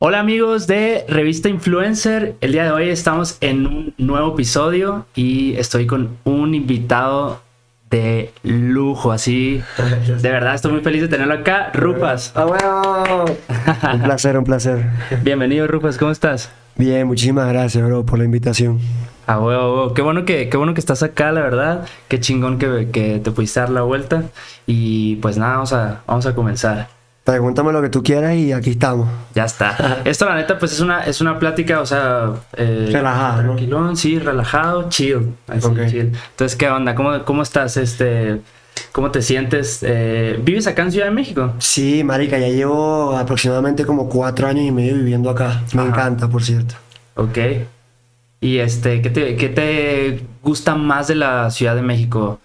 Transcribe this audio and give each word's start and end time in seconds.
Hola 0.00 0.18
amigos 0.18 0.66
de 0.66 1.04
Revista 1.08 1.48
Influencer, 1.48 2.34
el 2.40 2.50
día 2.50 2.64
de 2.64 2.72
hoy 2.72 2.88
estamos 2.88 3.38
en 3.40 3.66
un 3.66 3.94
nuevo 3.96 4.34
episodio 4.34 5.06
y 5.14 5.54
estoy 5.54 5.86
con 5.86 6.18
un 6.24 6.52
invitado 6.54 7.40
de 7.90 8.32
lujo, 8.42 9.12
así 9.12 9.62
de 10.20 10.30
verdad 10.30 10.56
estoy 10.56 10.72
muy 10.72 10.80
feliz 10.80 11.00
de 11.00 11.08
tenerlo 11.08 11.34
acá. 11.34 11.70
¡Ah, 12.34 12.44
bueno! 12.44 13.24
un 13.94 14.02
placer, 14.02 14.36
un 14.36 14.44
placer. 14.44 14.84
Bienvenido 15.22 15.68
Rufas, 15.68 15.96
¿cómo 15.96 16.10
estás? 16.10 16.50
Bien, 16.76 17.06
muchísimas 17.06 17.48
gracias, 17.48 17.86
bro, 17.86 18.04
por 18.04 18.18
la 18.18 18.24
invitación. 18.24 18.80
Ah, 19.28 19.38
huevo, 19.38 19.94
qué 19.94 20.02
bueno 20.02 20.24
que, 20.24 20.48
qué 20.48 20.56
bueno 20.56 20.74
que 20.74 20.80
estás 20.80 21.04
acá, 21.04 21.30
la 21.30 21.40
verdad. 21.40 21.86
Qué 22.08 22.18
chingón 22.18 22.58
que, 22.58 22.90
que 22.92 23.20
te 23.20 23.30
pudiste 23.30 23.60
dar 23.60 23.70
la 23.70 23.82
vuelta. 23.82 24.24
Y 24.66 25.16
pues 25.16 25.38
nada, 25.38 25.54
vamos 25.54 25.72
a, 25.72 26.02
vamos 26.06 26.26
a 26.26 26.34
comenzar. 26.34 26.88
Pregúntame 27.24 27.72
lo 27.72 27.80
que 27.80 27.88
tú 27.88 28.02
quieras 28.02 28.34
y 28.34 28.52
aquí 28.52 28.70
estamos. 28.70 29.08
Ya 29.34 29.46
está. 29.46 30.02
Esto, 30.04 30.26
la 30.26 30.34
neta, 30.36 30.58
pues 30.58 30.72
es 30.72 30.80
una, 30.80 31.04
es 31.04 31.22
una 31.22 31.38
plática, 31.38 31.80
o 31.80 31.86
sea. 31.86 32.34
Eh, 32.54 32.90
relajado, 32.92 33.42
¿no? 33.42 33.54
Tranquilón, 33.54 33.96
sí, 33.96 34.18
relajado, 34.18 34.90
chill. 34.90 35.34
Así, 35.48 35.68
chill. 35.88 36.12
Entonces, 36.30 36.54
¿qué 36.56 36.68
onda? 36.68 36.94
¿Cómo, 36.94 37.24
cómo 37.24 37.42
estás? 37.42 37.78
Este. 37.78 38.42
¿Cómo 38.92 39.10
te 39.10 39.22
sientes? 39.22 39.80
Eh, 39.82 40.38
¿Vives 40.42 40.66
acá 40.66 40.82
en 40.82 40.92
Ciudad 40.92 41.06
de 41.06 41.12
México? 41.12 41.54
Sí, 41.58 42.04
marica, 42.04 42.38
ya 42.38 42.48
llevo 42.48 43.16
aproximadamente 43.16 43.86
como 43.86 44.08
cuatro 44.08 44.46
años 44.46 44.64
y 44.66 44.70
medio 44.70 44.94
viviendo 44.94 45.30
acá. 45.30 45.62
Me 45.72 45.82
encanta, 45.82 46.28
por 46.28 46.42
cierto. 46.42 46.74
Ok. 47.14 47.38
¿Y 48.40 48.58
este, 48.58 49.00
¿qué 49.00 49.08
te, 49.10 49.36
qué 49.36 49.48
te 49.48 50.26
gusta 50.42 50.74
más 50.74 51.08
de 51.08 51.14
la 51.14 51.50
Ciudad 51.50 51.74
de 51.74 51.82
México? 51.82 52.38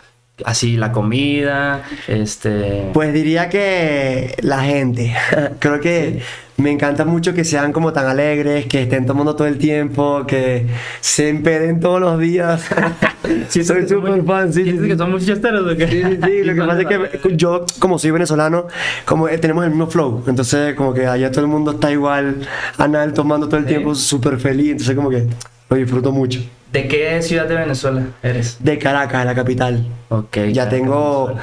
Así 0.45 0.77
la 0.77 0.91
comida, 0.91 1.83
este... 2.07 2.89
Pues 2.93 3.13
diría 3.13 3.49
que 3.49 4.35
la 4.41 4.63
gente. 4.63 5.15
Creo 5.59 5.79
que 5.79 6.21
me 6.59 6.71
encanta 6.71 7.05
mucho 7.05 7.33
que 7.33 7.45
sean 7.45 7.71
como 7.71 7.93
tan 7.93 8.05
alegres, 8.05 8.65
que 8.65 8.83
estén 8.83 9.05
tomando 9.05 9.35
todo 9.35 9.47
el 9.47 9.57
tiempo, 9.57 10.25
que 10.27 10.67
se 10.99 11.29
empeden 11.29 11.79
todos 11.79 12.01
los 12.01 12.19
días. 12.19 12.67
sí, 13.47 13.63
soy 13.63 13.87
súper 13.87 14.23
fan, 14.23 14.51
sí. 14.51 14.63
que 14.63 14.97
son 14.97 15.11
muy 15.11 15.21
chisteros 15.21 15.71
o 15.71 15.77
qué? 15.77 15.87
Sí, 15.87 16.03
sí, 16.23 16.43
lo 16.43 16.53
que 16.53 16.61
pasa 16.67 16.81
es 16.81 17.21
que 17.21 17.37
yo, 17.37 17.65
como 17.79 17.97
soy 17.97 18.11
venezolano, 18.11 18.67
como 19.05 19.29
eh, 19.29 19.37
tenemos 19.37 19.63
el 19.63 19.71
mismo 19.71 19.87
flow, 19.87 20.23
entonces 20.27 20.75
como 20.75 20.93
que 20.93 21.07
allá 21.07 21.31
todo 21.31 21.41
el 21.41 21.47
mundo 21.47 21.71
está 21.71 21.91
igual, 21.91 22.41
anal 22.77 23.13
tomando 23.13 23.47
todo 23.47 23.59
el 23.59 23.65
tiempo, 23.65 23.95
súper 23.95 24.37
feliz, 24.37 24.71
entonces 24.71 24.95
como 24.95 25.09
que 25.09 25.27
lo 25.69 25.75
disfruto 25.77 26.11
mucho. 26.11 26.41
¿De 26.71 26.87
qué 26.87 27.21
ciudad 27.21 27.47
de 27.47 27.55
Venezuela 27.55 28.07
eres? 28.21 28.57
De 28.59 28.77
Caracas, 28.77 29.25
la 29.25 29.33
capital. 29.33 29.87
Ok. 30.09 30.37
Ya 30.51 30.69
tengo 30.69 31.35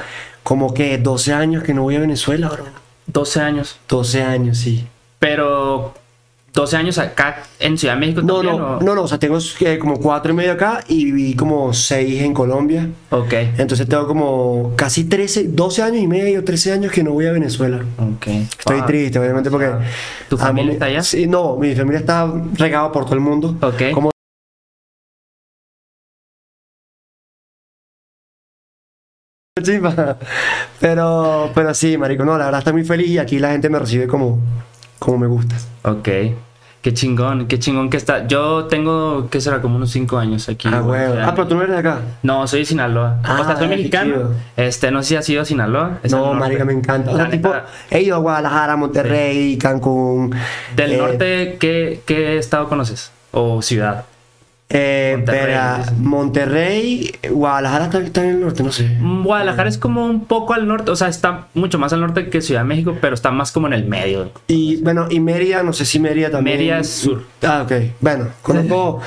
como 0.43 0.73
que 0.73 0.97
12 0.97 1.33
años 1.33 1.63
que 1.63 1.73
no 1.73 1.83
voy 1.83 1.95
a 1.95 1.99
Venezuela, 1.99 2.47
bro. 2.47 2.65
12 3.07 3.41
años. 3.41 3.79
12 3.89 4.21
años, 4.23 4.57
sí. 4.57 4.87
Pero 5.19 5.93
12 6.53 6.77
años 6.77 6.97
acá 6.97 7.43
en 7.59 7.77
Ciudad 7.77 7.95
de 7.95 7.99
México 7.99 8.21
no, 8.21 8.35
también, 8.35 8.57
No, 8.57 8.79
no, 8.79 8.95
no, 8.95 9.03
o 9.03 9.07
sea, 9.07 9.19
tengo 9.19 9.37
eh, 9.59 9.77
como 9.77 9.99
4 9.99 10.31
y 10.31 10.35
medio 10.35 10.53
acá 10.53 10.83
y 10.87 11.05
viví 11.05 11.35
como 11.35 11.73
6 11.73 12.21
en 12.21 12.33
Colombia. 12.33 12.89
Ok. 13.09 13.33
Entonces 13.57 13.87
tengo 13.87 14.07
como 14.07 14.73
casi 14.75 15.03
13, 15.03 15.49
12 15.49 15.83
años 15.83 16.01
y 16.01 16.07
medio, 16.07 16.43
13 16.43 16.73
años 16.73 16.91
que 16.91 17.03
no 17.03 17.11
voy 17.11 17.27
a 17.27 17.31
Venezuela. 17.31 17.83
Ok. 17.97 18.27
Estoy 18.27 18.81
triste, 18.83 19.19
obviamente, 19.19 19.51
porque... 19.51 19.71
¿Tu 20.29 20.37
familia 20.37 20.73
está 20.73 20.85
allá? 20.85 21.03
Sí, 21.03 21.27
no, 21.27 21.57
mi 21.57 21.75
familia 21.75 21.99
está 21.99 22.31
regada 22.55 22.91
por 22.91 23.05
todo 23.05 23.15
el 23.15 23.21
mundo. 23.21 23.55
Ok. 23.61 23.91
Como 23.93 24.11
Pero, 30.79 31.51
pero 31.53 31.73
sí, 31.73 31.97
marico, 31.97 32.23
no, 32.23 32.37
la 32.37 32.45
verdad 32.45 32.59
estoy 32.59 32.73
muy 32.73 32.83
feliz 32.83 33.07
y 33.09 33.17
aquí 33.17 33.39
la 33.39 33.51
gente 33.51 33.69
me 33.69 33.79
recibe 33.79 34.07
como, 34.07 34.39
como 34.99 35.17
me 35.17 35.27
gusta. 35.27 35.55
Ok. 35.83 36.09
Qué 36.81 36.93
chingón, 36.93 37.47
qué 37.47 37.59
chingón 37.59 37.89
que 37.89 37.97
está. 37.97 38.27
Yo 38.27 38.65
tengo, 38.65 39.29
¿qué 39.29 39.41
será? 39.41 39.61
Como 39.61 39.75
unos 39.75 39.89
5 39.91 40.17
años 40.17 40.47
aquí. 40.47 40.69
Ah, 40.71 40.79
bueno. 40.79 41.15
Ah, 41.21 41.33
pero 41.35 41.47
tú 41.47 41.55
no 41.55 41.63
eres 41.63 41.73
de 41.73 41.79
acá. 41.79 41.99
No, 42.23 42.47
soy 42.47 42.59
de 42.59 42.65
Sinaloa. 42.65 43.19
Ah, 43.23 43.39
o 43.41 43.45
sea, 43.45 43.57
soy 43.57 43.67
mexicano. 43.67 44.29
Este, 44.55 44.89
no 44.91 45.01
sé 45.01 45.09
si 45.09 45.15
has 45.17 45.29
ido 45.29 45.41
a 45.41 45.45
Sinaloa. 45.45 45.99
no, 46.09 46.33
marica, 46.35 46.63
me 46.63 46.73
encanta. 46.73 47.11
O 47.11 47.17
sea, 47.17 47.29
tipo, 47.29 47.51
he 47.89 48.01
ido 48.03 48.15
a 48.15 48.19
Guadalajara, 48.19 48.77
Monterrey, 48.77 49.57
Cancún. 49.57 50.33
Del 50.75 50.93
eh, 50.93 50.97
norte, 50.97 51.57
¿qué, 51.59 52.01
¿qué 52.05 52.37
estado 52.37 52.69
conoces? 52.69 53.11
¿O 53.31 53.61
ciudad? 53.61 54.05
Eh, 54.69 55.15
Monterrey, 55.17 55.85
Monterrey, 55.99 57.15
Guadalajara 57.31 57.85
está, 58.03 58.21
en 58.23 58.29
el 58.29 58.41
norte, 58.41 58.63
no 58.63 58.71
sé. 58.73 58.97
Mm, 58.99 59.23
Guadalajara 59.23 59.69
es 59.69 59.77
como 59.77 60.05
un 60.05 60.25
poco 60.25 60.53
al 60.53 60.67
norte, 60.67 60.91
o 60.91 60.95
sea, 60.97 61.07
está 61.07 61.47
mucho 61.53 61.79
más 61.79 61.93
al 61.93 62.01
norte 62.01 62.29
que 62.29 62.41
Ciudad 62.41 62.61
de 62.61 62.67
México, 62.67 62.97
pero 62.99 63.13
está 63.13 63.31
más 63.31 63.53
como 63.53 63.67
en 63.67 63.73
el 63.73 63.85
medio. 63.85 64.29
Y 64.47 64.81
bueno, 64.81 65.07
y 65.09 65.21
Mérida, 65.21 65.63
no 65.63 65.71
sé 65.71 65.85
si 65.85 65.99
Mérida 65.99 66.29
también. 66.29 66.57
Mérida 66.57 66.79
es 66.79 66.89
sur. 66.89 67.23
Ah, 67.43 67.61
ok. 67.63 67.71
Bueno, 68.01 68.27
conozco 68.41 69.01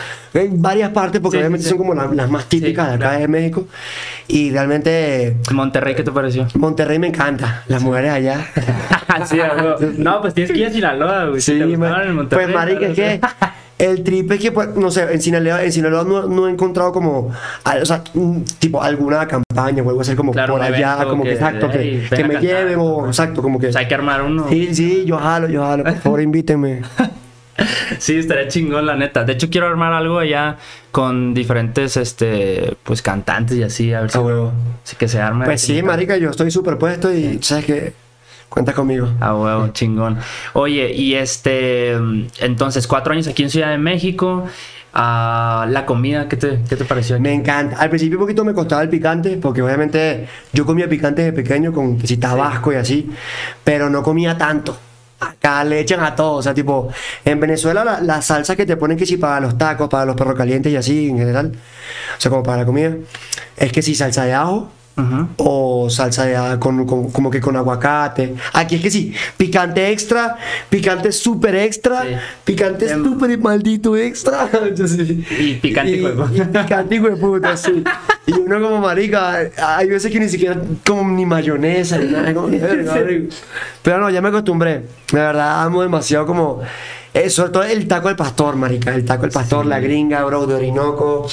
varias 0.53 0.91
partes 0.93 1.21
porque 1.21 1.37
obviamente 1.37 1.69
son 1.69 1.77
como 1.77 1.93
las 1.93 2.31
más 2.31 2.47
típicas 2.47 2.89
de 2.89 2.95
acá 2.95 3.13
de 3.19 3.29
México. 3.29 3.67
Y 4.29 4.51
realmente. 4.51 5.37
Monterrey, 5.53 5.95
¿qué 5.95 6.05
te 6.05 6.13
pareció? 6.13 6.47
Monterrey 6.55 6.99
me 6.99 7.09
encanta, 7.09 7.65
las 7.67 7.83
mujeres 7.83 8.13
allá. 8.13 8.47
sí, 9.27 9.39
no, 9.99 10.23
pues 10.23 10.33
tienes 10.33 10.53
que 10.53 10.59
ir 10.59 10.67
a 10.67 10.71
Sinaloa, 10.71 11.27
güey. 11.27 11.41
Sí, 11.43 11.61
pues 12.31 12.49
marica, 12.49 12.87
es 12.87 12.95
que. 12.95 13.21
El 13.81 14.05
trip 14.05 14.31
es 14.33 14.41
que, 14.41 14.53
pues, 14.53 14.69
no 14.77 14.91
sé, 14.91 15.11
en 15.11 15.23
Sinaloa, 15.23 15.65
en 15.65 15.73
Sinaloa 15.73 16.05
no, 16.05 16.47
he 16.47 16.51
encontrado 16.51 16.93
como, 16.93 17.29
o 17.29 17.87
sea, 17.87 18.05
tipo 18.59 18.83
alguna 18.83 19.27
campaña 19.27 19.83
o 19.83 19.89
algo 19.89 20.03
así 20.03 20.15
como 20.15 20.33
por 20.33 20.61
allá, 20.61 21.05
como 21.05 21.23
que, 21.23 21.33
exacto, 21.33 21.71
que, 21.71 22.07
que 22.09 22.25
me 22.25 22.37
lleven 22.41 22.79
o, 22.79 23.07
exacto, 23.07 23.41
como 23.41 23.59
que... 23.59 23.69
O 23.69 23.73
sea, 23.73 23.81
hay 23.81 23.89
que 23.89 23.95
armar 23.95 24.23
uno. 24.23 24.47
Sí, 24.51 24.75
sí, 24.75 25.05
yo 25.07 25.17
jalo, 25.17 25.49
yo 25.49 25.63
jalo, 25.63 25.85
por 25.85 25.97
favor 25.97 26.21
invítenme. 26.21 26.83
sí, 27.99 28.19
estaría 28.19 28.49
chingón, 28.49 28.85
la 28.85 28.97
neta. 28.97 29.25
De 29.25 29.33
hecho, 29.33 29.49
quiero 29.49 29.67
armar 29.67 29.95
algo 29.95 30.19
allá 30.19 30.57
con 30.91 31.33
diferentes, 31.33 31.97
este, 31.97 32.77
pues, 32.83 33.01
cantantes 33.01 33.57
y 33.57 33.63
así, 33.63 33.95
a 33.95 34.03
ver 34.03 34.11
si, 34.85 34.97
que 34.97 35.09
se 35.09 35.21
arme. 35.21 35.47
Pues 35.47 35.63
sí, 35.63 35.83
marica, 35.83 36.19
yo 36.19 36.31
estoy 36.31 36.51
súper 36.51 36.77
puesto 36.77 37.13
y, 37.13 37.39
¿sabes 37.43 37.65
qué? 37.65 37.93
Cuenta 38.51 38.73
conmigo. 38.73 39.09
Ah, 39.21 39.35
huevo, 39.37 39.69
chingón. 39.69 40.19
Oye, 40.55 40.93
y 40.93 41.15
este, 41.15 41.93
entonces, 42.41 42.87
cuatro 42.89 43.13
años 43.13 43.29
aquí 43.29 43.45
en 43.45 43.51
Ciudad 43.51 43.71
de 43.71 43.79
México. 43.79 44.45
Uh, 44.93 45.71
la 45.71 45.85
comida, 45.87 46.29
¿qué 46.29 46.37
te, 46.37 46.61
¿qué 46.69 46.75
te 46.75 46.85
pareció? 46.85 47.21
Me 47.21 47.33
encanta. 47.33 47.77
Al 47.77 47.89
principio 47.91 48.19
un 48.19 48.25
poquito 48.25 48.45
me 48.45 48.53
costaba 48.53 48.83
el 48.83 48.89
picante, 48.89 49.39
porque 49.41 49.63
obviamente 49.63 50.27
yo 50.53 50.67
comía 50.67 50.89
picante 50.89 51.23
desde 51.23 51.33
pequeño 51.33 51.73
con 51.73 52.05
si 52.05 52.17
tabasco 52.17 52.73
y 52.73 52.75
así, 52.75 53.09
pero 53.63 53.89
no 53.89 54.03
comía 54.03 54.37
tanto. 54.37 54.77
Acá 55.21 55.63
le 55.63 55.79
echan 55.79 56.01
a 56.01 56.17
todo, 56.17 56.33
o 56.39 56.43
sea, 56.43 56.55
tipo, 56.55 56.89
en 57.25 57.39
Venezuela 57.39 57.85
la, 57.85 58.01
la, 58.01 58.21
salsa 58.21 58.57
que 58.57 58.67
te 58.67 58.77
ponen 58.77 58.97
que 58.97 59.07
si 59.07 59.17
para 59.17 59.39
los 59.39 59.57
tacos, 59.57 59.89
para 59.89 60.07
los 60.07 60.17
perros 60.17 60.35
calientes 60.35 60.73
y 60.73 60.77
así 60.77 61.11
en 61.11 61.19
general, 61.19 61.53
o 62.17 62.21
sea, 62.21 62.31
como 62.31 62.43
para 62.43 62.59
la 62.59 62.67
comida, 62.67 62.97
es 63.57 63.71
que 63.71 63.83
si 63.83 63.95
salsa 63.95 64.25
de 64.25 64.33
ajo, 64.35 64.73
o 65.37 65.89
salsa 65.89 66.25
de, 66.27 66.59
con, 66.59 66.87
como 66.87 67.31
que 67.31 67.41
con 67.41 67.57
aguacate. 67.57 68.35
Aquí 68.53 68.77
es 68.77 68.83
que 68.83 68.91
sí, 68.91 69.15
picante 69.37 69.91
extra, 69.91 70.37
picante 70.69 71.13
súper 71.13 71.55
extra, 71.57 72.05
picante 72.45 72.91
em. 72.91 73.03
súper 73.03 73.39
maldito 73.39 73.97
extra. 73.97 74.49
y 75.39 75.55
picante 75.55 75.93
y, 75.93 76.05
y 76.05 76.41
picante 76.45 76.95
hijo 76.95 77.09
de 77.09 77.17
puta, 77.17 77.57
sí. 77.57 77.83
Y 78.27 78.33
uno 78.33 78.61
como 78.61 78.81
marica, 78.81 79.51
hay 79.57 79.89
veces 79.89 80.13
que 80.13 80.21
ni 80.21 80.29
siquiera 80.29 80.61
como 80.87 81.11
ni 81.11 81.27
mayonesa 81.27 81.99
ni 81.99 82.13
nada. 82.13 82.33
Pero 83.83 83.99
no, 83.99 84.11
ya 84.11 84.21
me 84.21 84.29
acostumbré. 84.29 84.83
De 85.13 85.19
verdad 85.19 85.63
amo 85.63 85.83
demasiado 85.83 86.27
como... 86.27 86.61
Eh, 87.13 87.29
sobre 87.29 87.51
todo 87.51 87.63
el 87.65 87.89
taco 87.89 88.07
del 88.07 88.17
pastor, 88.17 88.55
marica. 88.55 88.95
El 88.95 89.05
taco 89.05 89.23
del 89.23 89.33
pastor, 89.33 89.67
la 89.67 89.81
gringa, 89.81 90.23
bro, 90.25 90.47
de 90.47 90.55
Orinoco. 90.55 91.27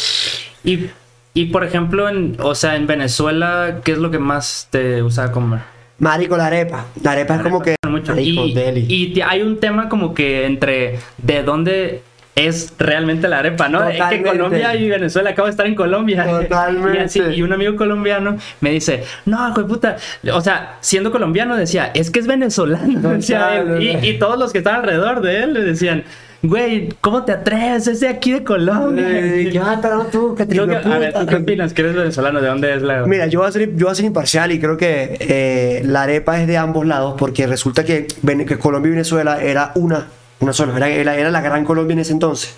Y 0.64 0.88
y 1.34 1.46
por 1.46 1.64
ejemplo, 1.64 2.10
en, 2.10 2.38
o 2.40 2.56
sea, 2.56 2.76
en 2.76 2.88
Venezuela, 2.88 3.82
¿qué 3.84 3.94
es 3.94 3.98
lo 3.98 4.12
que 4.12 4.20
más 4.20 4.68
te 4.72 5.02
gusta 5.02 5.32
comer? 5.32 5.60
Marico, 6.00 6.38
la 6.38 6.48
arepa. 6.48 6.86
La 7.02 7.12
arepa 7.12 7.36
es 7.36 7.42
como 7.42 7.62
que. 7.62 7.76
Mucho. 7.88 8.18
y, 8.20 8.84
y 8.88 9.22
hay 9.22 9.42
un 9.42 9.60
tema 9.60 9.90
como 9.90 10.14
que 10.14 10.46
entre 10.46 11.00
de 11.18 11.44
dónde 11.44 12.02
es 12.38 12.74
realmente 12.78 13.28
la 13.28 13.40
arepa, 13.40 13.68
¿no? 13.68 13.84
Es 13.90 14.00
que 14.10 14.22
Colombia 14.22 14.76
y 14.76 14.88
Venezuela, 14.88 15.32
acabo 15.32 15.48
de 15.48 15.52
estar 15.52 15.66
en 15.66 15.74
Colombia. 15.74 16.24
Totalmente. 16.42 17.36
Y, 17.36 17.42
un 17.42 17.52
amigo 17.52 17.76
colombiano 17.76 18.38
me 18.62 18.70
dice, 18.70 19.04
no, 19.26 19.50
hijo 19.50 19.64
de 19.64 19.68
puta. 19.68 19.98
O 20.32 20.40
sea, 20.40 20.78
siendo 20.80 21.12
colombiano 21.12 21.58
decía, 21.58 21.90
es 21.96 22.12
que 22.12 22.20
es 22.20 22.28
venezolano. 22.28 23.18
y, 23.80 24.08
y, 24.08 24.20
todos 24.20 24.38
los 24.38 24.52
que 24.52 24.60
estaban 24.60 24.82
alrededor 24.82 25.22
de 25.22 25.44
él 25.44 25.54
le 25.56 25.64
decían, 25.64 26.04
güey, 26.44 26.90
¿cómo 27.02 27.24
te 27.24 27.32
atreves? 27.32 27.88
Es 27.88 28.00
de 28.00 28.08
aquí 28.08 28.32
de 28.32 28.44
Colombia. 28.44 29.52
ya, 29.52 29.80
pero 29.82 30.06
tú, 30.06 30.36
que 30.36 30.46
te 30.46 30.60
a 30.60 30.66
ver, 30.66 31.14
¿qué 31.28 31.36
opinas? 31.36 31.74
¿Que 31.74 31.82
eres 31.82 31.96
venezolano? 31.96 32.42
¿De 32.42 32.48
dónde 32.48 32.76
es 32.76 32.82
la.? 32.82 33.06
Mira, 33.06 33.28
yo 33.28 33.40
voy 33.40 33.50
a 33.50 33.52
ser, 33.52 33.76
yo 33.76 33.86
voy 33.86 33.92
a 33.92 33.96
ser 33.96 34.06
imparcial 34.06 34.52
y 34.52 34.60
creo 34.60 34.78
que 34.78 35.18
eh, 35.20 35.82
la 35.86 36.04
arepa 36.04 36.40
es 36.42 36.48
de 36.48 36.58
ambos 36.58 36.86
lados 36.86 37.16
porque 37.18 37.48
resulta 37.48 37.84
que, 37.84 38.08
que 38.08 38.60
Colombia 38.60 38.90
y 38.90 38.92
Venezuela 38.92 39.42
era 39.42 39.72
una 39.76 40.08
una 40.40 40.54
sola, 40.54 40.76
era, 40.78 40.88
era, 40.90 41.16
era 41.16 41.32
la 41.32 41.42
Gran 41.42 41.66
Colombia 41.66 41.94
en 41.94 42.00
ese 42.00 42.12
entonces. 42.14 42.54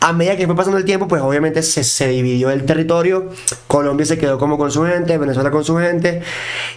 A 0.00 0.12
medida 0.12 0.36
que 0.36 0.46
fue 0.46 0.54
pasando 0.54 0.76
el 0.78 0.84
tiempo, 0.84 1.08
pues 1.08 1.22
obviamente 1.22 1.62
se, 1.62 1.82
se 1.82 2.08
dividió 2.08 2.50
el 2.50 2.64
territorio, 2.66 3.30
Colombia 3.66 4.04
se 4.04 4.18
quedó 4.18 4.38
como 4.38 4.58
con 4.58 4.70
su 4.70 4.84
gente, 4.84 5.16
Venezuela 5.16 5.50
con 5.50 5.64
su 5.64 5.76
gente, 5.78 6.22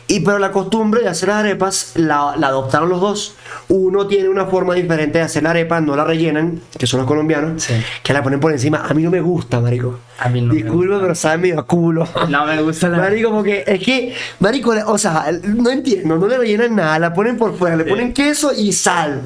y 0.07 0.21
pero 0.21 0.39
la 0.39 0.51
costumbre 0.51 1.01
de 1.01 1.09
hacer 1.09 1.27
las 1.30 1.38
arepas 1.39 1.91
la, 1.95 2.36
la 2.38 2.47
adoptaron 2.47 2.88
los 2.89 3.01
dos. 3.01 3.36
Uno 3.68 4.07
tiene 4.07 4.30
una 4.30 4.45
forma 4.45 4.74
diferente 4.75 5.18
de 5.19 5.25
hacer 5.25 5.44
la 5.44 5.50
arepa, 5.51 5.81
no 5.81 5.95
la 5.95 6.06
rellenan, 6.06 6.62
que 6.77 6.88
son 6.88 7.00
los 7.01 7.07
colombianos, 7.07 7.62
Sí. 7.62 7.74
que 8.01 8.13
la 8.13 8.24
ponen 8.24 8.39
por 8.39 8.51
encima. 8.51 8.86
A 8.88 8.94
mí 8.94 9.03
no 9.03 9.12
me 9.12 9.21
gusta, 9.21 9.59
marico. 9.59 10.00
A 10.19 10.30
mí 10.30 10.41
no 10.41 10.47
me 10.53 10.56
Disculpa, 10.62 11.00
pero 11.01 11.15
sabe 11.15 11.38
medio 11.39 11.59
a 11.59 11.65
culo. 11.68 12.07
No 12.30 12.45
me 12.45 12.62
gusta 12.62 12.88
la. 12.89 12.97
Marico, 12.97 13.30
como 13.30 13.44
que 13.44 13.63
es 13.68 13.83
que, 13.83 14.13
Marico, 14.39 14.74
o 14.88 14.97
sea, 14.97 15.25
no 15.44 15.69
entiendo, 15.69 16.18
no 16.18 16.27
le 16.27 16.38
rellenan 16.38 16.75
nada, 16.75 16.97
la 17.00 17.13
ponen 17.13 17.38
por 17.38 17.57
fuera, 17.57 17.75
le 17.75 17.83
ponen 17.86 18.13
queso 18.13 18.51
y 18.56 18.71
sal. 18.74 19.21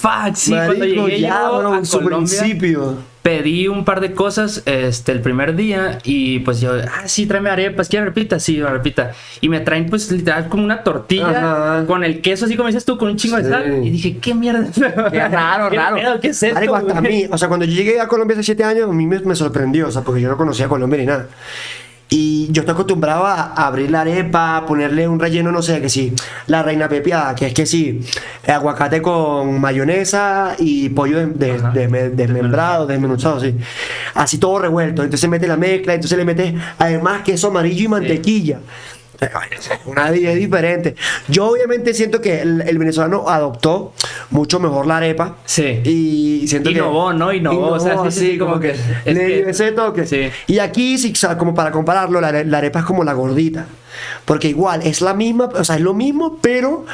Fuck, 0.00 0.34
sí, 0.34 0.50
cuando 0.52 0.78
Marico, 0.78 1.06
llegué 1.08 1.20
ya, 1.20 1.40
yo 1.42 1.58
bro, 1.58 1.74
a 1.74 1.84
su 1.84 2.00
Colombia, 2.00 2.38
principio. 2.40 2.94
pedí 3.20 3.68
un 3.68 3.84
par 3.84 4.00
de 4.00 4.12
cosas 4.12 4.62
este, 4.64 5.12
el 5.12 5.20
primer 5.20 5.54
día 5.54 5.98
y 6.04 6.38
pues 6.38 6.60
yo, 6.62 6.72
ah, 6.74 7.06
sí, 7.06 7.26
tráeme 7.26 7.50
arepas, 7.50 7.88
¿quieres 7.90 8.06
repita? 8.06 8.40
Sí, 8.40 8.62
repita. 8.62 9.12
Y 9.42 9.50
me 9.50 9.60
traen 9.60 9.90
pues 9.90 10.10
literal 10.10 10.48
como 10.48 10.64
una 10.64 10.82
tortilla 10.82 11.28
Ajá. 11.80 11.86
con 11.86 12.02
el 12.02 12.22
queso, 12.22 12.46
así 12.46 12.56
como 12.56 12.68
dices 12.68 12.84
tú, 12.86 12.96
con 12.96 13.08
un 13.10 13.16
chingo 13.16 13.36
Sí. 13.36 13.42
de 13.42 13.48
sal. 13.50 13.84
Y 13.84 13.90
dije, 13.90 14.16
¿qué 14.16 14.34
mierda? 14.34 14.66
Qué 15.10 15.28
raro, 15.28 15.68
¿Qué 15.70 15.76
raro. 15.76 15.96
pedo? 15.96 16.20
¿Qué 16.20 16.28
es 16.28 16.42
esto? 16.42 16.54
Marico, 16.54 16.76
hasta 16.76 16.96
a 16.98 17.00
mí, 17.02 17.26
o 17.30 17.36
sea, 17.36 17.48
cuando 17.48 17.66
yo 17.66 17.72
llegué 17.74 18.00
a 18.00 18.08
Colombia 18.08 18.34
hace 18.36 18.44
7 18.44 18.64
años, 18.64 18.88
a 18.88 18.92
mí 18.92 19.06
me, 19.06 19.20
me 19.20 19.34
sorprendió, 19.34 19.88
o 19.88 19.90
sea, 19.90 20.00
porque 20.00 20.22
yo 20.22 20.30
no 20.30 20.38
conocía 20.38 20.66
Colombia 20.68 20.98
ni 20.98 21.06
nada. 21.06 21.26
Y 22.12 22.48
yo 22.50 22.62
estoy 22.62 22.72
acostumbrado 22.72 23.24
a 23.24 23.52
abrir 23.54 23.88
la 23.90 24.00
arepa, 24.00 24.64
ponerle 24.66 25.06
un 25.06 25.20
relleno, 25.20 25.52
no 25.52 25.62
sé, 25.62 25.80
que 25.80 25.88
sí, 25.88 26.12
la 26.48 26.60
reina 26.62 26.88
pepiada, 26.88 27.36
que 27.36 27.46
es 27.46 27.54
que 27.54 27.66
sí, 27.66 28.00
aguacate 28.48 29.00
con 29.00 29.60
mayonesa 29.60 30.56
y 30.58 30.88
pollo 30.88 31.18
de- 31.28 31.56
de- 31.72 32.10
desmembrado, 32.10 32.86
desmenuzado, 32.86 33.38
sí. 33.40 33.54
Así 34.14 34.38
todo 34.38 34.58
revuelto. 34.58 35.04
Entonces 35.04 35.30
mete 35.30 35.46
la 35.46 35.56
mezcla, 35.56 35.94
entonces 35.94 36.18
le 36.18 36.24
metes 36.24 36.52
además 36.78 37.22
queso 37.22 37.46
amarillo 37.46 37.84
y 37.84 37.88
mantequilla. 37.88 38.58
Una 39.86 40.14
idea 40.16 40.34
diferente. 40.34 40.94
Yo 41.28 41.48
obviamente 41.48 41.94
siento 41.94 42.20
que 42.20 42.40
el, 42.40 42.62
el 42.62 42.78
venezolano 42.78 43.28
adoptó 43.28 43.92
mucho 44.30 44.60
mejor 44.60 44.86
la 44.86 44.98
arepa. 44.98 45.36
Sí. 45.44 45.80
Y 45.84 46.48
siento 46.48 46.70
Innovó, 46.70 47.10
que. 47.10 47.16
¿no? 47.16 47.32
Innovó, 47.32 47.72
o 47.72 47.80
sea, 47.80 47.98
sí, 48.04 48.10
sí, 48.10 48.30
sí, 48.32 48.38
como 48.38 48.58
que- 48.60 48.74
le 49.04 49.26
dio 49.26 49.48
ese 49.48 49.72
toque. 49.72 50.06
Sí. 50.06 50.30
Y 50.46 50.58
aquí, 50.58 50.98
sí, 50.98 51.12
como 51.38 51.54
para 51.54 51.70
compararlo, 51.70 52.20
la, 52.20 52.32
la 52.44 52.58
arepa 52.58 52.80
es 52.80 52.84
como 52.84 53.04
la 53.04 53.12
gordita. 53.12 53.66
Porque 54.24 54.48
igual 54.48 54.82
es 54.82 55.00
la 55.00 55.14
misma, 55.14 55.46
o 55.46 55.64
sea, 55.64 55.76
es 55.76 55.82
lo 55.82 55.94
mismo, 55.94 56.38
pero 56.40 56.86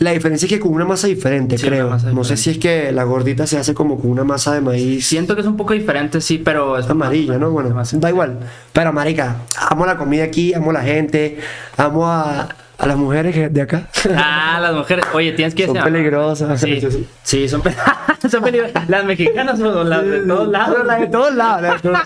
la 0.00 0.10
diferencia 0.10 0.46
es 0.46 0.50
que 0.52 0.58
con 0.60 0.72
una 0.72 0.84
masa 0.84 1.06
diferente, 1.06 1.56
Sí, 1.58 1.66
creo. 1.66 1.88
masa 1.90 2.10
no 2.12 2.24
sé 2.24 2.36
si 2.36 2.50
es 2.50 2.58
que 2.58 2.90
la 2.90 3.04
gordita 3.04 3.46
se 3.46 3.58
hace 3.58 3.72
como 3.74 4.00
con 4.00 4.10
una 4.10 4.24
masa 4.24 4.52
de 4.54 4.60
maíz 4.60 5.06
Siento 5.06 5.34
que 5.34 5.42
es 5.42 5.46
un 5.46 5.56
poco 5.56 5.72
diferente, 5.74 6.20
sí, 6.20 6.38
pero 6.38 6.76
es 6.78 6.88
amarilla, 6.90 7.38
¿no? 7.38 7.50
Bueno, 7.50 7.74
da 7.92 8.08
igual. 8.10 8.38
Pero, 8.72 8.92
marica, 8.92 9.36
amo 9.70 9.86
la 9.86 9.96
comida 9.96 10.24
aquí, 10.24 10.52
amo 10.54 10.72
la 10.72 10.82
gente, 10.82 11.38
amo 11.76 12.06
a, 12.08 12.48
a 12.78 12.86
las 12.86 12.96
mujeres 12.96 13.52
de 13.52 13.60
acá. 13.62 13.88
Ah, 14.16 14.58
las 14.60 14.74
mujeres. 14.74 15.04
Oye, 15.14 15.32
tienes 15.32 15.54
que 15.54 15.66
Son 15.66 15.74
decir- 15.76 15.84
peligrosas. 15.92 16.60
Sí, 16.60 16.80
sí, 17.22 17.48
son, 17.48 17.60
pe- 17.62 17.74
son 18.30 18.42
peligrosas. 18.42 18.88
Las 18.88 19.04
mexicanas 19.04 19.60
o 19.60 19.84
las 19.84 20.04
de 20.04 20.20
todos 20.20 20.48
lados. 20.48 20.74
Pero 20.74 20.84
la 20.84 20.98
de 20.98 21.06
todos 21.06 21.34
lados. 21.34 21.62
la 21.62 21.72
de 21.74 21.78
todos- 21.80 21.98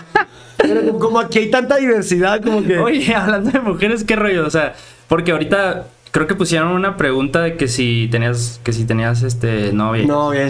Pero 0.57 0.81
como- 0.87 0.99
como 0.99 1.19
aquí 1.19 1.39
hay 1.39 1.49
tanta 1.49 1.77
diversidad, 1.77 2.41
como 2.41 2.61
que. 2.63 2.77
Oye, 2.77 3.15
hablando 3.15 3.51
de 3.51 3.59
mujeres, 3.61 4.03
qué 4.03 4.15
rollo, 4.15 4.45
o 4.45 4.49
sea, 4.49 4.73
porque 5.07 5.31
ahorita 5.31 5.85
creo 6.15 6.27
que 6.27 6.35
pusieron 6.35 6.69
una 6.71 6.95
pregunta 6.95 7.41
de 7.41 7.57
que 7.57 7.67
si 7.67 8.07
tenías, 8.09 8.61
que 8.63 8.71
si 8.71 8.85
tenías 8.85 9.21
este 9.21 9.73
novia. 9.73 10.05
Novia. 10.05 10.49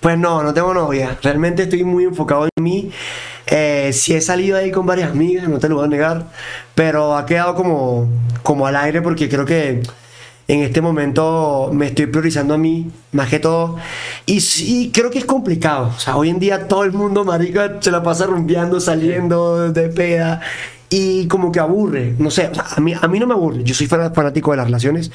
Pues 0.00 0.18
no, 0.18 0.42
no 0.42 0.52
tengo 0.52 0.74
novia. 0.74 1.16
Realmente 1.22 1.62
estoy 1.62 1.84
muy 1.84 2.02
enfocado 2.02 2.48
en 2.56 2.64
mí. 2.64 2.90
Eh, 3.46 3.92
he 4.08 4.20
salido 4.20 4.56
ahí 4.58 4.72
con 4.72 4.84
varias 4.84 5.12
amigas, 5.12 5.48
no 5.48 5.60
te 5.60 5.68
lo 5.68 5.76
voy 5.76 5.84
a 5.84 5.88
negar. 5.88 6.26
Pero 6.74 7.16
ha 7.16 7.24
quedado 7.24 7.54
como, 7.54 8.10
como 8.42 8.66
al 8.66 8.74
aire 8.74 9.00
porque 9.00 9.28
creo 9.28 9.44
que 9.44 9.80
en 10.48 10.60
este 10.62 10.80
momento 10.80 11.70
me 11.72 11.86
estoy 11.86 12.06
priorizando 12.06 12.54
a 12.54 12.58
mí, 12.58 12.90
más 13.12 13.28
que 13.28 13.38
todo. 13.38 13.76
Y 14.26 14.40
sí, 14.40 14.90
creo 14.92 15.12
que 15.12 15.18
es 15.18 15.24
complicado. 15.24 15.92
O 15.96 16.00
sea, 16.00 16.16
hoy 16.16 16.30
en 16.30 16.40
día 16.40 16.66
todo 16.66 16.82
el 16.82 16.90
mundo, 16.90 17.24
marica, 17.24 17.76
se 17.78 17.92
la 17.92 18.02
pasa 18.02 18.26
rumbeando, 18.26 18.80
saliendo 18.80 19.70
de 19.70 19.88
peda. 19.88 20.40
Y 20.88 21.26
como 21.26 21.50
que 21.50 21.58
aburre, 21.60 22.14
no 22.18 22.30
sé, 22.30 22.48
o 22.48 22.54
sea, 22.54 22.64
a 22.76 22.80
mí, 22.80 22.94
a 23.00 23.08
mí 23.08 23.18
no 23.18 23.26
me 23.26 23.34
aburre, 23.34 23.64
yo 23.64 23.74
soy 23.74 23.86
fan- 23.88 24.14
fanático 24.14 24.52
de 24.52 24.58
las 24.58 24.66
relaciones, 24.66 25.10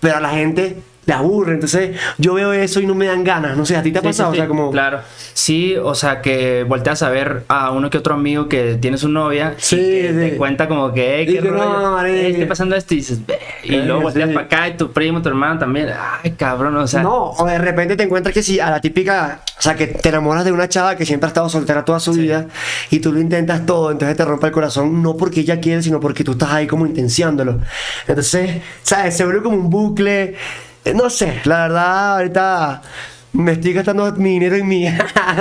pero 0.00 0.16
a 0.16 0.20
la 0.20 0.30
gente 0.30 0.76
le 1.06 1.14
aburre, 1.14 1.54
entonces 1.54 1.96
yo 2.18 2.34
veo 2.34 2.52
eso 2.52 2.80
y 2.80 2.86
no 2.86 2.94
me 2.94 3.06
dan 3.06 3.22
ganas, 3.24 3.56
no 3.56 3.64
sé, 3.64 3.76
¿a 3.76 3.82
ti 3.82 3.92
te 3.92 3.98
ha 3.98 4.02
Sí, 4.02 4.08
pasado? 4.08 4.32
sí, 4.32 4.38
o 4.38 4.40
sea, 4.40 4.48
como... 4.48 4.70
Claro. 4.72 5.00
Sí, 5.34 5.76
o 5.76 5.94
sea, 5.94 6.20
que 6.20 6.64
volteas 6.68 7.02
a 7.02 7.10
ver 7.10 7.44
a 7.48 7.70
uno 7.70 7.90
que 7.90 7.98
otro 7.98 8.14
amigo 8.14 8.48
que 8.48 8.76
tiene 8.80 8.98
su 8.98 9.08
novia 9.08 9.54
Sí, 9.58 9.76
y 9.76 9.78
que 10.02 10.08
sí. 10.08 10.14
te 10.30 10.36
cuenta 10.36 10.66
como 10.66 10.92
que, 10.92 11.16
"Ey, 11.20 11.22
Y 11.22 11.26
qué 11.34 11.42
que 11.42 11.50
no, 11.50 11.58
rollo, 11.58 11.92
marica". 11.92 12.16
eh, 12.16 12.30
estoy 12.30 12.46
pasando 12.46 12.74
esto 12.74 12.94
y 12.94 12.96
dices, 12.98 13.20
y 13.62 13.76
luego 13.76 14.00
volteas 14.02 14.30
para 14.30 14.46
acá 14.46 14.68
y 14.68 14.76
tu 14.76 14.90
primo, 14.92 15.22
tu 15.22 15.28
hermano 15.28 15.58
también, 15.58 15.90
ay, 16.24 16.32
cabrón, 16.32 16.76
o 16.76 16.86
sea, 16.88 17.02
no, 17.02 17.30
o 17.30 17.46
de 17.46 17.58
repente 17.58 17.94
te 17.96 18.02
encuentras 18.02 18.34
que 18.34 18.42
si 18.42 18.58
a 18.58 18.70
la 18.70 18.80
típica, 18.80 19.40
o 19.58 19.62
sea, 19.62 19.76
que 19.76 19.86
te 19.86 20.08
enamoras 20.08 20.44
de 20.44 20.50
una 20.52 20.68
chava 20.68 20.96
que 20.96 21.06
siempre 21.06 21.26
ha 21.26 21.28
estado 21.28 21.48
soltera 21.48 21.84
toda 21.84 22.00
su 22.00 22.12
vida 22.12 22.46
y 22.90 22.98
tú 22.98 23.12
lo 23.12 23.20
intentas 23.20 23.64
todo, 23.64 23.90
entonces 23.92 24.16
te 24.16 24.24
rompe 24.24 24.46
el 24.46 24.52
corazón, 24.52 25.02
no 25.02 25.16
porque 25.16 25.40
ella 25.40 25.60
quiere, 25.60 25.82
sino 25.82 26.00
porque 26.00 26.24
tú 26.24 26.32
estás 26.32 26.50
ahí 26.50 26.66
como 26.66 26.84
intenciándolo. 26.86 27.60
Entonces, 28.08 28.62
¿sabes? 28.82 29.16
Se 29.16 29.24
vuelve 29.24 29.42
como 29.42 29.56
un 29.56 29.70
bucle, 29.70 30.34
no 30.94 31.10
sé, 31.10 31.40
la 31.44 31.62
verdad, 31.62 32.12
ahorita 32.16 32.82
me 33.32 33.52
estoy 33.52 33.72
gastando 33.74 34.10
mi 34.12 34.30
dinero 34.30 34.56
en 34.56 34.66
mí. 34.68 34.86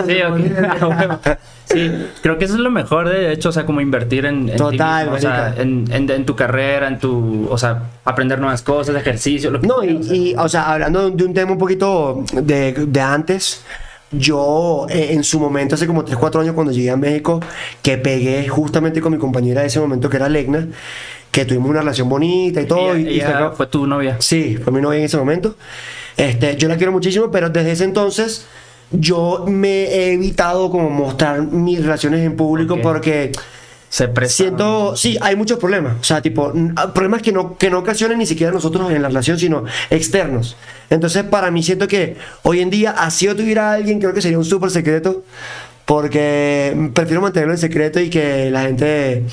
Sí, 0.06 0.18
ok. 0.81 1.38
Sí, 1.65 1.92
creo 2.21 2.38
que 2.38 2.45
eso 2.45 2.53
es 2.56 2.59
lo 2.59 2.69
mejor, 2.69 3.09
de 3.09 3.31
hecho, 3.31 3.50
o 3.50 3.51
sea, 3.51 3.65
como 3.65 3.81
invertir 3.81 4.25
en, 4.25 4.50
en 4.50 4.56
Total, 4.57 5.06
mismo, 5.06 5.18
o 5.18 5.19
sea, 5.19 5.53
en, 5.57 5.86
en- 5.92 6.09
en 6.12 6.25
tu 6.25 6.36
carrera, 6.36 6.88
en 6.88 7.00
tu, 7.00 7.47
o 7.50 7.57
sea, 7.57 7.83
aprender 8.03 8.38
nuevas 8.39 8.62
cosas, 8.62 8.95
ejercicio, 8.95 9.50
lo 9.50 9.59
que 9.62 9.68
No, 9.68 9.83
y, 9.83 9.88
quieras, 9.88 10.06
o 10.06 10.07
sea. 10.09 10.15
y, 10.15 10.36
o 10.36 10.50
sea, 10.50 10.71
hablando 10.74 11.09
de 11.09 11.24
un 11.24 11.33
tema 11.33 11.53
un 11.53 11.57
poquito 11.57 12.24
de, 12.33 12.74
de 12.74 13.01
antes, 13.01 13.63
yo 14.12 14.86
eh, 14.89 15.07
en 15.13 15.24
su 15.24 15.39
momento, 15.39 15.74
hace 15.74 15.88
como 15.88 16.06
3, 16.06 16.15
4 16.18 16.41
años 16.41 16.53
cuando 16.53 16.71
llegué 16.71 16.91
a 16.91 16.98
México, 16.98 17.39
que 17.81 17.98
pegué 17.98 18.48
justamente 18.48 19.01
con 19.01 19.12
mi 19.13 19.18
compañera 19.18 19.62
de 19.62 19.68
ese 19.68 19.80
momento, 19.80 20.07
que 20.09 20.18
era 20.18 20.30
Legna, 20.30 20.68
que 21.36 21.44
tuvimos 21.46 21.70
una 21.70 21.80
relación 21.82 22.08
bonita 22.08 22.62
y 22.62 22.66
todo. 22.66 22.96
Ella- 22.96 23.10
y, 23.10 23.14
y 23.14 23.16
ella 23.18 23.30
acabó- 23.40 23.56
fue 23.58 23.68
tu 23.68 23.86
novia. 23.86 24.16
Sí, 24.20 24.58
fue 24.64 24.72
mi 24.72 24.80
novia 24.82 25.00
en 25.00 25.06
ese 25.06 25.18
momento. 25.18 25.56
Este, 26.16 26.56
yo 26.56 26.70
la 26.70 26.78
quiero 26.78 26.94
muchísimo, 26.94 27.30
pero 27.30 27.50
desde 27.50 27.74
ese 27.74 27.84
entonces 27.84 28.46
yo 28.92 29.44
me 29.48 29.84
he 29.84 30.14
evitado 30.14 30.70
como 30.72 30.90
mostrar 30.90 31.42
mis 31.42 31.82
relaciones 31.82 32.22
en 32.26 32.38
público 32.38 32.76
Ok. 32.76 32.82
porque 32.82 33.32
Se 33.90 34.08
presta. 34.08 34.36
siento, 34.44 34.96
sí, 34.96 35.18
hay 35.20 35.36
muchos 35.36 35.60
problemas. 35.60 35.96
O 36.00 36.04
sea, 36.06 36.22
tipo, 36.22 36.54
ah, 36.78 36.94
problemas 36.94 37.22
que 37.22 37.34
no, 37.34 37.58
que 37.58 37.70
no 37.70 37.80
ocasionan 37.80 38.18
ni 38.18 38.26
siquiera 38.26 38.54
nosotros 38.54 38.90
en 38.92 39.02
la 39.02 39.10
relación, 39.10 39.38
sino 39.38 39.66
externos. 39.90 40.56
Entonces, 40.90 41.24
para 41.26 41.52
mí 41.52 41.64
siento 41.64 41.88
que 41.90 42.16
hoy 42.44 42.62
en 42.62 42.70
día, 42.70 42.92
así 42.92 43.26
yo 43.26 43.36
tuviera 43.36 43.72
a 43.72 43.74
alguien, 43.74 44.00
creo 44.00 44.14
que 44.14 44.22
sería 44.22 44.38
un 44.38 44.46
súper 44.46 44.70
secreto, 44.70 45.24
porque 45.86 46.89
prefiero 46.94 47.22
mantenerlo 47.22 47.54
en 47.54 47.60
secreto 47.60 48.00
y 48.00 48.10
que 48.10 48.50
la 48.51 48.62
gente 48.63 49.24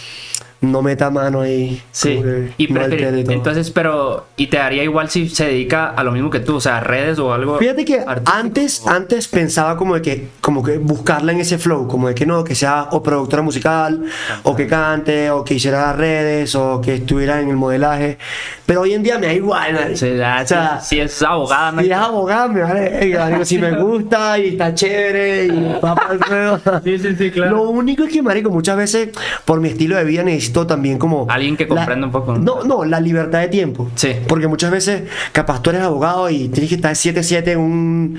no 0.62 0.80
meta 0.80 1.10
mano 1.10 1.40
ahí. 1.40 1.82
Sí, 1.90 2.22
y 2.56 2.68
no 2.68 2.80
todo. 2.80 3.32
entonces, 3.32 3.70
pero, 3.72 4.26
¿y 4.36 4.46
te 4.46 4.58
daría 4.58 4.84
igual 4.84 5.10
si 5.10 5.28
se 5.28 5.46
dedica 5.46 5.88
a 5.88 6.04
lo 6.04 6.12
mismo 6.12 6.30
que 6.30 6.38
tú? 6.38 6.56
O 6.56 6.60
sea, 6.60 6.78
redes 6.78 7.18
o 7.18 7.34
algo. 7.34 7.58
Fíjate 7.58 7.84
que 7.84 7.98
artístico? 7.98 8.38
antes, 8.38 8.86
antes 8.86 9.26
pensaba 9.26 9.76
como 9.76 9.96
de 9.96 10.02
que, 10.02 10.28
como 10.40 10.62
que 10.62 10.78
buscarla 10.78 11.32
en 11.32 11.40
ese 11.40 11.58
flow, 11.58 11.88
como 11.88 12.08
de 12.08 12.14
que 12.14 12.26
no, 12.26 12.44
que 12.44 12.54
sea 12.54 12.88
o 12.92 13.02
productora 13.02 13.42
musical, 13.42 14.04
o 14.44 14.54
que 14.54 14.68
cante, 14.68 15.30
o 15.32 15.44
que 15.44 15.54
hiciera 15.54 15.92
redes, 15.92 16.54
o 16.54 16.80
que 16.80 16.94
estuviera 16.94 17.40
en 17.40 17.48
el 17.48 17.56
modelaje. 17.56 18.18
Pero 18.64 18.82
hoy 18.82 18.94
en 18.94 19.02
día 19.02 19.18
me 19.18 19.26
da 19.26 19.34
igual, 19.34 19.74
marico. 19.74 19.96
Sí, 19.96 20.16
ya, 20.16 20.42
O 20.44 20.46
sea, 20.46 20.80
si, 20.80 20.94
si 20.94 21.00
es 21.00 21.22
abogada, 21.22 21.72
¿no? 21.72 21.82
Si 21.82 21.90
es 21.90 21.96
abogado, 21.96 22.48
me 22.50 22.62
vale. 22.62 23.44
Si 23.44 23.58
me 23.58 23.76
gusta 23.76 24.38
y 24.38 24.50
está 24.50 24.72
chévere 24.72 25.46
y 25.46 25.78
va 25.84 25.96
para 25.96 26.14
el. 26.14 26.82
Sí, 26.84 26.98
sí, 26.98 27.16
sí, 27.16 27.30
claro. 27.32 27.56
Lo 27.56 27.70
único 27.70 28.04
es 28.04 28.12
que, 28.12 28.22
marico, 28.22 28.48
muchas 28.50 28.76
veces 28.76 29.08
por 29.44 29.60
mi 29.60 29.68
estilo 29.68 29.96
de 29.96 30.04
vida 30.04 30.22
necesito 30.22 30.51
también 30.66 30.98
como... 30.98 31.26
Alguien 31.28 31.56
que 31.56 31.64
la- 31.66 31.74
comprenda 31.76 32.06
un 32.06 32.12
poco, 32.12 32.34
¿no? 32.38 32.62
No, 32.64 32.84
la 32.84 33.00
libertad 33.00 33.40
de 33.40 33.48
tiempo. 33.48 33.88
Sí. 33.94 34.14
Porque 34.28 34.46
muchas 34.46 34.70
veces, 34.70 35.02
capaz 35.32 35.60
tú 35.62 35.70
eres 35.70 35.82
abogado 35.82 36.28
y 36.30 36.48
tienes 36.48 36.68
que 36.68 36.76
estar 36.76 36.92
7-7 36.94 37.48
en, 37.48 37.58
un, 37.58 38.18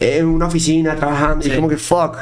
en 0.00 0.26
una 0.26 0.46
oficina 0.46 0.94
trabajando 0.96 1.46
y 1.46 1.50
Sí. 1.50 1.56
como 1.56 1.68
que 1.68 1.76
fuck. 1.76 2.16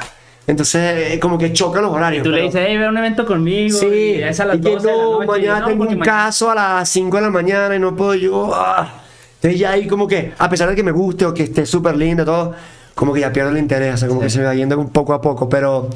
Entonces, 0.47 1.13
eh, 1.13 1.21
como 1.21 1.39
que 1.39 1.53
chocan 1.53 1.83
los 1.83 1.93
horarios. 1.93 2.25
Tú 2.25 2.31
le 2.31 2.39
pero- 2.39 2.47
dices, 2.49 2.65
hey, 2.69 2.77
ve 2.77 2.87
a 2.87 2.89
un 2.89 2.99
evento 2.99 3.25
conmigo. 3.25 3.79
Sí, 3.79 3.87
y 3.87 4.23
es 4.23 4.41
a 4.41 4.45
las 4.47 4.57
y 4.57 4.61
que 4.61 4.71
12 4.71 4.87
de 4.89 4.93
la 4.97 5.03
no, 5.03 5.13
noche", 5.13 5.27
mañana 5.27 5.61
no, 5.61 5.67
tengo 5.67 5.83
un 5.83 5.89
mañana- 5.91 6.05
caso 6.05 6.51
a 6.51 6.55
las 6.57 6.89
5 6.89 7.17
de 7.17 7.23
la 7.23 7.31
mañana 7.31 7.77
y 7.77 7.79
no 7.79 7.95
puedo 7.95 8.15
yo. 8.15 8.51
ah. 8.55 8.93
Entonces 9.37 9.59
ya 9.61 9.71
ahí 9.71 9.87
como 9.87 10.07
que, 10.09 10.33
a 10.39 10.49
pesar 10.49 10.69
de 10.69 10.75
que 10.77 10.83
me 10.83 10.91
guste 10.93 11.27
o 11.27 11.33
que 11.35 11.43
esté 11.45 11.65
súper 11.67 11.97
lindo 11.97 12.25
todo, 12.25 12.53
como 12.95 13.13
que 13.13 13.21
ya 13.21 13.33
pierdo 13.33 13.51
el 13.51 13.59
interés, 13.59 13.95
o 13.95 13.97
sea, 13.97 14.09
como 14.09 14.21
que 14.21 14.31
se 14.31 14.39
me 14.39 14.45
va 14.45 14.55
yendo 14.55 14.79
un 14.79 14.91
poco 14.91 15.15
a 15.15 15.21
poco, 15.21 15.49
pero... 15.49 15.89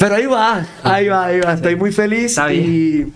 Pero 0.00 0.14
ahí 0.14 0.24
va, 0.24 0.66
ahí 0.82 1.08
va, 1.08 1.26
ahí 1.26 1.40
va, 1.40 1.52
estoy 1.52 1.76
muy 1.76 1.92
feliz 1.92 2.30
Está 2.30 2.52
y... 2.52 3.12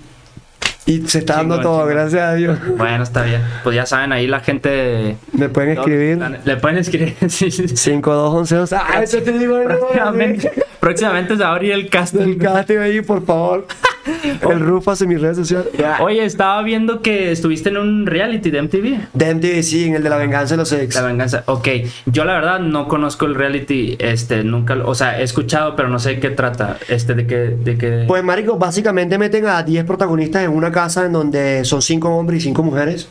Y 0.87 1.01
se 1.09 1.21
está 1.21 1.37
dando 1.37 1.61
todo, 1.61 1.79
chingón. 1.79 1.95
gracias 1.95 2.23
a 2.23 2.35
Dios. 2.35 2.59
Bueno, 2.77 3.03
está 3.03 3.23
bien. 3.23 3.41
Pues 3.63 3.75
ya 3.75 3.87
saben, 3.87 4.13
ahí 4.13 4.27
la 4.27 4.41
gente. 4.41 5.17
Me 5.33 5.49
pueden 5.49 5.79
escribir. 5.79 6.19
Le 6.45 6.57
pueden 6.59 6.77
escribir. 6.77 7.17
Sí, 7.31 7.51
sí, 7.51 7.69
sí. 7.69 7.75
5211. 7.75 8.59
O 8.59 8.67
sea, 8.67 8.85
ah, 8.87 9.03
eso 9.03 9.23
te 9.23 9.33
digo, 9.33 9.59
Próximamente, 9.65 10.53
próximamente 10.81 11.37
se 11.39 11.43
va 11.43 11.49
a 11.49 11.53
abrir 11.53 11.73
el 11.73 11.89
casting. 11.89 12.21
El 12.21 12.37
casting 12.37 12.77
ahí, 12.77 13.01
por 13.01 13.25
favor. 13.25 13.67
El 14.51 14.61
Rufas 14.61 15.01
en 15.03 15.09
mis 15.09 15.21
redes 15.21 15.37
sociales. 15.37 15.69
Oye, 16.01 16.25
estaba 16.25 16.63
viendo 16.63 17.01
que 17.03 17.33
estuviste 17.33 17.69
en 17.71 17.77
un 17.79 18.07
reality 18.07 18.51
de 18.51 18.63
MTV. 18.63 18.99
De 19.13 19.35
MTV, 19.35 19.63
sí, 19.63 19.85
en 19.85 19.95
el 19.95 20.03
de 20.03 20.09
la 20.11 20.17
venganza 20.17 20.55
de 20.55 20.59
los 20.59 20.73
ex. 20.73 20.95
La 20.95 21.03
venganza. 21.03 21.43
Ok, 21.47 21.69
yo 22.07 22.25
la 22.25 22.35
verdad 22.35 22.61
no 22.61 22.89
conozco 22.89 23.27
el 23.27 23.35
reality, 23.35 23.97
este, 23.99 24.45
nunca, 24.45 24.75
lo- 24.75 24.89
o 24.89 24.95
sea, 24.95 25.21
he 25.21 25.23
escuchado, 25.23 25.75
pero 25.77 25.89
no 25.89 25.99
sé 25.99 26.11
de 26.11 26.21
qué 26.21 26.31
trata, 26.31 26.79
este, 26.89 27.15
de 27.15 27.27
qué, 27.27 27.37
de 27.37 27.79
qué. 27.79 28.05
Pues, 28.07 28.23
marico, 28.25 28.59
básicamente 28.59 29.17
meten 29.19 29.47
a 29.47 29.63
10 29.63 29.85
protagonistas 29.85 30.45
en 30.45 30.51
una 30.51 30.71
casa 30.71 31.07
en 31.07 31.13
donde 31.13 31.65
son 31.65 31.81
5 31.83 32.09
hombres 32.09 32.41
y 32.41 32.43
5 32.45 32.63
mujeres. 32.63 33.09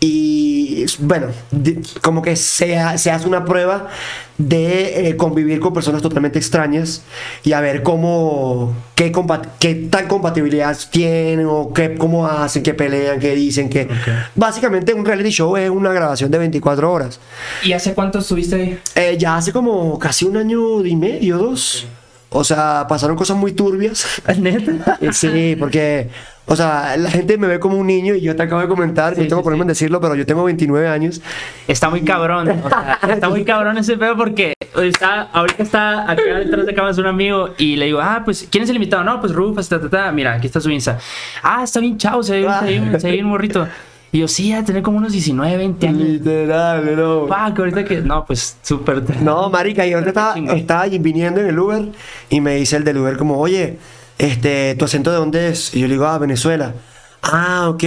Y, 0.00 0.84
bueno, 1.00 1.28
de- 1.50 1.80
como 2.02 2.22
que 2.22 2.36
se, 2.36 2.76
se 2.98 3.10
hace 3.10 3.26
una 3.28 3.44
prueba 3.44 3.88
de 4.36 5.08
eh, 5.08 5.16
convivir 5.16 5.60
con 5.60 5.72
personas 5.72 6.02
totalmente 6.02 6.38
extrañas 6.38 7.02
y 7.44 7.52
a 7.52 7.60
ver 7.60 7.82
cómo, 7.82 8.74
qué, 8.94 9.12
qué 9.60 9.74
tan 9.74 10.08
compatibilidad 10.08 10.76
tienen 10.90 11.46
o 11.46 11.72
qué, 11.72 11.94
cómo 11.94 12.26
hacen, 12.26 12.62
qué 12.62 12.74
pelean, 12.74 13.20
qué 13.20 13.34
dicen, 13.34 13.68
que... 13.68 13.88
Básicamente 14.34 14.92
un 14.92 15.04
reality 15.04 15.30
show 15.30 15.56
es 15.56 15.70
una 15.70 15.92
grabación 15.92 16.30
de 16.30 16.38
24 16.38 16.92
horas. 16.92 17.20
¿Y 17.62 17.72
hace 17.72 17.94
cuánto 17.94 18.18
estuviste 18.18 18.56
ahí? 18.56 18.78
Eh, 18.94 19.16
ya 19.18 19.36
hace 19.36 19.52
como 19.52 19.98
casi 19.98 20.24
un 20.24 20.36
año 20.36 20.84
y 20.84 20.96
medio, 20.96 21.38
dos. 21.38 21.86
O 22.30 22.42
sea, 22.42 22.86
pasaron 22.88 23.16
cosas 23.16 23.36
muy 23.36 23.52
turbias. 23.52 24.20
¿Neta? 24.38 24.98
Eh, 25.00 25.12
Sí, 25.12 25.56
porque, 25.58 26.08
o 26.46 26.56
sea, 26.56 26.96
la 26.96 27.10
gente 27.10 27.38
me 27.38 27.46
ve 27.46 27.58
como 27.58 27.78
un 27.78 27.86
niño 27.86 28.14
y 28.14 28.20
yo 28.20 28.36
te 28.36 28.42
acabo 28.42 28.60
de 28.60 28.68
comentar, 28.68 29.14
Sí, 29.14 29.22
no 29.22 29.28
tengo 29.28 29.40
sí, 29.42 29.44
problema 29.44 29.62
sí. 29.62 29.64
en 29.64 29.68
decirlo, 29.68 30.00
pero 30.00 30.14
yo 30.14 30.26
tengo 30.26 30.44
29 30.44 30.88
años. 30.88 31.20
Está 31.66 31.88
muy 31.90 32.02
cabrón, 32.02 32.48
o 32.50 32.68
sea, 32.68 32.98
está 33.08 33.28
muy 33.28 33.44
cabrón 33.44 33.78
ese 33.78 33.96
pedo 33.96 34.16
porque 34.16 34.52
está, 34.82 35.22
ahorita 35.32 35.62
está 35.62 36.10
acá 36.10 36.22
detrás 36.38 36.66
de 36.66 36.74
cámaras 36.74 36.98
un 36.98 37.06
amigo 37.06 37.50
y 37.56 37.76
le 37.76 37.86
digo, 37.86 38.00
ah, 38.00 38.22
pues, 38.24 38.46
¿quién 38.50 38.64
es 38.64 38.70
el 38.70 38.76
invitado? 38.76 39.04
No, 39.04 39.20
pues 39.20 39.32
Rufus, 39.32 39.68
ta, 39.68 39.80
ta, 39.80 39.88
ta. 39.88 40.12
mira, 40.12 40.34
aquí 40.34 40.46
está 40.46 40.60
su 40.60 40.70
Insta. 40.70 40.98
Ah, 41.42 41.62
está 41.64 41.80
bien 41.80 41.96
chavo, 41.96 42.22
se 42.22 42.32
ve, 42.34 42.38
bien- 42.40 42.52
se 42.60 42.66
ve, 42.90 43.00
se 43.00 43.06
ve 43.06 43.12
bien 43.14 43.26
morrito. 43.26 43.66
Y 44.12 44.18
yo, 44.20 44.28
sí, 44.28 44.52
a 44.52 44.62
tener 44.64 44.80
como 44.82 44.98
unos 44.98 45.10
19, 45.10 45.56
20 45.56 45.88
años. 45.88 46.00
Literal, 46.02 46.94
no. 46.96 47.26
Pa, 47.26 47.52
que 47.52 47.62
ahorita 47.62 47.84
que, 47.84 48.00
no, 48.00 48.24
pues, 48.24 48.56
súper. 48.62 49.02
No, 49.22 49.50
marica, 49.50 49.84
y 49.86 49.92
ahorita 49.92 50.10
estaba, 50.10 50.54
estaba 50.54 50.86
viniendo 50.86 51.40
en 51.40 51.48
el 51.48 51.58
Uber 51.58 51.86
y 52.30 52.40
me 52.40 52.54
dice 52.54 52.76
el 52.76 52.84
del 52.84 52.98
Uber 52.98 53.16
como, 53.16 53.38
oye, 53.38 53.76
este, 54.18 54.74
¿tu 54.76 54.84
acento 54.84 55.10
de 55.10 55.16
dónde 55.16 55.48
es? 55.48 55.74
Y 55.74 55.80
yo 55.80 55.88
le 55.88 55.94
digo, 55.94 56.06
ah, 56.06 56.18
Venezuela. 56.18 56.74
Ah, 57.22 57.68
ok, 57.70 57.84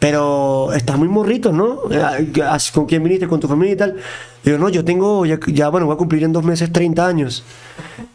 pero 0.00 0.72
estás 0.72 0.98
muy 0.98 1.08
morrito, 1.08 1.52
¿no? 1.52 1.82
Eh, 1.90 2.32
¿Con 2.72 2.86
quién 2.86 3.04
viniste? 3.04 3.28
¿Con 3.28 3.38
tu 3.38 3.46
familia 3.46 3.72
y 3.72 3.76
tal? 3.76 3.96
Y 4.44 4.50
yo, 4.50 4.58
no, 4.58 4.68
yo 4.68 4.84
tengo, 4.84 5.24
ya, 5.24 5.38
ya, 5.46 5.68
bueno, 5.68 5.86
voy 5.86 5.94
a 5.94 5.98
cumplir 5.98 6.24
en 6.24 6.32
dos 6.32 6.44
meses 6.44 6.72
30 6.72 7.06
años. 7.06 7.44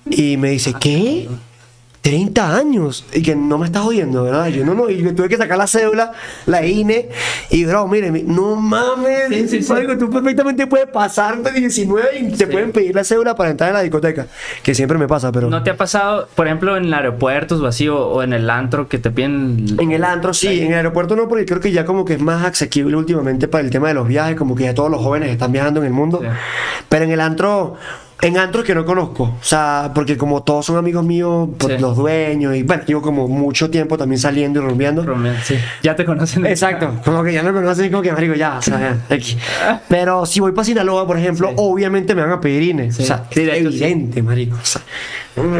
Y 0.09 0.35
me 0.35 0.49
dice, 0.49 0.73
¿qué? 0.77 1.29
30 2.01 2.55
años 2.55 3.05
y 3.13 3.21
que 3.21 3.35
no 3.35 3.57
me 3.57 3.65
estás 3.65 3.83
jodiendo, 3.83 4.23
¿verdad? 4.23 4.47
Yo 4.47 4.63
no, 4.65 4.73
no, 4.73 4.89
y 4.89 5.03
yo 5.03 5.13
tuve 5.13 5.27
que 5.27 5.35
sacar 5.35 5.57
la 5.57 5.67
cédula, 5.67 6.13
la 6.45 6.65
INE, 6.65 7.09
y 7.49 7.65
bro, 7.65 7.87
mire, 7.89 8.09
mi- 8.09 8.23
no 8.23 8.55
mames, 8.55 9.27
Sí, 9.29 9.47
sí, 9.49 9.63
sí. 9.63 9.73
marico, 9.73 9.97
tú 9.97 10.09
perfectamente 10.09 10.65
puedes 10.65 10.87
pasar 10.87 11.37
de 11.43 11.51
19 11.51 12.07
y 12.19 12.31
te 12.31 12.47
pueden 12.47 12.71
pedir 12.71 12.95
la 12.95 13.03
cédula 13.03 13.35
para 13.35 13.49
entrar 13.51 13.69
en 13.71 13.75
la 13.75 13.81
discoteca, 13.81 14.27
que 14.63 14.73
siempre 14.73 14.97
me 14.97 15.07
pasa, 15.09 15.31
pero 15.33 15.49
¿No 15.49 15.61
te 15.61 15.71
ha 15.71 15.77
pasado, 15.77 16.29
por 16.35 16.47
ejemplo, 16.47 16.77
en 16.77 16.91
aeropuertos 16.93 17.59
o 17.61 17.67
así, 17.67 17.89
o, 17.89 17.97
o 18.07 18.23
en 18.23 18.31
el 18.33 18.49
antro 18.49 18.87
que 18.87 18.97
te 18.97 19.11
piden... 19.11 19.65
en 19.77 19.91
el 19.91 20.03
antro 20.05 20.33
sí, 20.33 20.61
en 20.61 20.67
el 20.71 20.75
aeropuerto 20.75 21.15
no, 21.17 21.27
porque 21.27 21.45
creo 21.45 21.59
que 21.59 21.71
ya 21.73 21.83
como 21.85 22.05
que 22.05 22.13
es 22.13 22.21
más 22.21 22.45
asequible 22.45 22.95
últimamente 22.95 23.47
para 23.49 23.63
el 23.63 23.69
tema 23.69 23.89
de 23.89 23.93
los 23.95 24.07
viajes, 24.07 24.37
como 24.37 24.55
que 24.55 24.63
ya 24.63 24.73
todos 24.73 24.89
los 24.89 25.01
jóvenes 25.01 25.29
están 25.31 25.51
viajando 25.51 25.81
en 25.81 25.87
el 25.87 25.93
mundo, 25.93 26.21
pero 26.87 27.03
en 27.03 27.11
el 27.11 27.19
antro... 27.19 27.75
En 28.21 28.37
antros 28.37 28.65
que 28.65 28.75
no 28.75 28.83
conozco, 28.85 29.23
o 29.23 29.37
sea, 29.43 29.91
porque 29.95 30.17
como 30.17 30.43
todos 30.43 30.65
son 30.65 30.75
amigos 30.77 31.05
míos, 31.05 31.49
pues, 31.57 31.75
Sí. 31.75 31.81
los 31.81 31.95
dueños, 31.95 32.53
y 32.55 32.63
bueno, 32.63 32.83
llevo 32.85 33.01
como 33.01 33.27
mucho 33.29 33.69
tiempo 33.69 33.97
también 33.97 34.19
saliendo 34.19 34.59
y 34.61 34.63
rumbeando. 34.65 35.05
Sí. 35.43 35.55
Ya 35.83 35.95
te 35.95 36.03
conocen. 36.03 36.45
Exacto, 36.45 36.91
como 37.05 37.23
que 37.23 37.31
ya 37.31 37.43
me 37.43 37.53
conocen 37.53 37.89
como 37.89 38.01
que 38.03 38.11
marico 38.11 38.33
ya, 38.33 38.57
o 38.57 38.61
sea, 38.61 38.97
ya. 39.09 39.81
Pero 39.87 40.25
si 40.25 40.39
voy 40.41 40.51
para 40.51 40.65
Sinaloa, 40.65 41.07
por 41.07 41.17
ejemplo, 41.17 41.47
Sí. 41.49 41.53
obviamente 41.57 42.13
me 42.13 42.21
van 42.23 42.31
a 42.31 42.41
pedir 42.41 42.63
INE. 42.63 42.91
Sí. 42.91 43.03
O 43.03 43.05
sea, 43.05 43.23
evidente, 43.31 44.21
marico. 44.21 44.57
o 44.61 44.65
sea, 44.65 44.81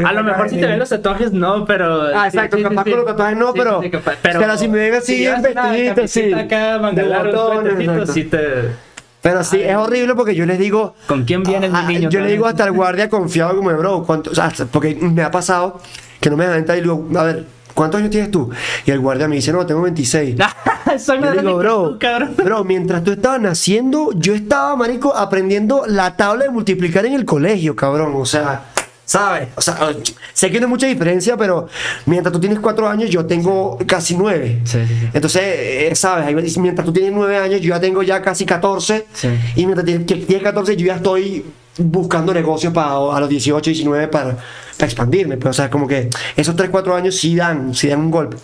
A 0.05 0.11
lo 0.13 0.23
mejor 0.23 0.49
si 0.49 0.57
te 0.59 0.65
ven 0.67 0.79
los 0.79 0.89
tatuajes, 0.89 1.31
no, 1.31 1.63
pero... 1.63 2.07
Ah, 2.13 2.27
exacto, 2.27 2.57
sí, 2.57 2.63
sí, 2.63 2.69
capaz 2.69 2.83
sí. 2.83 2.89
con 2.89 2.99
los 2.99 3.07
tatuajes 3.07 3.37
no, 3.37 3.53
pero- 3.53 3.81
capaz. 3.89 4.15
pero 4.21 4.57
si 4.57 4.67
me 4.67 4.77
ven 4.79 4.95
así 4.95 5.25
una 5.27 5.39
vestidito, 5.41 6.07
sí. 6.07 6.33
acá, 6.33 6.77
De 6.91 7.03
botones, 7.03 8.09
sí 8.09 8.23
te... 8.25 8.88
Pero 9.21 9.43
sí, 9.43 9.61
es 9.61 9.75
horrible 9.75 10.15
porque 10.15 10.33
yo 10.33 10.45
les 10.45 10.57
digo. 10.59 10.95
¿Con 11.07 11.25
quién 11.25 11.43
viene 11.43 11.67
el 11.67 11.75
Ah, 11.75 11.83
niño? 11.83 12.09
Yo 12.09 12.21
le 12.21 12.31
digo 12.31 12.45
hasta 12.45 12.63
al 12.63 12.71
guardia 12.71 13.09
confiado, 13.09 13.55
como 13.55 13.69
bro, 13.71 14.03
¿cuánto? 14.03 14.31
O 14.31 14.35
sea, 14.35 14.51
porque 14.71 14.95
me 14.95 15.23
ha 15.23 15.31
pasado 15.31 15.79
que 16.21 16.29
no 16.29 16.37
me 16.37 16.45
entrar 16.45 16.77
y 16.77 16.81
le 16.81 16.87
digo, 16.87 17.07
a 17.17 17.23
ver, 17.23 17.45
¿cuántos 17.73 17.99
años 17.99 18.11
tienes 18.11 18.31
tú? 18.31 18.49
Y 18.85 18.91
el 18.91 18.99
guardia 18.99 19.27
me 19.27 19.35
dice, 19.35 19.51
no, 19.51 19.65
tengo 19.65 19.81
26. 19.81 20.35
Soy 20.99 21.21
Yo 21.21 21.31
digo, 21.33 21.57
bro, 21.57 21.89
tú, 21.91 21.99
cabrón. 21.99 22.33
bro, 22.37 22.63
mientras 22.63 23.03
tú 23.03 23.11
estabas 23.11 23.39
naciendo, 23.41 24.09
yo 24.15 24.33
estaba, 24.33 24.75
marico, 24.75 25.15
aprendiendo 25.15 25.83
la 25.85 26.15
tabla 26.15 26.45
de 26.45 26.49
multiplicar 26.51 27.05
en 27.05 27.13
el 27.13 27.25
colegio, 27.25 27.75
cabrón. 27.75 28.13
O 28.15 28.25
sea, 28.25 28.63
¿sabes? 29.09 29.47
O 29.55 29.61
sea, 29.61 29.91
sé 30.33 30.51
que 30.51 30.59
no 30.59 30.67
hay 30.67 30.69
mucha 30.69 30.85
diferencia, 30.85 31.35
pero 31.35 31.67
mientras 32.05 32.31
tú 32.31 32.39
tienes 32.39 32.59
cuatro 32.59 32.87
años, 32.87 33.09
yo 33.09 33.25
tengo 33.25 33.79
casi 33.87 34.15
nueve. 34.15 34.61
Sí, 34.65 34.77
sí, 34.87 34.93
sí. 34.99 35.09
Entonces, 35.11 35.41
eh, 35.43 35.91
¿sabes? 35.95 36.57
Mientras 36.59 36.85
tú 36.85 36.93
tienes 36.93 37.11
nueve 37.11 37.35
años, 37.37 37.59
yo 37.59 37.69
ya 37.69 37.79
tengo 37.79 38.03
ya 38.03 38.21
casi 38.21 38.45
14. 38.45 39.07
Sí. 39.11 39.29
Y 39.55 39.65
mientras 39.65 39.83
tienes, 39.83 40.05
que 40.05 40.13
tienes 40.13 40.43
14, 40.43 40.77
yo 40.77 40.85
ya 40.85 40.97
estoy 40.97 41.43
buscando 41.79 42.35
negocios 42.35 42.71
para 42.71 42.89
a 43.15 43.19
los 43.19 43.29
18, 43.29 43.71
19 43.71 44.09
para, 44.09 44.37
para 44.77 44.85
expandirme. 44.85 45.37
Pues, 45.37 45.49
o 45.49 45.53
sea, 45.53 45.71
como 45.71 45.87
que 45.87 46.07
esos 46.35 46.55
3, 46.55 46.69
4 46.69 46.95
años 46.95 47.15
sí 47.15 47.35
dan, 47.35 47.73
sí 47.73 47.87
dan 47.87 48.01
un 48.01 48.11
golpe. 48.11 48.37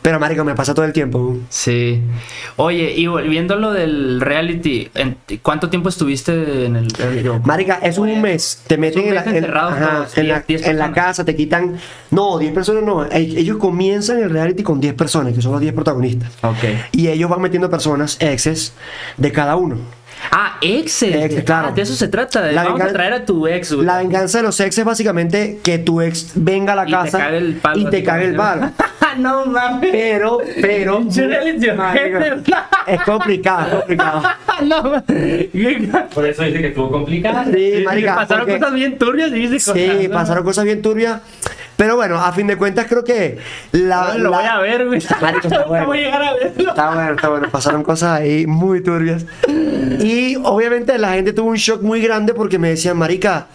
Pero, 0.00 0.20
marico, 0.20 0.44
me 0.44 0.54
pasa 0.54 0.74
todo 0.74 0.84
el 0.84 0.92
tiempo. 0.92 1.36
Sí. 1.48 2.00
Oye, 2.56 2.92
y 2.96 3.06
volviendo 3.08 3.54
a 3.54 3.56
lo 3.56 3.72
del 3.72 4.20
reality, 4.20 4.88
¿en- 4.94 5.16
¿cuánto 5.42 5.68
tiempo 5.70 5.88
estuviste 5.88 6.64
en 6.66 6.76
el 6.76 6.88
reality? 6.90 7.28
Marica, 7.44 7.74
es 7.82 7.98
un 7.98 8.20
mes. 8.22 8.62
Te 8.66 8.78
meten 8.78 9.02
un 9.02 9.08
en 9.08 9.14
la, 9.14 9.22
en- 9.24 9.44
ajá, 9.56 10.06
la- 10.22 10.44
en 10.86 10.92
casa, 10.92 11.24
te 11.24 11.34
quitan. 11.34 11.76
No, 12.10 12.38
10 12.38 12.52
personas 12.52 12.84
no. 12.84 13.04
E- 13.04 13.18
Ellos 13.18 13.58
comienzan 13.58 14.18
el 14.22 14.30
reality 14.30 14.62
con 14.62 14.80
10 14.80 14.94
personas, 14.94 15.34
que 15.34 15.42
son 15.42 15.52
los 15.52 15.60
10 15.60 15.74
protagonistas. 15.74 16.30
Ok. 16.42 16.64
Y 16.92 17.08
ellos 17.08 17.28
van 17.28 17.42
metiendo 17.42 17.68
personas, 17.68 18.16
exes, 18.20 18.72
de 19.16 19.32
cada 19.32 19.56
uno. 19.56 19.76
Ah, 20.30 20.58
exes. 20.60 21.14
Exes, 21.14 21.44
claro. 21.44 21.68
Ah, 21.68 21.72
de 21.72 21.82
eso 21.82 21.94
se 21.94 22.08
trata. 22.08 22.42
de- 22.42 22.52
La 22.52 22.64
Vamos 22.64 22.80
a 22.80 22.88
traer 22.92 23.12
a 23.12 23.24
tu 23.24 23.46
ex, 23.46 23.72
güey. 23.72 23.86
La 23.86 23.98
venganza 23.98 24.38
de 24.38 24.44
los 24.44 24.58
exes 24.60 24.78
es 24.78 24.84
básicamente 24.84 25.60
que 25.62 25.78
tu 25.78 26.00
ex 26.00 26.32
venga 26.34 26.72
a 26.72 26.76
la 26.76 26.82
Y 26.84 26.86
te 26.86 26.92
casa 26.92 27.18
cague 27.18 27.36
el 27.38 27.54
palo, 27.56 27.78
y 27.80 27.90
te 27.90 28.02
cague 28.02 28.24
el 28.26 28.36
palo. 28.36 28.70
no 29.18 29.46
mames. 29.46 29.90
Pero, 29.90 30.38
pero. 30.60 31.02
Es 32.88 33.02
complicado, 33.02 33.84
es 33.88 33.96
complicado. 33.98 34.22
no. 34.64 35.04
Por 36.14 36.26
eso 36.26 36.42
dice 36.42 36.60
que 36.60 36.68
estuvo 36.68 36.90
complicado. 36.90 37.50
Sí, 37.52 37.82
marica, 37.84 38.14
Pasaron 38.16 38.46
porque- 38.46 38.58
cosas 38.58 38.74
bien 38.74 38.98
turbias 38.98 39.30
y 39.30 39.34
dice 39.34 39.58
Sí, 39.60 39.70
cosas, 39.86 40.02
¿no? 40.08 40.14
pasaron 40.14 40.44
cosas 40.44 40.64
bien 40.64 40.82
turbias. 40.82 41.20
Pero 41.78 41.94
bueno, 41.94 42.16
a 42.18 42.32
fin 42.32 42.48
de 42.48 42.56
cuentas 42.56 42.86
creo 42.88 43.04
que 43.04 43.38
la. 43.70 44.14
No, 44.14 44.18
lo 44.18 44.30
la- 44.30 44.36
voy 44.38 44.46
a 44.46 44.58
ver, 44.58 44.86
güey. 44.86 44.98
Está 44.98 45.32
No 45.48 45.66
bueno. 45.68 45.86
voy 45.86 45.98
a 45.98 46.00
llegar 46.02 46.22
a 46.22 46.32
verlo. 46.34 46.70
Está 46.70 46.92
bueno, 46.94 47.12
está 47.14 47.28
bueno. 47.28 47.48
Pasaron 47.50 47.82
cosas 47.84 48.20
ahí 48.20 48.46
muy 48.48 48.82
turbias. 48.82 49.24
Y 50.00 50.34
obviamente 50.42 50.98
la 50.98 51.12
gente 51.12 51.32
tuvo 51.32 51.50
un 51.50 51.56
shock 51.56 51.82
muy 51.82 52.00
grande 52.00 52.34
porque 52.34 52.58
me 52.58 52.68
decían, 52.70 52.96
Marica, 52.96 53.46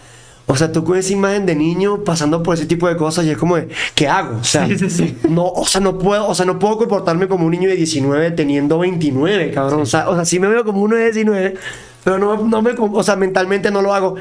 o 0.46 0.56
sea, 0.56 0.72
tú 0.72 0.84
con 0.84 0.96
esa 0.96 1.12
imagen 1.12 1.44
de 1.44 1.54
niño 1.54 2.02
pasando 2.02 2.42
por 2.42 2.54
ese 2.54 2.64
tipo 2.64 2.88
de 2.88 2.96
cosas 2.96 3.26
y 3.26 3.30
es 3.30 3.36
como, 3.36 3.56
de, 3.56 3.68
¿qué 3.94 4.08
hago? 4.08 4.38
O 4.38 4.44
sea, 4.44 4.66
Sí, 4.68 4.78
sí, 4.78 4.88
sí. 4.90 5.18
no, 5.28 5.44
o 5.46 5.66
sea, 5.66 5.82
no 5.82 5.98
puedo, 5.98 6.26
o 6.26 6.34
sea, 6.34 6.46
no 6.46 6.58
puedo 6.58 6.78
comportarme 6.78 7.28
como 7.28 7.44
un 7.44 7.50
niño 7.50 7.68
de 7.68 7.76
19 7.76 8.30
teniendo 8.30 8.78
29, 8.78 9.50
cabrón. 9.52 9.82
O 9.82 9.86
sea, 9.86 10.08
o 10.08 10.14
sea, 10.14 10.24
sí 10.24 10.38
me 10.38 10.48
veo 10.48 10.64
como 10.64 10.80
uno 10.82 10.96
de 10.96 11.04
19, 11.12 11.54
pero 12.04 12.18
no, 12.18 12.36
no 12.42 12.62
me, 12.62 12.72
o 12.78 13.02
sea, 13.02 13.16
mentalmente 13.16 13.70
no 13.70 13.82
lo 13.82 13.92
hago. 13.94 14.16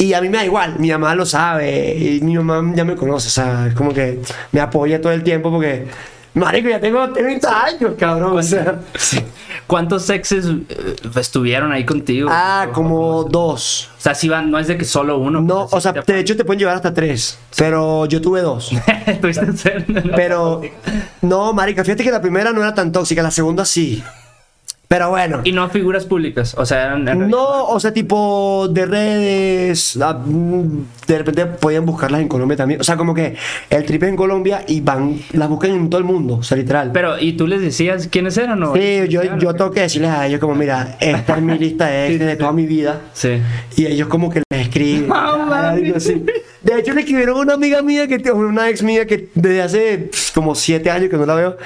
Y 0.00 0.14
a 0.14 0.20
mí 0.20 0.28
me 0.28 0.38
da 0.38 0.44
igual, 0.44 0.78
mi 0.78 0.90
mamá 0.90 1.14
lo 1.14 1.26
sabe, 1.26 1.94
y 1.94 2.20
mi 2.22 2.36
mamá 2.38 2.72
ya 2.74 2.84
me 2.84 2.96
conoce, 2.96 3.28
o 3.28 3.30
sea, 3.30 3.66
es 3.68 3.74
como 3.74 3.92
que 3.92 4.20
me 4.52 4.60
apoya 4.60 5.00
todo 5.00 5.12
el 5.12 5.22
tiempo 5.22 5.50
porque, 5.50 5.86
marico, 6.34 6.68
ya 6.70 6.80
tengo 6.80 7.06
30 7.12 7.64
años, 7.64 7.92
cabrón, 7.98 8.38
o 8.38 8.42
sea. 8.42 8.80
¿Cuántos 9.66 10.10
exes 10.10 10.46
eh, 10.68 10.96
estuvieron 11.16 11.70
ahí 11.70 11.84
contigo? 11.84 12.28
Ah, 12.32 12.68
como 12.72 13.22
dos. 13.24 13.90
O 13.98 14.00
sea, 14.00 14.14
si 14.16 14.28
van, 14.28 14.50
no 14.50 14.58
es 14.58 14.66
de 14.66 14.76
que 14.76 14.84
solo 14.84 15.18
uno. 15.18 15.40
No, 15.42 15.68
o 15.70 15.80
sea, 15.80 15.92
de 15.92 16.18
hecho 16.18 16.36
te 16.36 16.44
pueden 16.44 16.58
llevar 16.58 16.74
hasta 16.76 16.92
tres, 16.92 17.38
pero 17.56 18.06
yo 18.06 18.20
tuve 18.20 18.40
dos. 18.40 18.72
te- 19.04 19.14
Tuviste. 19.16 19.46
Pero, 20.16 20.60
no, 21.22 21.52
marica, 21.52 21.84
fíjate 21.84 22.02
que 22.02 22.10
la 22.10 22.20
primera 22.22 22.52
no 22.52 22.62
era 22.62 22.74
tan 22.74 22.90
tóxica, 22.90 23.22
la 23.22 23.30
segunda 23.30 23.64
sí. 23.64 24.02
Pero 24.92 25.08
bueno. 25.10 25.40
Y 25.44 25.52
no 25.52 25.68
figuras 25.70 26.04
públicas, 26.04 26.56
o 26.58 26.66
sea, 26.66 26.86
eran- 26.86 27.06
eran- 27.06 27.30
No, 27.30 27.66
o 27.68 27.78
sea, 27.78 27.92
tipo 27.94 28.66
de 28.68 28.86
redes, 28.86 29.96
ah, 30.02 30.18
de 31.06 31.18
repente 31.18 31.46
podían 31.46 31.86
buscarlas 31.86 32.20
en 32.20 32.26
Colombia 32.26 32.56
también. 32.56 32.80
O 32.80 32.82
sea, 32.84 32.96
como 32.96 33.14
que 33.14 33.36
el 33.70 33.84
trip 33.84 34.02
en 34.02 34.16
Colombia 34.16 34.64
y 34.66 34.80
van, 34.80 35.20
las 35.32 35.48
buscan 35.48 35.70
en 35.70 35.88
todo 35.90 35.98
el 36.00 36.04
mundo, 36.04 36.38
o 36.38 36.42
sea, 36.42 36.56
literal. 36.56 36.90
Pero, 36.92 37.20
¿y 37.20 37.34
tú 37.34 37.46
les 37.46 37.60
decías 37.60 38.08
quiénes 38.08 38.36
eran 38.36 38.60
o? 38.64 38.74
Sí, 38.74 39.06
yo, 39.08 39.22
yo 39.38 39.54
tengo 39.54 39.70
que 39.70 39.82
decirles 39.82 40.10
a 40.10 40.26
ellos 40.26 40.40
como, 40.40 40.56
mira, 40.56 40.96
esta 40.98 41.36
es 41.36 41.42
mi 41.42 41.56
lista 41.56 41.86
de 41.86 42.08
ex 42.16 42.18
de 42.18 42.34
toda 42.34 42.50
mi 42.50 42.66
vida. 42.66 43.00
Sí. 43.12 43.40
Y 43.76 43.86
ellos 43.86 44.08
como 44.08 44.28
que 44.28 44.42
les 44.50 44.62
escriben. 44.62 45.06
Mami. 45.06 45.52
algo 45.84 45.96
así. 45.98 46.24
De 46.62 46.78
hecho, 46.78 46.92
le 46.92 47.00
escribieron 47.00 47.38
a 47.38 47.40
una 47.40 47.54
amiga 47.54 47.80
mía, 47.80 48.06
que 48.06 48.30
una 48.32 48.68
ex 48.68 48.82
mía 48.82 49.06
que 49.06 49.28
desde 49.34 49.62
hace 49.62 50.10
como 50.34 50.54
siete 50.54 50.90
años 50.90 51.08
que 51.08 51.16
no 51.16 51.24
la 51.24 51.34
veo. 51.34 51.56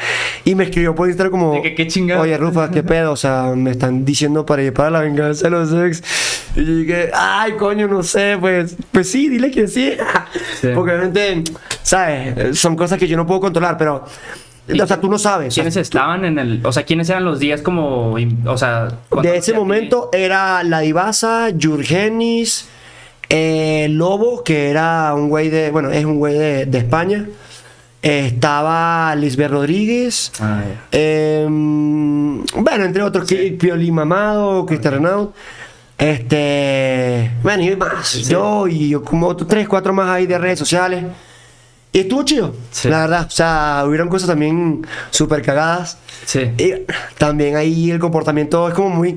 Y 0.45 0.55
me 0.55 0.65
escribió 0.65 0.95
por 0.95 1.09
Instagram 1.09 1.33
como... 1.33 1.63
Qué 1.63 1.87
chingado. 1.89 2.23
Oye, 2.23 2.37
Rufa, 2.39 2.71
¿qué 2.71 2.85
pedo? 2.85 3.13
O 3.13 3.17
sea, 3.17 3.53
me 3.57 3.73
están 3.73 4.05
diciendo 4.05 4.47
para 4.47 4.63
ir 4.63 4.73
para 4.73 4.91
la 4.91 5.01
venganza 5.01 5.45
de 5.45 5.51
los 5.51 5.73
ex. 5.73 6.03
Y 6.55 6.65
yo 6.65 6.75
dije, 6.77 7.11
ay, 7.13 7.55
coño, 7.55 7.89
no 7.89 8.05
sé, 8.05 8.37
pues... 8.39 8.77
Pues 8.93 9.11
sí, 9.11 9.29
dile 9.29 9.51
que 9.51 9.67
sí. 9.67 9.95
Sí. 10.61 10.69
Porque 10.75 10.93
obviamente, 10.93 11.43
¿sabes? 11.83 12.57
Son 12.59 12.77
cosas 12.77 12.99
que 12.99 13.09
yo 13.09 13.17
no 13.17 13.27
puedo 13.27 13.41
controlar, 13.41 13.77
pero... 13.77 14.05
O 14.67 14.87
sea, 14.87 14.99
tú 14.99 15.11
no 15.11 15.19
sabes. 15.19 15.49
o 15.49 15.51
sea, 15.51 15.63
¿Quiénes 15.63 15.77
estaban 15.77 16.25
en 16.25 16.39
el, 16.39 16.65
o 16.65 16.73
sea, 16.73 16.85
quiénes 16.85 17.11
eran 17.11 17.25
los 17.25 17.39
días 17.39 17.61
como, 17.61 18.15
o 18.47 18.57
sea, 18.57 18.89
De 19.21 19.37
ese 19.37 19.53
momento 19.53 20.09
era 20.11 20.63
la 20.63 20.81
Divasa, 20.81 21.49
Jurgenis, 21.61 22.67
eh, 23.29 23.89
Lobo, 23.91 24.43
que 24.45 24.71
era 24.71 25.15
un 25.15 25.29
güey 25.29 25.49
de, 25.49 25.71
bueno, 25.71 25.91
es 25.91 26.05
un 26.05 26.19
güey 26.19 26.35
de, 26.35 26.67
de 26.67 26.79
España. 26.79 27.27
Eh, 28.03 28.27
estaba 28.27 29.15
Lisbeth 29.17 29.51
Rodríguez. 29.51 30.31
Ah, 30.39 30.63
em, 30.93 32.45
bueno, 32.57 32.85
entre 32.85 33.03
otros, 33.03 33.27
que 33.27 33.53
Pioli 33.53 33.91
Mamado, 33.91 34.67
Cristian 34.67 34.95
Renaud. 34.95 35.31
Este, 35.97 37.31
bueno, 37.43 37.63
y 37.63 37.75
más. 37.77 38.29
Yo 38.29 38.69
y 38.69 38.91
yo 38.91 39.03
como 39.03 39.27
otros 39.29 39.49
tres, 39.49 39.67
cuatro 39.67 39.95
más 39.95 40.11
ahí 40.11 40.27
de 40.27 40.37
redes 40.37 40.59
sociales. 40.59 41.05
Y 41.95 42.01
estuvo 42.01 42.25
chido, 42.25 42.53
Sí. 42.73 42.89
la 42.89 43.03
verdad. 43.03 43.27
O 43.29 43.31
sea, 43.31 43.85
hubieron 43.87 44.09
cosas 44.09 44.29
también 44.29 44.85
súper 45.11 45.43
cagadas. 45.43 45.97
Sí. 46.27 46.41
Y 46.59 46.73
también 47.19 47.55
ahí 47.55 47.91
el 47.93 48.01
comportamiento 48.01 48.67
es 48.67 48.75
como 48.75 48.91
muy... 48.91 49.17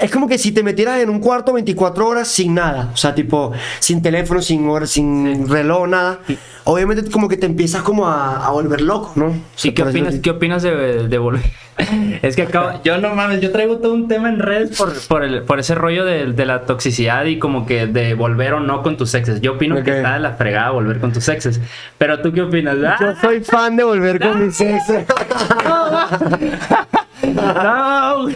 Es 0.00 0.10
como 0.10 0.26
que 0.26 0.36
si 0.36 0.50
te 0.50 0.64
metieras 0.64 0.98
en 1.00 1.08
un 1.08 1.20
cuarto 1.20 1.52
24 1.52 2.08
horas 2.08 2.26
sin 2.26 2.54
nada, 2.54 2.90
o 2.92 2.96
sea, 2.96 3.14
tipo, 3.14 3.52
sin 3.78 4.02
teléfono, 4.02 4.42
sin 4.42 4.68
sin 4.88 5.48
reloj, 5.48 5.86
nada, 5.86 6.18
obviamente 6.64 7.10
como 7.10 7.28
que 7.28 7.36
te 7.36 7.46
empiezas 7.46 7.82
como 7.82 8.08
a, 8.08 8.46
a 8.46 8.50
volver 8.50 8.80
loco, 8.80 9.12
¿no? 9.16 9.34
¿Y 9.62 9.72
qué 9.72 9.82
opinas, 9.82 10.16
qué 10.20 10.30
opinas 10.30 10.62
de, 10.62 11.08
de 11.08 11.18
volver? 11.18 11.42
Es 12.20 12.36
que 12.36 12.42
acabo, 12.42 12.78
yo 12.84 12.98
no 12.98 13.14
mames, 13.14 13.40
yo 13.40 13.50
traigo 13.52 13.78
todo 13.78 13.94
un 13.94 14.06
tema 14.06 14.28
en 14.28 14.38
redes 14.38 14.76
por, 14.76 14.92
por, 15.08 15.24
el, 15.24 15.42
por 15.44 15.58
ese 15.58 15.74
rollo 15.74 16.04
de, 16.04 16.26
de 16.32 16.44
la 16.44 16.66
toxicidad 16.66 17.24
y 17.24 17.38
como 17.38 17.64
que 17.64 17.86
de 17.86 18.12
volver 18.12 18.52
o 18.52 18.60
no 18.60 18.82
con 18.82 18.98
tus 18.98 19.14
exes. 19.14 19.40
Yo 19.40 19.52
opino 19.52 19.76
Ok. 19.78 19.84
que 19.84 19.96
está 19.96 20.12
de 20.14 20.20
la 20.20 20.32
fregada 20.34 20.70
volver 20.72 21.00
con 21.00 21.14
tus 21.14 21.26
exes. 21.30 21.58
Pero 21.96 22.20
tú 22.20 22.34
qué 22.34 22.42
opinas? 22.42 22.76
Yo 22.76 22.86
¡Ah! 22.86 23.16
soy 23.22 23.40
fan 23.42 23.76
de 23.76 23.84
volver 23.84 24.20
con 24.20 24.44
mis 24.46 24.60
ex. 24.60 24.84
No, 27.40 28.28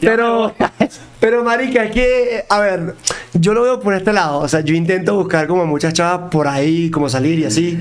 Pero, 0.00 0.54
pero 1.20 1.44
marica, 1.44 1.84
es 1.84 1.90
que, 1.92 2.44
a 2.48 2.60
ver, 2.60 2.94
yo 3.34 3.54
lo 3.54 3.62
veo 3.62 3.80
por 3.80 3.94
este 3.94 4.12
lado. 4.12 4.38
O 4.40 4.48
sea, 4.48 4.60
yo 4.60 4.74
intento 4.74 5.14
buscar 5.16 5.46
como 5.46 5.66
muchas 5.66 5.92
chavas 5.92 6.30
por 6.30 6.48
ahí, 6.48 6.90
como 6.90 7.08
salir 7.08 7.38
y 7.38 7.44
así. 7.44 7.78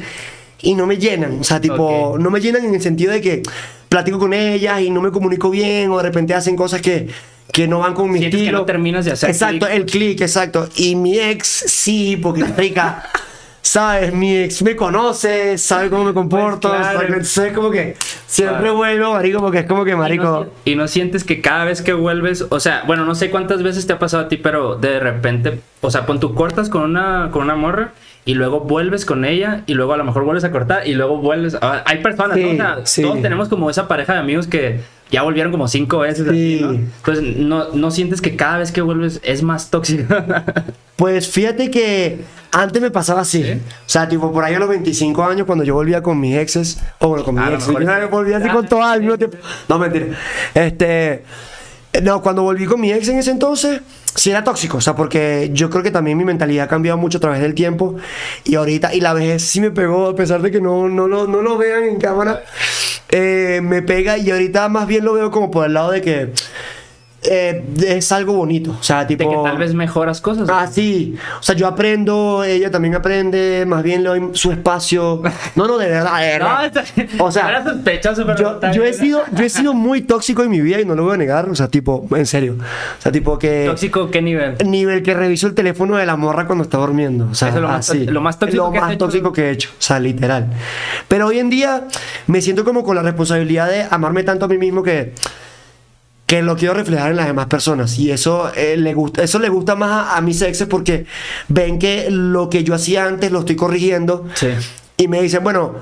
Y 0.62 0.74
no 0.74 0.85
me 0.88 0.97
llenan. 0.97 1.39
O 1.39 1.43
sea, 1.43 1.59
tipo, 1.62 2.17
no 2.19 2.29
me 2.31 2.39
llenan 2.41 2.65
en 2.65 2.74
el 2.75 2.81
sentido 2.81 3.12
de 3.12 3.21
que 3.21 3.43
platico 3.89 4.17
con 4.19 4.33
ellas 4.33 4.81
y 4.81 4.89
no 4.89 5.01
me 5.01 5.12
comunico 5.12 5.50
bien 5.50 5.91
o 5.91 5.97
de 5.97 6.03
repente 6.03 6.33
hacen 6.33 6.55
cosas 6.55 6.81
que, 6.81 7.07
que 7.51 7.67
no 7.67 7.79
van 7.79 7.93
con 7.93 8.12
mi 8.12 8.19
que 8.19 8.25
estilo. 8.27 8.59
no 8.59 8.65
terminas 8.65 9.05
de 9.05 9.12
hacer 9.12 9.29
Exacto, 9.29 9.67
el 9.67 9.85
click, 9.85 10.21
exacto. 10.21 10.67
Y 10.75 10.95
mi 10.95 11.19
ex, 11.19 11.47
sí, 11.47 12.17
porque 12.17 12.41
marica, 12.43 13.09
sabes, 13.75 14.13
mi 14.13 14.38
ex 14.38 14.62
me 14.62 14.74
conoce, 14.74 15.58
sabe 15.58 15.89
cómo 15.89 16.05
me 16.05 16.13
comporto. 16.13 16.70
Pues 16.70 16.79
claro. 16.79 17.01
entonces 17.01 17.38
es 17.48 17.53
como 17.53 17.70
que 17.72 17.98
siempre 18.25 18.60
Claro. 18.60 18.77
vuelvo, 18.77 19.12
marico, 19.12 19.39
porque 19.41 19.60
es 19.60 19.65
como 19.65 19.84
que, 19.84 19.91
Y 19.91 19.94
no, 19.94 20.00
marico... 20.00 20.48
y 20.63 20.75
no 20.75 20.88
sientes 20.88 21.25
que 21.25 21.41
cada 21.41 21.65
vez 21.65 21.82
que 21.82 21.91
vuelves, 21.91 22.46
o 22.50 22.60
sea, 22.62 22.84
bueno, 22.88 23.03
no 23.03 23.15
sé 23.15 23.29
cuántas 23.29 23.63
veces 23.63 23.86
te 23.86 23.91
ha 23.91 24.00
pasado 24.00 24.24
a 24.24 24.27
ti, 24.29 24.38
pero 24.38 24.75
de 24.75 25.01
repente, 25.01 25.60
o 25.82 25.91
sea, 25.91 26.05
pon 26.05 26.22
tú 26.22 26.34
cortas 26.34 26.70
con 26.70 26.84
una, 26.84 27.29
con 27.32 27.44
una 27.44 27.55
morra 27.55 27.91
y 28.25 28.34
luego 28.34 28.62
vuelves 28.62 29.05
con 29.05 29.24
ella 29.24 29.62
y 29.67 29.74
luego 29.75 29.94
a 29.94 29.98
lo 29.98 30.03
mejor 30.03 30.24
vuelves 30.24 30.44
a 30.44 30.51
cortar 30.51 30.88
y 30.88 30.94
luego 30.94 31.17
vuelves. 31.20 31.55
ah, 31.62 31.84
hay 31.86 32.00
personas, 32.01 32.38
¿no? 32.38 32.50
O 32.50 32.55
sea, 32.55 32.77
sí. 32.84 33.01
todos 33.03 33.22
tenemos 33.22 33.50
como 33.50 33.70
esa 33.70 33.88
pareja 33.88 34.13
de 34.13 34.20
amigos 34.20 34.48
que 34.48 34.79
ya 35.12 35.22
volvieron 35.22 35.51
como 35.51 35.67
cinco 35.67 36.00
veces 36.00 36.27
así, 36.27 36.58
Sí. 36.58 36.63
¿no? 36.63 36.72
Entonces, 36.72 37.38
no, 37.38 37.70
no 37.74 37.91
sientes 37.91 38.22
que 38.22 38.36
cada 38.36 38.58
vez 38.58 38.72
que 38.72 38.82
vuelves 38.82 39.20
es 39.24 39.44
más 39.44 39.70
tóxico. 39.70 40.13
Pues 40.96 41.27
fíjate 41.27 41.70
que 41.70 42.22
antes 42.53 42.82
me 42.82 42.89
pasaba 42.89 43.20
así. 43.20 43.44
¿Sí? 43.44 43.51
O 43.51 43.60
sea, 43.86 44.08
tipo 44.08 44.32
por 44.32 44.46
ahí 44.46 44.55
a 44.55 44.59
los 44.59 44.70
25 44.70 45.25
años 45.25 45.46
cundo 45.46 45.66
yo 45.66 45.74
volvía 45.74 46.01
con 46.01 46.18
mis 46.22 46.38
exes, 46.38 46.81
o 47.00 47.09
bueno, 47.09 47.25
con 47.25 47.35
mis 47.35 47.44
Ah, 47.44 47.48
a 47.48 47.53
exes, 47.55 47.68
yo 47.68 48.09
volvía 48.09 48.38
así 48.38 48.48
con 48.48 48.66
todas 48.66 48.94
al 48.94 49.01
mismo 49.01 49.18
tiempo. 49.18 49.38
No, 49.68 49.77
mentira. 49.77 50.05
Este, 50.53 51.24
no, 52.01 52.22
cuando 52.22 52.44
volví 52.44 52.66
con 52.66 52.79
mi 52.79 52.92
ex 52.92 53.08
en 53.08 53.20
ese 53.20 53.31
entonces, 53.31 53.81
sí 54.16 54.31
era 54.31 54.44
tóxico, 54.44 54.77
o 54.77 54.81
sea, 54.81 54.96
porque 54.96 55.50
yo 55.53 55.70
creo 55.70 55.84
que 55.84 55.92
también 55.92 56.18
mi 56.18 56.25
mentalidad 56.25 56.66
ha 56.66 56.68
cambiado 56.68 56.98
mucho 56.98 57.18
a 57.18 57.22
través 57.22 57.42
del 57.42 57.53
tiempo 57.53 57.96
y 58.44 58.55
ahorita, 58.55 58.94
y 58.94 59.01
la 59.01 59.14
vejez 59.14 59.44
sí 59.44 59.62
me 59.62 59.72
pegó, 59.72 60.08
a 60.08 60.16
pesar 60.16 60.42
de 60.42 60.51
que 60.51 60.62
no, 60.62 60.90
no, 60.90 61.08
lo, 61.08 61.27
no 61.27 61.42
lo 61.42 61.58
vean 61.58 61.84
en 61.84 61.98
cámara, 61.98 62.44
eh, 63.10 63.62
me 63.64 63.81
pega 63.81 64.18
y 64.18 64.31
ahorita 64.31 64.70
más 64.70 64.88
bien 64.88 65.05
lo 65.05 65.14
veo 65.14 65.31
como 65.31 65.51
por 65.51 65.66
el 65.66 65.74
lado 65.74 65.92
de 65.92 66.01
que 66.01 66.34
eh, 67.29 67.64
es 67.85 68.11
algo 68.11 68.33
bonito, 68.33 68.75
o 68.79 68.83
sea, 68.83 69.05
tipo... 69.07 69.24
de 69.29 69.35
que 69.35 69.44
tal 69.44 69.57
vez 69.57 69.74
mejoras 69.74 70.22
cosas. 70.22 70.48
Ah, 70.51 70.68
sí. 70.72 71.16
O 71.40 71.44
sea, 71.44 71.55
yo 71.55 71.68
aprendo, 71.68 72.44
ella 72.44 72.70
también 72.72 72.96
aprende, 72.96 73.66
más 73.68 73.83
bien 73.83 74.03
le 74.03 74.09
doy 74.09 74.29
su 74.33 74.51
espacio. 74.51 75.22
No, 75.55 75.68
no, 75.68 75.77
de 75.77 75.88
verdad, 75.90 76.20
de 76.20 76.40
no, 76.40 76.46
verdad. 76.46 76.66
está- 76.66 77.24
O 77.24 77.31
sea, 77.31 77.50
era 77.50 77.64
sospechoso, 77.64 78.25
pero 78.25 78.38
Yo, 78.61 78.72
yo 78.72 78.83
he 78.83 78.94
sido, 78.94 79.24
yo 79.31 79.44
he 79.46 79.50
sido 79.50 79.74
muy 79.74 80.01
tóxico 80.01 80.44
en 80.44 80.50
mi 80.51 80.61
vida 80.61 80.79
y 80.81 80.85
no 80.85 80.96
lo 80.96 81.03
voy 81.03 81.14
a 81.16 81.18
negar. 81.18 81.50
O 81.50 81.55
sea, 81.55 81.68
tipo, 81.68 82.07
en 82.16 82.25
serio. 82.25 82.55
O 82.59 83.01
sea, 83.01 83.11
tipo 83.11 83.38
que. 83.40 83.66
¿Tóxico 83.68 84.09
qué 84.11 84.22
nivel? 84.22 84.55
Nivel 84.66 85.03
que 85.03 85.14
reviso 85.14 85.48
el 85.48 85.53
teléfono 85.53 85.96
de 85.98 86.05
la 86.05 86.16
morra 86.16 86.46
cuando 86.46 86.64
está 86.64 86.77
durmiendo. 86.77 87.27
O 87.31 87.35
sea, 87.35 87.50
Eso 87.50 87.57
es 87.57 87.61
lo 87.61 87.68
más 87.70 87.90
así. 87.90 88.05
tó- 88.05 88.11
lo 88.11 88.22
más 88.22 88.40
tóxico 88.40 88.66
Lo 88.66 88.72
que 88.72 88.77
has 88.77 88.83
más 88.83 88.92
hecho. 88.94 89.05
tóxico 89.05 89.31
que 89.33 89.42
he 89.48 89.51
hecho. 89.51 89.70
O 89.72 89.81
sea, 89.81 90.00
literal. 90.00 90.48
Pero 91.07 91.27
hoy 91.27 91.40
en 91.40 91.50
día 91.50 91.83
me 92.27 92.42
siento 92.42 92.64
como 92.66 92.83
con 92.83 92.96
la 92.96 93.01
responsabilidad 93.01 93.70
de 93.70 93.85
amarme 93.90 94.24
tanto 94.24 94.46
a 94.46 94.48
mí 94.48 94.57
mismo 94.57 94.83
que 94.83 95.14
que 96.25 96.42
lo 96.42 96.55
quiero 96.55 96.74
reflejar 96.74 97.11
en 97.11 97.18
las 97.18 97.27
demás 97.27 97.46
personas 97.48 98.00
y 98.00 98.09
eso 98.11 98.51
eh, 98.55 98.75
le 98.77 98.94
gusta 98.94 99.22
eso 99.24 99.38
le 99.40 99.50
gusta 99.50 99.75
más 99.75 99.92
a, 100.14 100.18
a 100.18 100.22
mis 100.22 100.42
exes 100.42 100.68
porque 100.68 101.05
ven 101.48 101.77
que 101.77 102.07
lo 102.09 102.50
que 102.50 102.64
yo 102.64 102.74
hacía 102.74 103.05
antes 103.05 103.31
lo 103.31 103.40
estoy 103.42 103.55
corrigiendo 103.55 104.25
Sí. 104.33 104.48
y 104.98 105.07
me 105.07 105.22
dicen 105.22 105.44
bueno 105.44 105.74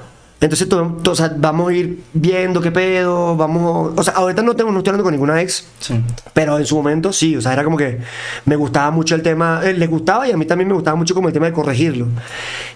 entonces 0.41 0.67
tú- 0.67 0.97
tú- 1.01 1.11
o 1.11 1.15
sea, 1.15 1.33
vamos 1.37 1.69
a 1.69 1.73
ir 1.73 1.99
viendo 2.11 2.59
qué 2.59 2.69
pedo 2.71 3.37
vamos 3.37 3.93
o 3.95 4.03
sea 4.03 4.15
ahorita 4.15 4.41
no 4.41 4.53
tengo 4.57 4.69
no 4.73 4.79
estoy 4.79 4.89
hablando 4.91 5.05
con 5.05 5.13
ninguna 5.13 5.41
ex 5.41 5.65
Sí. 5.79 6.01
pero 6.33 6.57
en 6.59 6.65
su 6.65 6.75
momento 6.75 7.13
sí, 7.13 7.37
o 7.37 7.41
sea, 7.41 7.53
era 7.53 7.63
como 7.63 7.77
que 7.77 7.99
me 8.43 8.57
gustaba 8.57 8.91
mucho 8.91 9.15
el 9.15 9.21
tema, 9.21 9.61
eh, 9.63 9.71
les 9.73 9.89
gustaba 9.89 10.27
y 10.27 10.31
a 10.31 10.37
mí 10.37 10.43
también 10.45 10.67
me 10.67 10.73
gustaba 10.73 10.97
mucho 10.97 11.13
como 11.15 11.29
el 11.29 11.33
tema 11.33 11.45
de 11.45 11.53
corregirlo. 11.53 12.07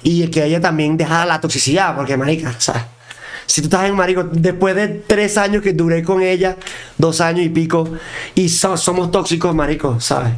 Y 0.04 0.28
que 0.30 0.46
ella 0.46 0.62
también 0.62 0.96
dejara 0.98 1.26
la 1.26 1.42
toxicidad, 1.42 1.96
porque 1.98 2.16
marica, 2.18 2.50
o 2.58 2.62
sea, 2.62 2.88
si 3.48 3.62
tú 3.62 3.66
estás 3.68 3.90
en 3.90 3.96
marico, 3.96 4.24
después 4.32 4.76
de 4.76 4.88
tres 4.88 5.38
años 5.40 5.64
que 5.64 5.74
duré 5.74 6.04
con 6.04 6.22
ella, 6.22 6.56
dos 7.00 7.20
años 7.22 7.44
y 7.46 7.50
pico, 7.50 7.90
y 8.36 8.50
so- 8.50 8.78
somos 8.78 9.10
tóxicos, 9.10 9.56
marico, 9.56 10.00
¿sabes? 10.00 10.34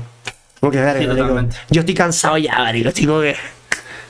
Como 0.62 0.72
que, 0.72 0.80
verga, 0.80 1.02
Sí, 1.02 1.08
marico, 1.08 1.24
totalmente. 1.28 1.58
yo 1.70 1.82
estoy 1.82 1.96
cansado 1.96 2.38
ya, 2.38 2.58
marico, 2.60 2.90
como 3.06 3.20
que, 3.22 3.36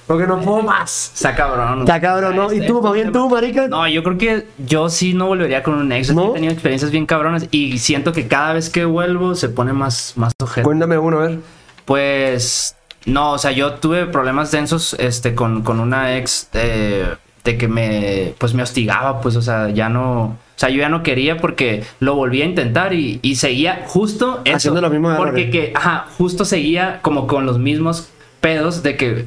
porque 0.08 0.26
no 0.26 0.42
puedo 0.42 0.64
más. 0.64 1.12
Está 1.14 1.36
cabrón. 1.36 1.82
Está 1.82 2.02
cabrón, 2.02 2.36
¿no? 2.36 2.52
¿Y 2.52 2.66
tú, 2.66 2.82
más 2.82 2.94
bien 2.94 3.12
tú, 3.12 3.30
marica? 3.30 3.68
No, 3.68 3.88
yo 3.88 4.02
creo 4.02 4.18
que 4.18 4.48
yo 4.58 4.90
sí 4.90 5.14
no 5.14 5.28
volvería 5.28 5.62
con 5.62 5.76
un 5.76 5.92
ex. 5.92 6.12
¿No? 6.16 6.32
He 6.32 6.34
tenido 6.34 6.52
experiencias 6.54 6.90
bien 6.90 7.06
cabronas 7.06 7.46
y 7.52 7.78
siento 7.78 8.12
que 8.12 8.28
cada 8.28 8.54
vez 8.54 8.72
que 8.72 8.86
vuelvo 8.86 9.36
se 9.36 9.50
pone 9.50 9.72
más, 9.72 10.14
más 10.16 10.34
ojete. 10.42 10.64
Cuéntame 10.64 10.98
uno, 10.98 11.20
a 11.20 11.28
ver. 11.28 11.40
Pues 11.86 12.76
no, 13.06 13.34
o 13.34 13.38
sea, 13.38 13.52
yo 13.52 13.74
tuve 13.76 14.08
problemas 14.08 14.50
densos 14.52 14.96
este, 14.98 15.36
con, 15.36 15.62
con 15.62 15.80
una 15.80 16.18
ex 16.18 16.48
eh, 16.54 17.16
de 17.50 17.58
que 17.58 17.68
me, 17.68 18.34
pues 18.38 18.54
me 18.54 18.62
hostigaba, 18.62 19.22
pues, 19.22 19.36
o 19.36 19.42
sea, 19.42 19.70
ya 19.70 19.90
no, 19.90 20.22
o 20.24 20.38
sea, 20.56 20.70
yo 20.70 20.78
ya 20.78 20.90
no 20.90 21.02
quería 21.02 21.38
porque 21.38 21.84
lo 22.00 22.14
volví 22.14 22.44
a 22.44 22.46
intentar 22.46 22.94
y, 22.94 23.20
y 23.24 23.36
seguía 23.38 23.86
justo 23.88 24.42
eso. 24.46 24.56
Haciendo 24.56 24.82
los 24.82 24.92
mismos 24.92 25.18
Porque 25.18 25.44
errores. 25.46 25.52
que, 25.70 25.74
ajá, 25.76 26.06
justo 26.18 26.46
seguía 26.46 27.00
como 27.02 27.26
con 27.26 27.48
los 27.48 27.58
mismos 27.58 28.10
pedos 28.40 28.84
de 28.84 28.96
que 28.96 29.26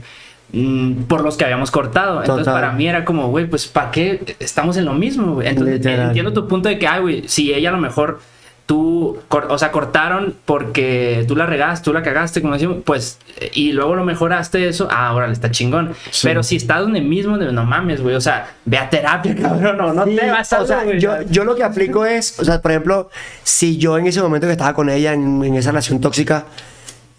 mm, 0.52 1.02
por 1.08 1.24
los 1.24 1.36
que 1.36 1.44
habíamos 1.44 1.72
cortado. 1.72 2.20
Entonces 2.20 2.46
para 2.46 2.70
mí 2.70 2.86
era 2.86 3.04
como, 3.04 3.28
güey, 3.28 3.46
pues 3.46 3.66
¿para 3.66 3.90
qué 3.90 4.36
estamos 4.38 4.76
en 4.76 4.84
lo 4.84 4.94
mismo? 4.94 5.34
güey? 5.34 5.48
Entonces 5.48 5.78
Literal. 5.78 6.06
entiendo 6.08 6.32
tu 6.32 6.46
punto 6.46 6.68
de 6.68 6.78
que, 6.78 6.86
ay, 6.86 7.00
güey, 7.00 7.24
si 7.26 7.52
ella 7.52 7.70
a 7.70 7.72
lo 7.72 7.78
mejor 7.78 8.20
tú, 8.72 9.18
o 9.28 9.58
sea, 9.58 9.70
cortaron 9.70 10.34
porque 10.46 11.26
tú 11.28 11.36
la 11.36 11.44
regaste, 11.44 11.84
tú 11.84 11.92
la 11.92 12.02
cagaste, 12.02 12.40
como 12.40 12.54
decimos, 12.54 12.78
pues, 12.86 13.18
y 13.52 13.72
luego 13.72 13.94
lo 13.94 14.02
mejoraste 14.02 14.66
eso, 14.66 14.88
ah, 14.90 15.12
órale, 15.12 15.34
está 15.34 15.50
chingón. 15.50 15.94
Sí. 16.10 16.26
Pero 16.26 16.42
si 16.42 16.56
estás 16.56 16.80
donde 16.80 17.02
mismo, 17.02 17.36
no 17.36 17.64
mames, 17.64 18.00
güey, 18.00 18.14
o 18.14 18.20
sea, 18.22 18.54
ve 18.64 18.78
a 18.78 18.88
terapia, 18.88 19.36
cabrón, 19.42 19.76
no, 19.76 19.92
no 19.92 20.06
Sí, 20.06 20.16
te 20.16 20.30
vas 20.30 20.50
a 20.54 20.62
o 20.62 20.66
sea, 20.66 20.90
yo, 20.90 21.20
yo 21.28 21.44
lo 21.44 21.54
que 21.54 21.64
aplico 21.64 22.06
es, 22.06 22.40
o 22.40 22.46
sea, 22.46 22.62
por 22.62 22.70
ejemplo, 22.70 23.10
si 23.42 23.76
yo 23.76 23.98
en 23.98 24.06
ese 24.06 24.22
momento 24.22 24.46
que 24.46 24.52
estaba 24.52 24.72
con 24.72 24.88
ella 24.88 25.12
en, 25.12 25.44
en 25.44 25.54
esa 25.54 25.70
relación 25.70 26.00
tóxica, 26.00 26.46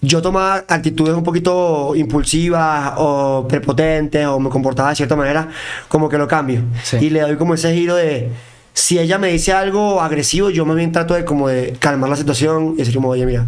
yo 0.01 0.23
tomaba 0.23 0.65
actitudes 0.67 1.13
un 1.13 1.23
poquito 1.23 1.93
impulsivas 1.95 2.93
o 2.97 3.45
prepotentes 3.47 4.25
o 4.25 4.39
me 4.39 4.49
comportaba 4.49 4.89
de 4.89 4.95
cierta 4.95 5.15
manera, 5.15 5.49
como 5.87 6.09
que 6.09 6.17
lo 6.17 6.27
cambio. 6.27 6.63
Sí. 6.81 6.97
Y 6.99 7.09
le 7.11 7.21
doy 7.21 7.35
como 7.35 7.53
ese 7.53 7.75
giro 7.75 7.95
de, 7.95 8.31
si 8.73 8.99
ella 8.99 9.17
me 9.17 9.27
dice 9.29 9.53
algo 9.53 10.01
agresivo, 10.01 10.49
yo 10.49 10.65
más 10.65 10.75
bien 10.75 10.91
trato 10.91 11.13
de 11.13 11.25
como 11.25 11.47
de 11.47 11.75
calmar 11.79 12.09
la 12.09 12.15
situación 12.15 12.73
y 12.75 12.77
decir 12.77 12.95
como, 12.95 13.09
oye, 13.09 13.25
mira, 13.25 13.43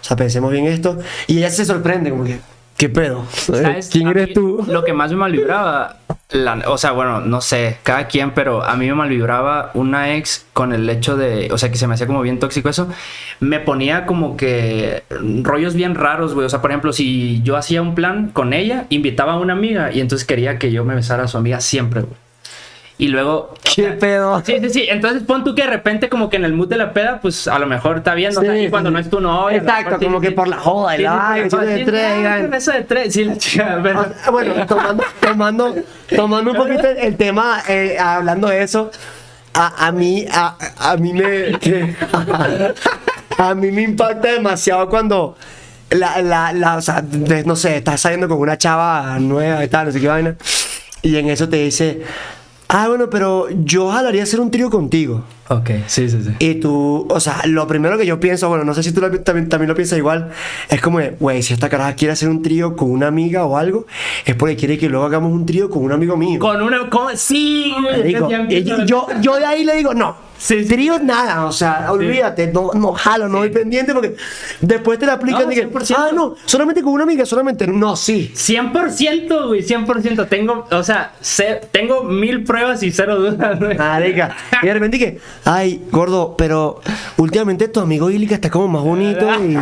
o 0.00 0.04
sea, 0.04 0.16
pensemos 0.16 0.52
bien 0.52 0.66
esto. 0.66 0.98
Y 1.26 1.38
ella 1.38 1.50
se 1.50 1.64
sorprende, 1.64 2.10
como 2.10 2.24
que, 2.24 2.38
¿qué 2.76 2.88
pedo? 2.88 3.24
¿Sabes? 3.32 3.88
¿Quién 3.90 4.08
A 4.08 4.10
eres 4.10 4.32
tú? 4.34 4.64
Lo 4.68 4.84
que 4.84 4.92
más 4.92 5.10
me 5.10 5.16
malvibraba, 5.16 5.96
la- 6.30 6.62
o 6.68 6.76
sea, 6.78 6.92
bueno, 6.92 7.20
no 7.20 7.40
sé, 7.40 7.78
cada 7.82 8.06
quien, 8.06 8.32
pero 8.32 8.62
a 8.62 8.76
mí 8.76 8.86
me 8.86 8.94
malvibraba 8.94 9.70
una 9.74 10.14
ex 10.14 10.44
con 10.52 10.72
el 10.74 10.88
hecho 10.90 11.16
de, 11.16 11.48
o 11.50 11.56
sea, 11.58 11.70
que 11.70 11.78
se 11.78 11.86
me 11.86 11.94
hacía 11.94 12.06
como 12.06 12.20
bien 12.20 12.38
tóxico 12.38 12.68
eso, 12.68 12.88
me 13.40 13.60
ponía 13.60 14.04
como 14.06 14.36
que 14.36 15.02
rollos 15.42 15.74
bien 15.74 15.94
raros, 15.94 16.34
güey. 16.34 16.44
O 16.46 16.50
sea, 16.50 16.60
por 16.60 16.70
ejemplo, 16.70 16.92
si 16.92 17.40
yo 17.42 17.56
hacía 17.56 17.80
un 17.82 17.94
plan 17.94 18.28
con 18.32 18.52
ella, 18.52 18.84
invitaba 18.90 19.32
a 19.32 19.38
una 19.38 19.54
amiga 19.54 19.90
y 19.92 20.00
entonces 20.00 20.26
quería 20.26 20.58
que 20.58 20.70
yo 20.70 20.84
me 20.84 20.94
besara 20.94 21.24
a 21.24 21.28
su 21.28 21.38
amiga 21.38 21.60
siempre, 21.60 22.02
güey. 22.02 22.14
Y 23.00 23.08
luego... 23.08 23.54
¿Qué 23.62 23.82
sea, 23.82 23.98
pedo? 23.98 24.42
Sí, 24.44 24.56
sí, 24.60 24.70
sí. 24.70 24.86
Entonces 24.88 25.22
pon 25.22 25.44
tú 25.44 25.54
que 25.54 25.62
de 25.62 25.68
repente 25.68 26.08
como 26.08 26.28
que 26.28 26.36
en 26.36 26.44
el 26.44 26.52
mood 26.52 26.66
de 26.68 26.76
la 26.76 26.92
peda, 26.92 27.20
pues 27.22 27.46
a 27.46 27.56
lo 27.60 27.66
mejor 27.66 27.98
está 27.98 28.14
viendo. 28.14 28.40
o 28.40 28.42
sea, 28.42 28.52
Sí, 28.54 28.58
y 28.64 28.70
cuando 28.70 28.90
sí. 28.90 28.94
no 28.94 28.98
es 28.98 29.08
tu 29.10 29.20
novia. 29.20 29.56
Exacto, 29.58 29.84
mejor 29.84 29.98
sí, 30.00 30.04
como 30.06 30.20
que 30.20 30.28
sí. 30.28 30.34
por 30.34 30.48
la 30.48 30.56
joda, 30.58 30.90
Sí, 30.92 30.96
sí, 30.98 31.02
la 31.04 31.38
eso 31.38 31.56
de 31.58 31.78
sí, 31.78 31.84
tres, 31.84 32.04
ah, 32.04 32.16
digan. 32.16 32.54
Eso 32.54 32.72
de 32.72 32.82
tres, 32.82 33.14
sí, 33.14 33.24
la 33.24 33.36
chica, 33.38 33.78
pero... 33.82 34.00
Ah, 34.24 34.30
Bueno, 34.32 34.66
tomando, 34.66 35.04
tomando, 35.20 35.76
tomando 36.16 36.50
un 36.50 36.56
poquito 36.56 36.88
el 36.88 37.16
tema, 37.16 37.62
eh, 37.68 37.96
hablando 38.00 38.48
de 38.48 38.62
eso, 38.64 38.90
a, 39.54 39.86
a 39.86 39.92
mí, 39.92 40.26
a, 40.32 40.56
a 40.78 40.96
mí 40.96 41.12
me, 41.12 41.52
a 43.38 43.54
mí 43.54 43.70
me 43.70 43.82
impacta 43.82 44.32
demasiado 44.32 44.88
cuando 44.88 45.36
la, 45.90 46.20
la, 46.20 46.52
la, 46.52 46.76
o 46.76 46.80
sea, 46.82 47.00
de- 47.02 47.44
no 47.44 47.56
sé, 47.56 47.76
estás 47.76 48.00
saliendo 48.00 48.28
con 48.28 48.38
una 48.38 48.58
chava 48.58 49.18
nueva 49.20 49.64
y 49.64 49.68
tal, 49.68 49.86
no 49.86 49.92
sé 49.92 50.00
qué 50.00 50.08
vaina, 50.08 50.34
y 51.02 51.16
en 51.16 51.28
eso 51.30 51.48
te 51.48 51.56
dice, 51.56 52.02
ah, 52.68 52.88
bueno, 52.88 53.08
pero 53.10 53.48
yo 53.64 53.90
jalaría 53.90 54.22
hacer 54.22 54.40
un 54.40 54.50
trío 54.50 54.70
contigo. 54.70 55.24
Ok, 55.50 55.70
sí, 55.86 56.10
sí, 56.10 56.18
sí. 56.22 56.30
Y 56.40 56.56
tú, 56.56 57.06
o 57.08 57.20
sea, 57.20 57.40
lo 57.46 57.66
primero 57.66 57.96
que 57.96 58.04
yo 58.04 58.20
pienso, 58.20 58.48
bueno, 58.50 58.64
no 58.64 58.74
sé 58.74 58.82
si 58.82 58.92
tú 58.92 59.00
lo- 59.00 59.10
también, 59.20 59.48
también 59.48 59.68
lo 59.68 59.74
piensas 59.74 59.96
igual, 59.98 60.30
es 60.68 60.80
como, 60.82 60.98
güey, 61.18 61.42
si 61.42 61.54
esta 61.54 61.68
caraja 61.70 61.94
quiere 61.94 62.12
hacer 62.12 62.28
un 62.28 62.42
trío 62.42 62.76
con 62.76 62.90
una 62.90 63.06
amiga 63.06 63.44
o 63.46 63.56
algo, 63.56 63.86
es 64.26 64.34
porque 64.34 64.56
quiere 64.56 64.76
que 64.78 64.88
luego 64.90 65.06
hagamos 65.06 65.32
un 65.32 65.46
trío 65.46 65.70
con 65.70 65.82
un 65.84 65.92
amigo 65.92 66.16
mío. 66.18 66.38
Con 66.38 66.60
una. 66.60 66.90
Con, 66.90 67.16
sí. 67.16 67.74
Digo, 68.04 68.28
y 68.50 68.62
yo, 68.86 69.06
yo 69.22 69.36
de 69.36 69.44
ahí 69.46 69.64
le 69.64 69.74
digo, 69.76 69.94
no. 69.94 70.27
Sí, 70.38 70.62
sí. 70.62 70.68
Tríos 70.68 71.02
nada, 71.02 71.44
o 71.46 71.52
sea, 71.52 71.90
olvídate, 71.90 72.46
no, 72.52 72.70
no 72.74 72.92
jalo, 72.92 73.28
no 73.28 73.38
voy 73.38 73.50
pendiente 73.50 73.92
porque 73.92 74.14
después 74.60 74.98
te 74.98 75.06
la 75.06 75.14
aplican 75.14 75.42
No, 75.44 75.48
que, 75.50 75.68
100%. 75.68 75.94
ah, 75.98 76.08
no, 76.14 76.36
solamente 76.44 76.82
con 76.82 76.92
una 76.92 77.02
amiga, 77.02 77.26
solamente, 77.26 77.66
no, 77.66 77.96
sí. 77.96 78.32
100%, 78.34 79.46
güey, 79.48 79.62
100%. 79.62 80.28
Tengo, 80.28 80.66
o 80.70 80.82
sea, 80.82 81.12
sé- 81.20 81.60
tengo 81.72 82.04
mil 82.04 82.44
pruebas 82.44 82.82
y 82.82 82.90
cero 82.92 83.16
dudas, 83.16 83.58
güey. 83.58 83.76
Marica. 83.76 84.36
Y 84.62 84.66
de 84.66 84.74
repente 84.74 84.98
que, 84.98 85.18
ay, 85.44 85.82
gordo, 85.90 86.34
pero 86.38 86.80
últimamente 87.16 87.68
tu 87.68 87.80
amigo 87.80 88.10
Ilica 88.10 88.34
está 88.36 88.50
como 88.50 88.68
más 88.68 88.82
bonito 88.82 89.26
y, 89.44 89.56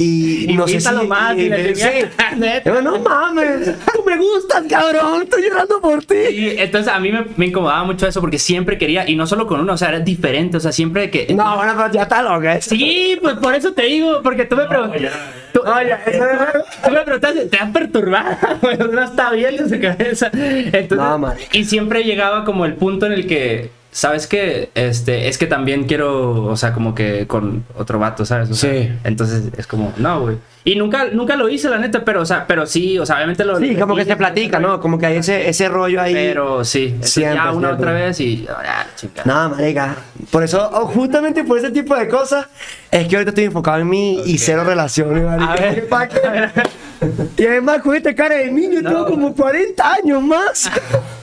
y 0.00 0.54
no 0.54 0.66
sé 0.68 0.80
si... 0.80 0.88
Más 1.06 1.36
y 1.36 1.40
y- 1.40 1.44
chingada. 1.74 1.74
sí. 1.74 2.06
Neta. 2.36 2.74
Yo, 2.74 2.82
no 2.82 2.98
mames, 3.00 3.66
tú 3.94 4.02
me 4.06 4.16
gustas, 4.16 4.64
cabrón, 4.68 5.22
estoy 5.22 5.42
llorando 5.42 5.80
por 5.80 6.04
ti. 6.04 6.14
Y 6.32 6.48
entonces 6.58 6.92
a 6.92 6.98
mí 7.00 7.10
me, 7.12 7.24
me 7.36 7.46
incomodaba 7.46 7.84
mucho 7.84 8.06
eso 8.06 8.20
porque 8.20 8.38
siempre 8.38 8.78
quería, 8.78 9.08
y 9.08 9.16
no 9.16 9.26
solo 9.26 9.46
con 9.46 9.60
uno, 9.60 9.72
o 9.72 9.76
sea, 9.76 9.88
era 9.88 10.00
diferente, 10.00 10.56
o 10.56 10.60
sea, 10.60 10.72
siempre 10.72 11.10
que... 11.10 11.32
No, 11.34 11.56
bueno, 11.56 11.74
pero 11.76 11.92
ya 11.92 12.02
está 12.02 12.22
loca. 12.22 12.60
Sí, 12.60 13.18
pues 13.20 13.36
por 13.36 13.54
eso 13.54 13.72
te 13.72 13.82
digo, 13.82 14.20
porque 14.22 14.44
tú 14.44 14.56
me 14.56 14.64
preguntaste. 14.66 15.10
Tú, 15.52 15.60
eso 16.06 16.90
me 16.92 17.00
preguntaste, 17.02 17.46
te 17.46 17.56
has 17.56 17.70
perturbado, 17.70 18.36
no 18.92 19.02
está 19.02 19.30
bien 19.32 19.56
en 19.58 19.68
su 19.68 19.80
cabeza. 19.80 20.30
Entonces, 20.32 20.98
No, 20.98 21.34
y 21.52 21.64
siempre 21.64 22.04
llegaba 22.04 22.44
como 22.44 22.64
el 22.66 22.74
punto 22.74 23.06
en 23.06 23.12
el 23.12 23.26
que, 23.26 23.70
¿sabes 23.90 24.26
qué? 24.26 24.70
Este, 24.74 25.28
es 25.28 25.38
que 25.38 25.46
también 25.46 25.84
quiero, 25.84 26.44
o 26.44 26.56
sea, 26.56 26.72
como 26.72 26.94
que 26.94 27.26
con 27.26 27.64
otro 27.76 27.98
vato, 27.98 28.24
¿sabes? 28.24 28.50
O 28.50 28.54
sea, 28.54 28.70
Sí. 28.72 28.92
Entonces 29.04 29.44
es 29.56 29.66
como, 29.66 29.92
no, 29.96 30.20
güey. 30.20 30.36
Y 30.64 30.74
nunca, 30.76 31.06
nunca 31.10 31.34
lo 31.36 31.48
hice, 31.48 31.70
la 31.70 31.78
neta, 31.78 32.04
pero, 32.04 32.20
o 32.20 32.26
sea, 32.26 32.46
pero 32.46 32.66
sí, 32.66 32.98
o 32.98 33.06
sea, 33.06 33.16
obviamente 33.16 33.42
lo. 33.44 33.58
Sí, 33.58 33.74
como 33.76 33.96
que 33.96 34.04
se 34.04 34.16
platica, 34.16 34.58
¿no? 34.58 34.80
Como 34.80 34.98
que 34.98 35.06
hay 35.06 35.16
ese, 35.16 35.48
ese 35.48 35.68
rollo 35.68 36.00
ahí. 36.00 36.12
Pero 36.12 36.62
sí, 36.62 36.94
Siempre, 37.00 37.36
ya 37.36 37.52
una 37.52 37.68
siempre. 37.68 37.72
otra 37.72 37.92
vez 37.92 38.20
y. 38.20 38.46
ah, 38.50 38.84
chingada. 38.94 39.22
Nada, 39.24 39.48
marica. 39.48 39.96
Por 40.30 40.42
eso, 40.42 40.68
oh, 40.74 40.86
justamente 40.86 41.42
por 41.44 41.56
ese 41.56 41.70
tipo 41.70 41.96
de 41.96 42.06
cosas, 42.08 42.48
es 42.90 43.08
que 43.08 43.16
ahorita 43.16 43.30
estoy 43.30 43.44
enfocado 43.44 43.78
en 43.78 43.88
mí 43.88 44.20
y 44.26 44.36
cero 44.36 44.64
relaciones, 44.64 45.24
marica. 45.24 45.52
A 45.52 45.56
ver, 45.56 45.88
¿Para 45.88 46.08
qué? 46.08 46.20
Y 47.38 47.46
además 47.46 47.80
con 47.80 47.94
esta 47.94 48.12
cara 48.12 48.34
de 48.34 48.50
niño 48.50 48.82
tengo 48.82 49.06
como 49.06 49.32
40 49.32 49.94
años 49.94 50.20
más. 50.22 50.68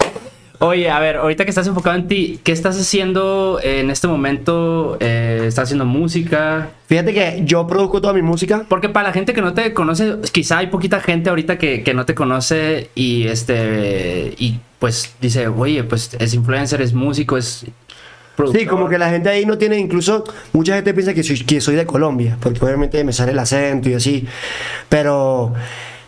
Oye, 0.59 0.89
a 0.89 0.99
ver, 0.99 1.17
ahorita 1.17 1.43
que 1.43 1.49
estás 1.49 1.67
enfocado 1.67 1.95
en 1.95 2.07
ti, 2.07 2.39
¿qué 2.43 2.51
estás 2.51 2.79
haciendo 2.79 3.59
en 3.61 3.89
este 3.89 4.07
momento? 4.07 4.97
Eh, 4.99 5.43
¿Estás 5.47 5.65
haciendo 5.65 5.85
música? 5.85 6.69
Fíjate 6.87 7.13
que 7.13 7.41
yo 7.45 7.67
produzco 7.67 8.01
toda 8.01 8.13
mi 8.13 8.21
música. 8.21 8.65
Porque 8.69 8.89
para 8.89 9.09
la 9.09 9.13
gente 9.13 9.33
que 9.33 9.41
no 9.41 9.53
te 9.53 9.73
conoce, 9.73 10.15
quizá 10.31 10.59
hay 10.59 10.67
poquita 10.67 10.99
gente 10.99 11.29
ahorita 11.29 11.57
que, 11.57 11.83
que 11.83 11.93
no 11.93 12.05
te 12.05 12.15
conoce 12.15 12.89
y 12.95 13.27
este 13.27 14.33
y 14.37 14.59
pues 14.79 15.15
dice, 15.19 15.47
oye, 15.47 15.83
pues 15.83 16.15
es 16.19 16.33
influencer, 16.33 16.81
es 16.81 16.93
músico, 16.93 17.37
es 17.37 17.65
productor. 18.35 18.61
Sí, 18.61 18.67
como 18.67 18.87
que 18.87 18.97
la 18.97 19.09
gente 19.09 19.29
ahí 19.29 19.45
no 19.45 19.57
tiene, 19.57 19.77
incluso 19.77 20.23
mucha 20.53 20.75
gente 20.75 20.93
piensa 20.93 21.13
que 21.13 21.23
soy, 21.23 21.39
que 21.43 21.59
soy 21.59 21.75
de 21.75 21.85
Colombia, 21.85 22.37
porque 22.39 22.63
obviamente 22.63 23.03
me 23.03 23.13
sale 23.13 23.31
el 23.31 23.39
acento 23.39 23.89
y 23.89 23.93
así. 23.93 24.27
Pero 24.89 25.53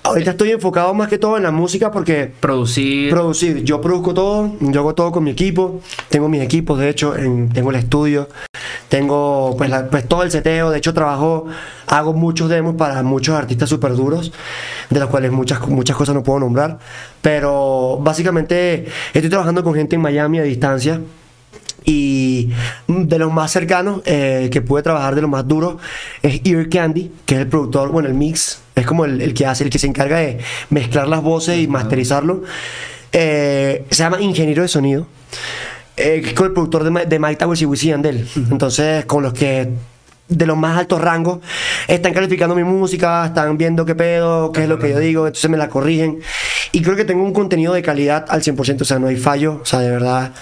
ahorita 0.07 0.31
estoy 0.31 0.51
enfocado 0.51 0.93
más 0.93 1.07
que 1.09 1.17
todo 1.17 1.37
en 1.37 1.43
la 1.43 1.51
música 1.51 1.91
porque 1.91 2.31
producir. 2.39 3.09
producir, 3.09 3.63
yo 3.63 3.81
produzco 3.81 4.13
todo, 4.13 4.51
yo 4.59 4.79
hago 4.79 4.95
todo 4.95 5.11
con 5.11 5.23
mi 5.23 5.31
equipo, 5.31 5.81
tengo 6.09 6.29
mis 6.29 6.41
equipos, 6.41 6.79
de 6.79 6.89
hecho, 6.89 7.15
en- 7.15 7.49
tengo 7.49 7.69
el 7.71 7.75
estudio, 7.77 8.27
tengo 8.89 9.55
pues, 9.57 9.69
la- 9.69 9.87
pues 9.89 10.07
todo 10.07 10.23
el 10.23 10.31
seteo, 10.31 10.69
de 10.71 10.77
hecho 10.77 10.93
trabajo, 10.93 11.45
hago 11.87 12.13
muchos 12.13 12.49
demos 12.49 12.75
para 12.75 13.01
muchos 13.03 13.35
artistas 13.35 13.69
súper 13.69 13.93
duros, 13.95 14.31
de 14.89 14.99
los 14.99 15.09
cuales 15.09 15.31
muchas, 15.31 15.67
muchas 15.67 15.95
cosas 15.95 16.15
no 16.15 16.23
puedo 16.23 16.39
nombrar, 16.39 16.79
pero 17.21 17.99
básicamente 18.01 18.85
estoy 19.13 19.29
trabajando 19.29 19.63
con 19.63 19.73
gente 19.73 19.95
en 19.95 20.01
Miami 20.01 20.39
a 20.39 20.43
distancia. 20.43 21.01
Y 21.85 22.49
de 22.87 23.17
los 23.19 23.31
más 23.31 23.51
cercanos 23.51 24.01
eh, 24.05 24.49
que 24.51 24.61
pude 24.61 24.83
trabajar, 24.83 25.15
de 25.15 25.21
los 25.21 25.29
más 25.29 25.47
duros, 25.47 25.77
es 26.21 26.41
Ear 26.43 26.67
Candy, 26.67 27.11
que 27.25 27.35
es 27.35 27.41
el 27.41 27.47
productor, 27.47 27.89
bueno, 27.89 28.09
el 28.09 28.13
mix, 28.13 28.59
es 28.75 28.85
como 28.85 29.05
el, 29.05 29.21
el 29.21 29.33
que 29.33 29.45
hace, 29.45 29.63
el 29.63 29.69
que 29.69 29.79
se 29.79 29.87
encarga 29.87 30.17
de 30.17 30.39
mezclar 30.69 31.07
las 31.07 31.21
voces 31.21 31.59
y 31.59 31.67
masterizarlo. 31.67 32.43
Eh, 33.11 33.85
se 33.89 34.03
llama 34.03 34.19
Ingeniero 34.21 34.61
de 34.61 34.67
Sonido, 34.67 35.07
eh, 35.95 36.33
con 36.35 36.47
el 36.47 36.53
productor 36.53 36.83
de, 36.83 37.05
de 37.05 37.19
Mike 37.19 37.37
Towers 37.37 37.61
y 37.61 37.65
Wisin 37.65 37.87
y 37.87 37.91
Yandel. 37.91 38.27
Entonces, 38.51 39.05
con 39.05 39.23
los 39.23 39.33
que 39.33 39.69
de 40.27 40.45
los 40.45 40.57
más 40.57 40.77
altos 40.77 40.99
rangos 41.01 41.39
están 41.87 42.13
calificando 42.13 42.55
mi 42.55 42.63
música, 42.63 43.25
están 43.25 43.57
viendo 43.57 43.85
qué 43.85 43.95
pedo, 43.95 44.51
qué 44.51 44.63
es 44.63 44.69
lo 44.69 44.77
que 44.77 44.89
yo 44.89 44.99
digo, 44.99 45.25
entonces 45.25 45.49
me 45.49 45.57
la 45.57 45.69
corrigen. 45.69 46.19
Y 46.71 46.81
creo 46.81 46.95
que 46.95 47.05
tengo 47.05 47.23
un 47.23 47.33
contenido 47.33 47.73
de 47.73 47.81
calidad 47.81 48.25
al 48.27 48.41
100%, 48.41 48.81
o 48.81 48.85
sea, 48.85 48.99
no 48.99 49.07
hay 49.07 49.15
fallo, 49.15 49.59
o 49.61 49.65
sea, 49.65 49.79
de 49.79 49.89
verdad. 49.89 50.33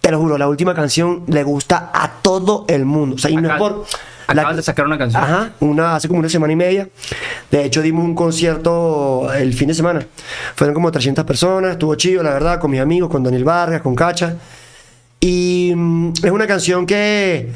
Te 0.00 0.10
lo 0.10 0.18
juro, 0.18 0.38
la 0.38 0.48
última 0.48 0.74
canción 0.74 1.24
le 1.26 1.42
gusta 1.42 1.90
a 1.92 2.10
todo 2.22 2.64
el 2.68 2.84
mundo. 2.84 3.16
O 3.16 3.18
sea, 3.18 3.30
y 3.30 3.36
no 3.36 3.42
es 3.42 3.50
Acá- 3.50 3.58
por. 3.58 3.84
acabas 4.26 4.56
de 4.56 4.62
sacar 4.62 4.86
una 4.86 4.96
canción. 4.96 5.22
Ajá, 5.22 5.52
una, 5.60 5.96
hace 5.96 6.08
como 6.08 6.20
una 6.20 6.28
semana 6.28 6.52
y 6.52 6.56
media. 6.56 6.88
De 7.50 7.64
hecho, 7.64 7.82
dimos 7.82 8.04
un 8.04 8.14
concierto 8.14 9.30
el 9.34 9.52
fin 9.52 9.68
de 9.68 9.74
semana. 9.74 10.06
Fueron 10.54 10.74
como 10.74 10.90
300 10.90 11.24
personas, 11.24 11.72
estuvo 11.72 11.94
chido, 11.96 12.22
la 12.22 12.30
verdad, 12.30 12.58
con 12.60 12.70
mis 12.70 12.80
amigos, 12.80 13.10
con 13.10 13.22
Daniel 13.22 13.44
Vargas, 13.44 13.82
con 13.82 13.94
Cacha. 13.94 14.36
Y 15.20 15.72
mm, 15.76 16.12
es 16.24 16.30
una 16.30 16.46
canción 16.46 16.86
que 16.86 17.50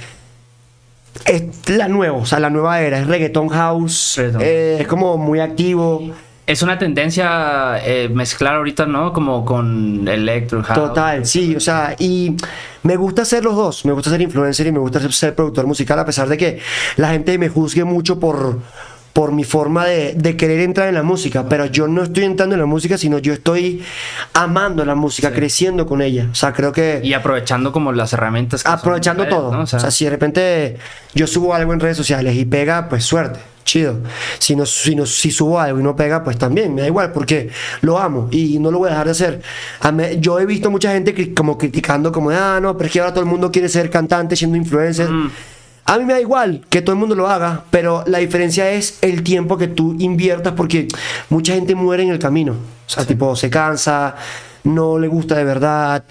es 1.24 1.42
la 1.70 1.88
nueva, 1.88 2.18
o 2.18 2.26
sea, 2.26 2.40
la 2.40 2.50
nueva 2.50 2.80
era, 2.82 2.98
es 2.98 3.06
reggaeton 3.06 3.48
house, 3.48 4.14
Reggaeton. 4.18 4.42
eh, 4.44 4.76
es 4.80 4.86
como 4.86 5.16
muy 5.16 5.40
activo. 5.40 6.10
Es 6.46 6.60
una 6.60 6.78
tendencia 6.78 7.78
eh, 7.84 8.10
mezclar 8.12 8.56
ahorita, 8.56 8.84
¿no? 8.84 9.14
Como 9.14 9.44
con 9.46 10.06
electro, 10.06 10.62
house. 10.62 10.78
Total, 10.78 11.24
sí, 11.24 11.56
o 11.56 11.60
sea, 11.60 11.96
y 11.98 12.36
me 12.82 12.96
gusta 12.96 13.24
ser 13.24 13.44
los 13.44 13.56
dos, 13.56 13.86
me 13.86 13.92
gusta 13.92 14.10
ser 14.10 14.20
influencer 14.20 14.66
y 14.66 14.72
me 14.72 14.78
gusta 14.78 15.00
ser, 15.00 15.12
ser 15.14 15.34
productor 15.34 15.66
musical, 15.66 15.98
a 15.98 16.04
pesar 16.04 16.28
de 16.28 16.36
que 16.36 16.60
la 16.96 17.10
gente 17.10 17.38
me 17.38 17.48
juzgue 17.48 17.84
mucho 17.84 18.20
por, 18.20 18.58
por 19.14 19.32
mi 19.32 19.44
forma 19.44 19.86
de, 19.86 20.12
de 20.12 20.36
querer 20.36 20.60
entrar 20.60 20.88
en 20.88 20.96
la 20.96 21.02
música, 21.02 21.48
pero 21.48 21.64
yo 21.64 21.88
no 21.88 22.02
estoy 22.02 22.24
entrando 22.24 22.56
en 22.56 22.60
la 22.60 22.66
música, 22.66 22.98
sino 22.98 23.18
yo 23.18 23.32
estoy 23.32 23.82
amando 24.34 24.84
la 24.84 24.94
música, 24.94 25.32
creciendo 25.32 25.86
con 25.86 26.02
ella. 26.02 26.28
O 26.30 26.34
sea, 26.34 26.52
creo 26.52 26.72
que... 26.72 27.00
Y 27.02 27.14
aprovechando 27.14 27.72
como 27.72 27.90
las 27.92 28.12
herramientas. 28.12 28.64
Que 28.64 28.68
son 28.68 28.78
aprovechando 28.78 29.22
redes, 29.22 29.34
todo. 29.34 29.50
¿no? 29.50 29.62
O 29.62 29.66
sea, 29.66 29.90
si 29.90 30.04
de 30.04 30.10
repente 30.10 30.76
yo 31.14 31.26
subo 31.26 31.54
algo 31.54 31.72
en 31.72 31.80
redes 31.80 31.96
sociales 31.96 32.36
y 32.36 32.44
pega, 32.44 32.88
pues 32.90 33.04
suerte, 33.04 33.40
chido. 33.64 33.98
Si, 34.38 34.54
no, 34.54 34.64
si, 34.66 34.94
no, 34.94 35.06
si 35.06 35.30
subo 35.30 35.58
algo 35.58 35.80
y 35.80 35.82
no 35.82 35.96
pega, 35.96 36.22
pues 36.22 36.38
también, 36.38 36.74
me 36.74 36.82
da 36.82 36.86
igual, 36.86 37.12
porque 37.12 37.50
lo 37.80 37.98
amo 37.98 38.28
y 38.30 38.58
no 38.58 38.70
lo 38.70 38.78
voy 38.78 38.88
a 38.88 38.90
dejar 38.92 39.06
de 39.06 39.10
hacer. 39.12 39.42
Me- 39.92 40.18
yo 40.20 40.38
he 40.38 40.46
visto 40.46 40.70
mucha 40.70 40.92
gente 40.92 41.14
cri- 41.14 41.34
como 41.34 41.58
criticando, 41.58 42.12
como, 42.12 42.30
ah, 42.30 42.58
no, 42.62 42.76
pero 42.76 42.86
es 42.86 42.92
que 42.92 43.00
ahora 43.00 43.12
todo 43.12 43.24
el 43.24 43.30
mundo 43.30 43.50
quiere 43.50 43.68
ser 43.68 43.90
cantante, 43.90 44.36
siendo 44.36 44.56
influencer. 44.56 45.08
Mm. 45.10 45.30
A 45.86 45.98
mí 45.98 46.04
me 46.06 46.14
da 46.14 46.20
igual 46.20 46.64
que 46.70 46.80
todo 46.80 46.94
el 46.94 46.98
mundo 46.98 47.14
lo 47.14 47.28
haga, 47.28 47.64
pero 47.70 48.04
la 48.06 48.18
diferencia 48.18 48.70
es 48.70 48.98
el 49.02 49.22
tiempo 49.22 49.58
que 49.58 49.68
tú 49.68 49.94
inviertas 49.98 50.54
porque 50.56 50.88
mucha 51.28 51.52
gente 51.54 51.74
muere 51.74 52.04
en 52.04 52.08
el 52.10 52.18
camino. 52.18 52.52
O 52.52 52.90
sea, 52.90 53.04
tipo, 53.04 53.36
se 53.36 53.50
cansa, 53.50 54.14
no 54.64 54.98
le 54.98 55.08
gusta 55.08 55.34
de 55.34 55.44
verdad, 55.44 56.02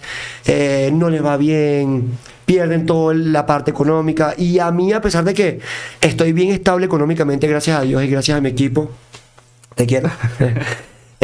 eh, 0.46 0.92
no 0.94 1.10
les 1.10 1.26
va 1.26 1.38
bien, 1.38 2.12
pierden 2.46 2.86
toda 2.86 3.14
la 3.14 3.46
parte 3.46 3.72
económica. 3.72 4.34
Y 4.38 4.60
a 4.60 4.72
mí, 4.72 4.94
a 4.94 5.02
pesar 5.02 5.24
de 5.24 5.34
que 5.34 5.60
estoy 6.02 6.34
bien 6.34 6.52
estable 6.52 6.86
económicamente, 6.86 7.48
gracias 7.48 7.80
a 7.80 7.82
Dios 7.82 8.04
y 8.04 8.08
gracias 8.08 8.38
a 8.38 8.42
mi 8.42 8.50
equipo, 8.50 8.92
te 9.76 9.86
quiero. 9.86 10.10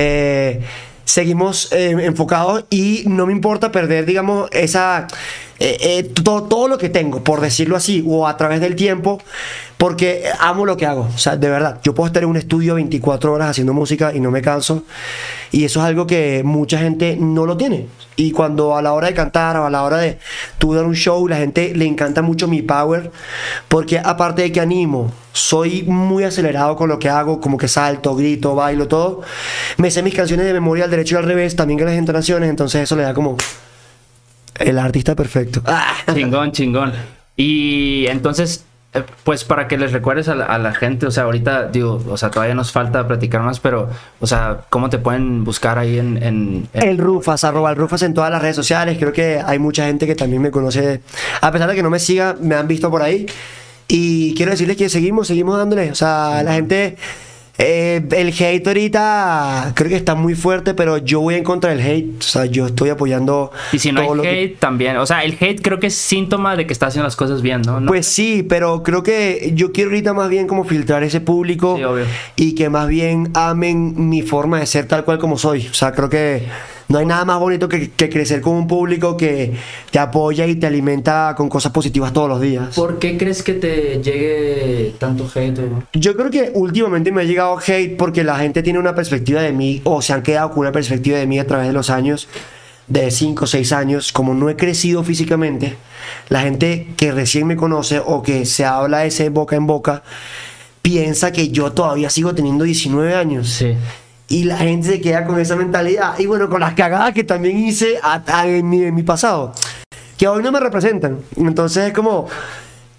Eh, 0.01 0.61
seguimos 1.03 1.73
eh, 1.73 1.89
enfocados 1.89 2.63
y 2.69 3.03
no 3.05 3.25
me 3.25 3.33
importa 3.33 3.69
perder, 3.69 4.05
digamos, 4.05 4.47
esa 4.53 5.07
eh, 5.59 5.77
eh, 5.81 6.03
todo, 6.03 6.43
todo 6.43 6.67
lo 6.69 6.77
que 6.77 6.87
tengo, 6.87 7.21
por 7.23 7.41
decirlo 7.41 7.75
así, 7.75 8.03
o 8.07 8.27
a 8.27 8.37
través 8.37 8.61
del 8.61 8.75
tiempo, 8.75 9.21
porque 9.79 10.25
amo 10.41 10.65
lo 10.65 10.75
que 10.75 10.85
hago. 10.85 11.07
O 11.15 11.17
sea, 11.17 11.37
de 11.37 11.49
verdad, 11.49 11.79
yo 11.83 11.95
puedo 11.95 12.07
estar 12.07 12.21
en 12.21 12.27
un 12.27 12.35
estudio 12.35 12.75
24 12.75 13.31
horas 13.31 13.51
haciendo 13.51 13.73
música 13.73 14.13
y 14.13 14.19
no 14.19 14.29
me 14.29 14.41
canso. 14.41 14.83
Y 15.51 15.63
eso 15.63 15.79
es 15.79 15.85
algo 15.85 16.05
que 16.05 16.41
mucha 16.43 16.79
gente 16.79 17.15
no 17.17 17.45
lo 17.45 17.55
tiene. 17.55 17.87
Y 18.17 18.31
cuando 18.31 18.75
a 18.75 18.81
la 18.81 18.91
hora 18.91 19.07
de 19.07 19.13
cantar 19.13 19.55
o 19.55 19.65
a 19.65 19.69
la 19.69 19.83
hora 19.83 19.99
de 19.99 20.19
tú 20.57 20.73
dar 20.73 20.83
un 20.83 20.95
show, 20.95 21.25
la 21.29 21.37
gente 21.37 21.73
le 21.73 21.85
encanta 21.85 22.21
mucho 22.21 22.49
mi 22.49 22.61
power, 22.61 23.09
porque 23.69 23.99
aparte 23.99 24.41
de 24.41 24.51
que 24.51 24.59
animo, 24.59 25.13
soy 25.31 25.83
muy 25.83 26.25
acelerado 26.25 26.75
con 26.75 26.89
lo 26.89 26.99
que 26.99 27.07
hago, 27.07 27.39
como 27.39 27.57
que 27.57 27.69
salto, 27.69 28.13
grito, 28.17 28.55
bailo, 28.55 28.89
todo. 28.89 29.21
Me 29.77 29.91
sé 29.91 30.03
mis 30.03 30.13
canciones 30.13 30.45
de 30.45 30.51
memoria 30.51 30.83
al 30.83 30.91
derecho 30.91 31.15
y 31.15 31.19
al 31.19 31.23
revés, 31.23 31.55
también 31.55 31.79
que 31.79 31.85
las 31.85 31.93
entonaciones, 31.93 32.49
entonces 32.49 32.81
eso 32.81 32.97
le 32.97 33.03
da 33.03 33.13
como 33.13 33.37
el 34.55 34.77
artista 34.77 35.15
perfecto. 35.15 35.63
Chingón, 36.13 36.51
chingón. 36.51 36.91
Y 37.37 38.07
entonces, 38.07 38.65
pues 39.23 39.43
para 39.43 39.67
que 39.67 39.77
les 39.77 39.91
recuerdes 39.91 40.27
a 40.29 40.35
la, 40.35 40.73
gente, 40.73 41.05
o 41.05 41.11
sea, 41.11 41.23
ahorita 41.23 41.67
digo, 41.67 42.01
o 42.09 42.17
sea, 42.17 42.31
todavía 42.31 42.55
nos 42.55 42.71
falta 42.71 43.07
platicar 43.07 43.41
más, 43.41 43.59
pero, 43.59 43.87
o 44.19 44.25
sea, 44.25 44.61
¿cómo 44.69 44.89
te 44.89 44.97
pueden 44.97 45.43
buscar 45.43 45.77
ahí 45.77 45.99
en... 45.99 46.17
en- 46.23 46.67
en- 46.73 46.83
El 46.89 46.97
Rufas, 46.97 47.43
arroba 47.43 47.69
el 47.69 47.75
Rufas 47.75 48.01
en 48.01 48.13
todas 48.15 48.31
las 48.31 48.41
redes 48.41 48.55
sociales. 48.55 48.97
Creo 48.97 49.13
que 49.13 49.39
hay 49.45 49.59
mucha 49.59 49.85
gente 49.85 50.07
que 50.07 50.15
también 50.15 50.41
me 50.41 50.49
conoce. 50.49 51.01
A 51.41 51.51
pesar 51.51 51.69
de 51.69 51.75
que 51.75 51.83
no 51.83 51.89
me 51.91 51.99
siga, 51.99 52.35
me 52.41 52.55
han 52.55 52.67
visto 52.67 52.89
por 52.89 53.01
ahí. 53.03 53.27
Y 53.87 54.33
quiero 54.35 54.51
decirles 54.51 54.77
que 54.77 54.89
seguimos, 54.89 55.27
seguimos 55.27 55.57
dándole. 55.57 55.91
O 55.91 55.95
sea, 55.95 56.41
la 56.43 56.53
gente. 56.53 56.95
Eh, 57.61 58.01
el 58.11 58.29
hate 58.29 58.65
ahorita 58.65 59.73
creo 59.75 59.89
que 59.89 59.97
está 59.97 60.15
muy 60.15 60.33
fuerte, 60.33 60.73
pero 60.73 60.97
yo 60.97 61.19
voy 61.19 61.35
en 61.35 61.43
contra 61.43 61.71
del 61.75 61.81
hate. 61.85 62.17
O 62.19 62.21
sea, 62.21 62.45
yo 62.45 62.67
estoy 62.67 62.89
apoyando. 62.89 63.51
y 63.73 63.79
si 63.79 63.91
no 63.91 63.99
hay 64.01 64.21
que- 64.21 64.29
hate, 64.43 64.59
también. 64.59 64.95
O 64.97 65.05
sea, 65.05 65.23
el 65.25 65.33
hate 65.39 65.61
creo 65.61 65.77
que 65.79 65.87
es 65.87 65.95
síntoma 65.95 66.55
de 66.55 66.65
que 66.65 66.71
estás 66.71 66.89
haciendo 66.89 67.05
las 67.05 67.17
cosas 67.17 67.41
bien, 67.41 67.61
¿no? 67.63 67.81
¿No? 67.81 67.87
Pues 67.87 68.05
sí, 68.07 68.43
pero 68.47 68.81
creo 68.81 69.03
que 69.03 69.51
yo 69.55 69.73
quiero 69.73 69.89
ahorita 69.89 70.13
más 70.13 70.29
bien 70.29 70.47
como 70.47 70.63
filtrar 70.63 71.03
ese 71.03 71.19
público 71.19 71.77
Sí, 71.77 71.83
y 72.37 72.55
que 72.55 72.69
más 72.69 72.87
bien 72.87 73.29
amen 73.33 74.09
mi 74.09 74.21
forma 74.21 74.59
de 74.61 74.65
ser 74.65 74.85
tal 74.87 75.03
cual 75.03 75.19
como 75.19 75.37
soy. 75.37 75.67
O 75.67 75.73
sea, 75.73 75.91
creo 75.91 76.09
que 76.09 76.43
no 76.89 76.97
hay 76.97 77.05
nada 77.05 77.23
más 77.23 77.39
bonito 77.39 77.69
que, 77.69 77.91
que 77.91 78.09
crecer 78.09 78.41
con 78.41 78.55
un 78.55 78.67
público 78.67 79.15
que 79.15 79.53
te 79.91 79.99
apoya 79.99 80.47
y 80.47 80.55
te 80.55 80.65
alimenta 80.65 81.35
con 81.37 81.47
cosas 81.47 81.71
positivas 81.71 82.11
todos 82.11 82.27
los 82.27 82.41
días. 82.41 82.75
¿Por 82.75 82.97
qué 82.97 83.15
crees 83.15 83.43
que 83.43 83.53
te 83.53 84.01
llegue 84.01 84.95
tanto 84.97 85.29
hate? 85.33 85.59
Yo 85.93 86.15
creo 86.15 86.31
que 86.31 86.51
últimamente 86.55 87.11
me 87.11 87.21
ha 87.21 87.25
llegado 87.25 87.59
hate 87.59 87.95
porque 87.95 88.23
la 88.23 88.39
gente 88.39 88.63
tiene 88.63 88.79
una 88.79 88.95
perspectiva 88.95 89.39
de 89.43 89.53
mí 89.53 89.81
o 89.83 90.01
se 90.01 90.13
han 90.13 90.23
quedado 90.23 90.49
con 90.49 90.61
una 90.61 90.71
perspectiva 90.71 91.19
de 91.19 91.27
mí 91.27 91.37
a 91.37 91.45
través 91.45 91.67
de 91.67 91.73
los 91.73 91.91
años, 91.91 92.27
de 92.87 93.11
5 93.11 93.43
o 93.43 93.47
6 93.47 93.71
años. 93.71 94.11
Como 94.11 94.33
no 94.33 94.49
he 94.49 94.55
crecido 94.55 95.03
físicamente, 95.03 95.75
la 96.29 96.41
gente 96.41 96.87
que 96.97 97.11
recién 97.11 97.45
me 97.45 97.55
conoce 97.55 98.01
o 98.03 98.23
que 98.23 98.47
se 98.47 98.65
habla 98.65 99.05
ese 99.05 99.29
boca 99.29 99.55
en 99.55 99.67
boca 99.67 100.01
piensa 100.81 101.31
que 101.31 101.49
yo 101.49 101.71
todavía 101.71 102.09
sigo 102.09 102.33
teniendo 102.33 102.63
19 102.63 103.13
años. 103.13 103.47
Sí. 103.47 103.75
Y 104.29 104.43
la 104.43 104.57
gente 104.57 104.87
se 104.87 105.01
queda 105.01 105.25
con 105.25 105.39
esa 105.39 105.55
mentalidad. 105.55 106.17
Y 106.19 106.25
bueno, 106.27 106.49
con 106.49 106.61
las 106.61 106.73
cagadas 106.75 107.13
que 107.13 107.23
también 107.23 107.57
hice 107.57 107.97
a- 108.03 108.21
a- 108.27 108.47
en, 108.47 108.69
mi, 108.69 108.83
en 108.83 108.93
mi 108.95 109.03
pasado. 109.03 109.53
Que 110.17 110.27
hoy 110.27 110.43
no 110.43 110.51
me 110.51 110.59
representan. 110.59 111.17
Entonces 111.35 111.87
es 111.87 111.93
como 111.93 112.27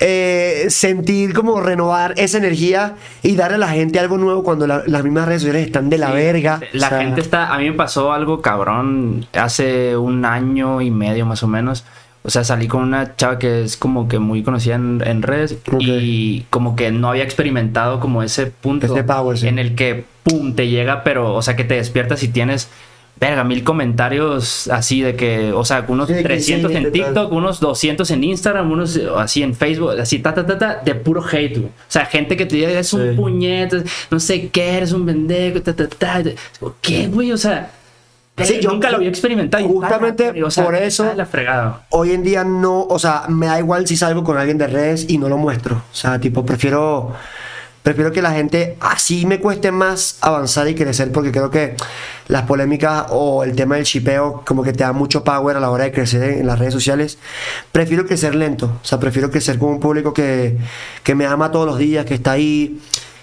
eh, 0.02 0.66
sentir 0.70 1.34
como 1.34 1.60
renovar 1.60 2.14
esa 2.16 2.38
energía 2.38 2.94
y 3.22 3.36
darle 3.36 3.56
a 3.56 3.58
la 3.58 3.68
gente 3.68 3.98
algo 4.00 4.16
nuevo 4.16 4.42
cuando 4.42 4.66
la- 4.66 4.82
las 4.86 5.04
mismas 5.04 5.26
redes 5.26 5.42
sociales 5.42 5.66
están 5.66 5.90
de 5.90 5.98
la 5.98 6.06
Sí, 6.08 6.12
verga. 6.14 6.60
La 6.72 6.86
O 6.86 6.90
sea, 6.90 6.98
gente 7.02 7.20
está. 7.20 7.52
A 7.54 7.58
mí 7.58 7.68
me 7.70 7.76
pasó 7.76 8.12
algo 8.12 8.40
cabrón 8.40 9.26
hace 9.34 9.96
un 9.98 10.24
año 10.24 10.80
y 10.80 10.90
medio 10.90 11.26
más 11.26 11.42
o 11.42 11.46
menos. 11.48 11.84
O 12.22 12.28
sea, 12.28 12.44
salí 12.44 12.68
con 12.68 12.82
una 12.82 13.16
chava 13.16 13.38
que 13.38 13.62
es 13.62 13.76
como 13.76 14.06
que 14.06 14.18
muy 14.18 14.42
conocida 14.42 14.74
en, 14.74 15.02
en 15.04 15.22
redes 15.22 15.56
y 15.80 16.42
como 16.50 16.76
que 16.76 16.90
no 16.90 17.08
había 17.08 17.24
experimentado 17.24 17.98
como 17.98 18.22
ese 18.22 18.46
punto 18.46 18.86
Ese 18.86 19.04
power, 19.04 19.38
sí. 19.38 19.48
en 19.48 19.58
el 19.58 19.74
que 19.74 20.04
pum 20.22 20.54
te 20.54 20.68
llega, 20.68 21.02
pero 21.02 21.34
o 21.34 21.40
sea 21.40 21.56
que 21.56 21.64
te 21.64 21.76
despiertas 21.76 22.22
y 22.22 22.28
tienes 22.28 22.68
verga 23.18 23.44
mil 23.44 23.62
comentarios 23.62 24.68
así 24.68 25.02
de 25.02 25.14
que, 25.14 25.52
o 25.52 25.64
sea, 25.64 25.84
unos 25.88 26.08
Sí, 26.08 26.14
que 26.14 26.22
300 26.22 26.70
sí, 26.70 26.76
en. 26.76 26.92
TikTok, 26.92 27.32
unos 27.32 27.60
200 27.60 28.10
en 28.10 28.24
Instagram, 28.24 28.70
unos 28.70 28.98
así 29.16 29.42
en 29.42 29.54
Facebook, 29.54 29.98
así 30.00 30.18
ta 30.18 30.34
ta 30.34 30.46
ta 30.46 30.58
ta 30.58 30.80
de 30.82 30.94
puro 30.94 31.22
hate, 31.22 31.58
güey. 31.58 31.68
O 31.68 31.88
sea, 31.88 32.06
gente 32.06 32.36
que 32.36 32.46
te 32.46 32.56
dice 32.56 32.78
es 32.78 32.92
un 32.92 33.14
puñete, 33.16 33.82
no 34.10 34.18
sé 34.18 34.48
qué, 34.48 34.78
eres 34.78 34.92
un 34.92 35.04
pendejo, 35.04 35.60
ta 35.60 35.74
ta 35.74 35.86
ta. 35.86 36.22
¿Qué, 36.80 37.08
güey? 37.08 37.32
O 37.32 37.36
sea, 37.36 37.70
Sí, 38.44 38.60
yo- 38.60 38.70
nunca 38.70 38.90
lo 38.90 38.96
había 38.96 39.08
experimentado. 39.08 39.64
y, 39.64 39.68
justamente 39.68 40.32
ah, 40.36 40.46
o 40.46 40.50
sea, 40.50 40.64
por 40.64 40.74
eso- 40.74 41.12
la 41.16 41.26
fregada. 41.26 41.86
hoy 41.90 42.12
en 42.12 42.22
día 42.22 42.44
no, 42.44 42.82
o 42.84 42.98
sea, 42.98 43.24
me 43.28 43.46
da 43.46 43.58
igual 43.58 43.86
si 43.86 43.96
salgo 43.96 44.24
con 44.24 44.36
alguien 44.38 44.58
de 44.58 44.66
redes 44.66 45.06
y 45.08 45.18
no 45.18 45.28
lo 45.28 45.38
muestro. 45.38 45.76
O 45.76 45.94
sea, 45.94 46.18
tipo, 46.20 46.44
prefiero, 46.46 47.12
prefiero 47.82 48.12
que 48.12 48.20
la 48.22 48.32
gente 48.32 48.76
así 48.80 49.24
me 49.26 49.40
cueste 49.40 49.72
más 49.72 50.18
avanzar 50.20 50.68
y 50.68 50.74
crecer 50.74 51.10
porque 51.12 51.32
creo 51.32 51.50
que 51.50 51.76
las 52.28 52.42
polémicas 52.42 53.06
o 53.10 53.42
el 53.42 53.56
tema 53.56 53.76
del 53.76 53.84
chipeo 53.84 54.42
como 54.46 54.62
que 54.62 54.72
te 54.72 54.84
da 54.84 54.92
mucho 54.92 55.24
power 55.24 55.56
a 55.56 55.60
la 55.60 55.70
hora 55.70 55.84
de 55.84 55.92
crecer 55.92 56.22
en, 56.22 56.40
en 56.40 56.46
las 56.46 56.58
redes 56.58 56.74
sociales. 56.74 57.18
Prefiero 57.72 58.06
crecer 58.06 58.34
lento, 58.34 58.66
o 58.82 58.84
sea, 58.86 59.00
prefiero 59.00 59.30
crecer 59.30 59.58
con 59.58 59.70
un 59.70 59.80
público 59.80 60.12
que, 60.12 60.56
que 61.02 61.14
me 61.14 61.26
ama 61.26 61.50
todos 61.50 61.66
los 61.66 61.78
días, 61.78 62.04
que 62.04 62.14
está 62.14 62.32
ahí. 62.32 62.78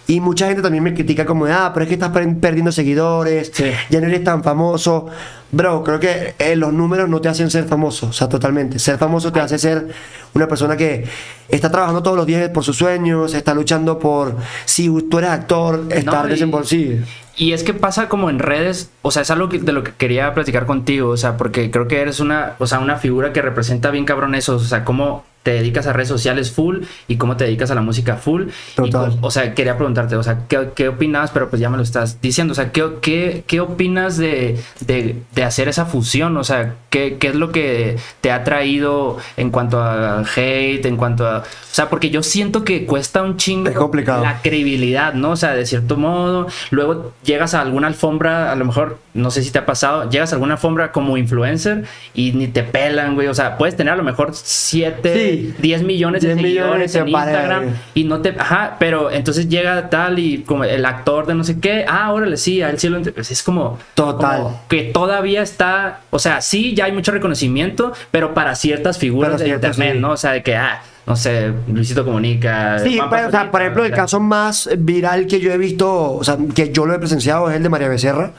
Y 0.09 0.21
mucha 0.21 0.47
gente 0.47 0.61
también 0.61 0.83
me 0.83 0.93
critica 0.93 1.25
como, 1.25 1.45
de, 1.45 1.51
ah, 1.53 1.71
pero 1.73 1.83
es 1.83 1.87
que 1.89 1.95
estás 1.95 2.11
per- 2.11 2.37
perdiendo 2.37 2.71
seguidores, 2.71 3.51
Sí. 3.53 3.65
ya 3.89 3.99
no 3.99 4.07
eres 4.07 4.23
tan 4.23 4.41
famoso. 4.41 5.07
Bro, 5.51 5.83
creo 5.83 5.99
que 5.99 6.33
eh, 6.39 6.55
los 6.55 6.71
números 6.71 7.09
no 7.09 7.19
te 7.19 7.27
hacen 7.29 7.49
ser 7.51 7.65
famoso, 7.65 8.07
o 8.07 8.13
sea, 8.13 8.29
totalmente. 8.29 8.79
Ser 8.79 8.97
famoso 8.97 9.31
te 9.33 9.41
hace 9.41 9.57
ser 9.59 9.87
una 10.33 10.47
persona 10.47 10.77
que 10.77 11.05
está 11.49 11.69
trabajando 11.69 12.01
todos 12.03 12.15
los 12.15 12.25
días 12.25 12.49
por 12.49 12.63
sus 12.63 12.77
sueños, 12.77 13.33
está 13.33 13.53
luchando 13.53 13.99
por, 13.99 14.35
si 14.65 14.89
tú 15.09 15.17
eres 15.19 15.29
actor, 15.31 15.85
estar 15.89 16.27
desenvolvido. 16.27 17.05
Y 17.35 17.51
es 17.53 17.63
que 17.63 17.73
pasa 17.73 18.07
como 18.09 18.29
en 18.29 18.39
redes, 18.39 18.89
o 19.01 19.11
sea, 19.11 19.21
es 19.23 19.29
algo 19.31 19.47
que- 19.49 19.59
de 19.59 19.71
lo 19.73 19.83
que 19.83 19.91
quería 19.91 20.33
platicar 20.33 20.65
contigo, 20.65 21.09
o 21.09 21.17
sea, 21.17 21.35
porque 21.37 21.69
creo 21.69 21.87
que 21.87 21.99
eres 22.01 22.19
una, 22.19 22.53
o 22.59 22.65
sea, 22.67 22.79
una 22.79 22.95
figura 22.95 23.31
que 23.33 23.41
representa 23.41 23.91
bien 23.91 24.05
cabrón 24.05 24.35
eso, 24.35 24.55
o 24.55 24.59
sea, 24.59 24.83
cómo 24.85 25.23
te 25.43 25.51
dedicas 25.53 25.87
a 25.87 25.93
redes 25.93 26.09
sociales 26.09 26.51
full 26.51 26.79
y 27.07 27.15
cómo 27.17 27.37
te 27.37 27.45
dedicas 27.45 27.71
a 27.71 27.75
la 27.75 27.81
música 27.81 28.17
full. 28.17 28.43
Y 28.49 28.75
Total. 28.75 29.11
co- 29.19 29.27
o 29.27 29.31
sea, 29.31 29.53
quería 29.55 29.77
preguntarte, 29.77 30.15
o 30.17 30.23
sea, 30.23 30.39
¿qué, 30.49 30.69
qué 30.75 30.89
opinas? 30.89 31.31
Pero 31.31 31.49
pues 31.49 31.61
ya 31.61 31.69
me 31.69 31.77
lo 31.77 31.83
estás 31.83 32.21
diciendo, 32.21 32.51
o 32.51 32.55
sea, 32.55 32.71
¿qué, 32.71 32.83
qué, 33.01 33.43
qué 33.47 33.61
opinas 33.61 34.17
de, 34.17 34.59
de, 34.81 35.15
de 35.33 35.43
hacer 35.43 35.67
esa 35.69 35.85
fusión? 35.85 36.35
O 36.37 36.43
sea, 36.43 36.75
¿qué, 36.89 37.17
¿qué 37.17 37.27
es 37.29 37.35
lo 37.35 37.51
que 37.51 37.97
te 38.21 38.31
ha 38.31 38.43
traído 38.43 39.17
en 39.37 39.49
cuanto 39.51 39.79
a 39.81 40.23
hate, 40.35 40.85
en 40.85 40.97
cuanto 40.97 41.25
a... 41.25 41.39
O 41.39 41.43
sea, 41.77 41.89
porque 41.89 42.09
yo 42.09 42.23
siento 42.23 42.63
que 42.65 42.85
cuesta 42.85 43.21
un 43.21 43.37
chingo 43.37 43.69
Es 43.69 43.75
complicado. 43.77 44.23
la 44.23 44.41
credibilidad, 44.41 45.13
¿no? 45.13 45.31
O 45.31 45.35
sea, 45.35 45.53
de 45.53 45.65
cierto 45.65 45.95
modo, 45.95 46.47
luego 46.71 47.13
llegas 47.23 47.53
a 47.53 47.61
alguna 47.61 47.87
alfombra, 47.87 48.51
a 48.51 48.55
lo 48.55 48.65
mejor, 48.65 48.97
no 49.13 49.29
sé 49.31 49.43
si 49.43 49.51
te 49.51 49.59
ha 49.59 49.65
pasado, 49.65 50.09
llegas 50.09 50.31
a 50.31 50.35
alguna 50.35 50.55
alfombra 50.55 50.91
como 50.91 51.17
influencer 51.17 51.85
y 52.15 52.31
ni 52.33 52.47
te 52.47 52.63
pelan, 52.63 53.13
güey. 53.15 53.27
O 53.27 53.33
sea, 53.33 53.57
puedes 53.57 53.75
tener 53.77 53.93
a 53.93 53.95
lo 53.95 54.03
mejor 54.03 54.31
7, 54.33 55.13
Sí. 55.13 55.26
10 55.59 55.83
millones 55.83 56.21
de 56.21 56.35
10 56.35 56.37
millones 56.37 56.91
seguidores 56.91 56.93
de 56.93 56.99
en. 56.99 57.07
Instagram 57.07 57.63
y 57.93 58.03
no 58.03 58.21
te... 58.21 58.35
Ajá, 58.37 58.75
pero 58.79 59.11
entonces 59.11 59.49
llega 59.49 59.89
tal 59.89 60.19
y 60.19 60.39
como 60.39 60.63
el 60.63 60.85
actor 60.85 61.25
de 61.25 61.35
no 61.35 61.43
sé 61.43 61.59
qué, 61.59 61.85
ah, 61.87 62.11
órale, 62.11 62.37
sí, 62.37 62.61
a 62.61 62.69
él 62.69 62.79
sí 62.79 62.89
lo... 62.89 62.99
ent- 62.99 63.13
pues 63.13 63.31
es 63.31 63.43
como... 63.43 63.77
Total. 63.95 64.43
como 64.43 64.61
que 64.67 64.83
todavía 64.83 65.41
está, 65.41 66.01
o 66.09 66.19
sea, 66.19 66.41
sí, 66.41 66.73
ya 66.75 66.85
hay 66.85 66.91
mucho 66.91 67.11
reconocimiento, 67.11 67.93
pero 68.11 68.33
para 68.33 68.55
ciertas 68.55 68.97
figuras 68.97 69.39
de 69.39 69.49
internet, 69.49 69.93
sí. 69.95 69.99
¿no? 69.99 70.11
O 70.11 70.17
sea, 70.17 70.31
de 70.31 70.43
que, 70.43 70.55
ah, 70.55 70.81
no 71.05 71.15
sé, 71.15 71.53
Luisito 71.71 72.03
Comunica. 72.03 72.79
Sí, 72.79 72.99
pues, 73.09 73.27
o 73.27 73.31
sea, 73.31 73.49
por 73.49 73.61
ejemplo, 73.61 73.85
el 73.85 73.91
caso 73.91 74.19
más 74.19 74.69
viral 74.77 75.25
que 75.27 75.39
yo 75.39 75.53
he 75.53 75.57
visto, 75.57 76.13
o 76.13 76.23
sea, 76.23 76.37
que 76.53 76.71
yo 76.73 76.85
lo 76.85 76.93
he 76.93 76.99
presenciado 76.99 77.49
es 77.49 77.55
el 77.55 77.63
de 77.63 77.69
María 77.69 77.87
Becerra. 77.87 78.31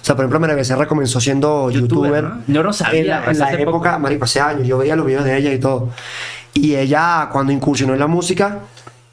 O 0.00 0.04
sea, 0.04 0.14
por 0.16 0.24
ejemplo, 0.24 0.40
María 0.40 0.56
Becerra 0.56 0.86
comenzó 0.86 1.20
siendo 1.20 1.70
Youtuber. 1.70 2.24
¿no? 2.24 2.42
Yo 2.46 2.62
no 2.62 2.72
sabía, 2.72 3.22
En 3.28 3.38
la, 3.38 3.52
en 3.52 3.60
época, 3.60 3.90
poco. 3.92 4.00
marico, 4.00 4.24
hace 4.24 4.40
años, 4.40 4.66
yo 4.66 4.78
veía 4.78 4.96
los 4.96 5.04
videos 5.06 5.24
de 5.24 5.36
ella 5.36 5.52
y 5.52 5.58
todo. 5.58 5.90
Y 6.54 6.74
ella, 6.76 7.28
cuando 7.32 7.52
incursionó 7.52 7.92
en 7.94 8.00
la 8.00 8.06
música, 8.06 8.60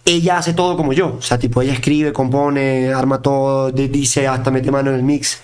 ella 0.06 0.38
hace 0.38 0.54
todo 0.54 0.78
como 0.78 0.94
yo. 0.94 1.16
O 1.18 1.22
sea, 1.22 1.38
tipo, 1.38 1.62
ella 1.62 1.74
escribe, 1.74 2.14
compone, 2.14 2.94
arma 2.94 3.22
todo, 3.22 3.72
di- 3.72 3.88
dice, 3.88 4.28
hasta 4.28 4.52
mete 4.52 4.72
mano 4.72 4.92
en 4.92 4.98
el 4.98 5.04
mix. 5.04 5.42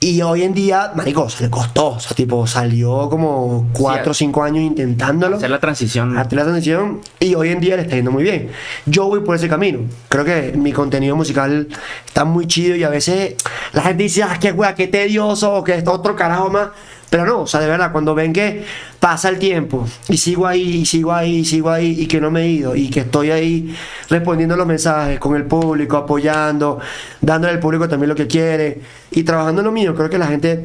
Y 0.00 0.22
hoy 0.22 0.44
en 0.44 0.54
día, 0.54 0.92
marico, 0.94 1.28
se 1.28 1.44
le 1.44 1.50
costó. 1.50 1.88
O 1.88 2.00
sea, 2.00 2.14
tipo, 2.14 2.46
salió 2.46 3.08
como 3.10 3.68
cuatro 3.72 4.12
o 4.12 4.14
cinco 4.14 4.44
años 4.44 4.62
intentándolo 4.62 5.36
Hacer 5.36 5.50
la 5.50 5.58
transición. 5.58 6.16
hacer 6.16 6.34
la 6.34 6.44
transición 6.44 7.00
y 7.18 7.34
hoy 7.34 7.48
en 7.48 7.58
día 7.58 7.74
le 7.74 7.82
está 7.82 7.96
yendo 7.96 8.12
muy 8.12 8.22
bien. 8.22 8.50
Yo 8.86 9.06
voy 9.06 9.20
por 9.20 9.34
ese 9.34 9.48
camino. 9.48 9.80
Creo 10.08 10.24
que 10.24 10.52
mi 10.56 10.72
contenido 10.72 11.16
musical 11.16 11.66
está 12.06 12.24
muy 12.24 12.46
chido 12.46 12.76
y 12.76 12.84
a 12.84 12.90
veces 12.90 13.34
la 13.72 13.82
gente 13.82 14.04
dice, 14.04 14.22
ah, 14.22 14.38
qué 14.40 14.52
wea, 14.52 14.76
qué 14.76 14.86
tedioso 14.86 15.52
o 15.52 15.64
que 15.64 15.74
es 15.74 15.88
otro 15.88 16.14
carajo 16.14 16.48
más. 16.48 16.68
Pero 17.10 17.24
no, 17.24 17.40
o 17.40 17.46
sea, 17.46 17.60
de 17.60 17.66
verdad, 17.68 17.90
cuando 17.90 18.14
ven 18.14 18.32
que 18.34 18.64
pasa 19.00 19.30
el 19.30 19.38
tiempo 19.38 19.86
y 20.10 20.18
sigo 20.18 20.46
ahí, 20.46 20.76
y 20.80 20.84
sigo 20.86 21.12
ahí, 21.12 21.36
y 21.38 21.44
sigo 21.46 21.70
ahí 21.70 21.96
y 22.00 22.06
que 22.06 22.20
no 22.20 22.30
me 22.30 22.42
he 22.42 22.48
ido 22.48 22.76
y 22.76 22.90
que 22.90 23.00
estoy 23.00 23.30
ahí 23.30 23.74
respondiendo 24.10 24.56
los 24.56 24.66
mensajes 24.66 25.18
con 25.18 25.34
el 25.34 25.44
público, 25.44 25.96
apoyando, 25.96 26.78
dándole 27.22 27.54
al 27.54 27.60
público 27.60 27.88
también 27.88 28.10
lo 28.10 28.14
que 28.14 28.26
quiere 28.26 28.80
y 29.10 29.22
trabajando 29.22 29.62
en 29.62 29.66
lo 29.66 29.72
mío, 29.72 29.94
creo 29.94 30.10
que 30.10 30.18
la 30.18 30.26
gente 30.26 30.62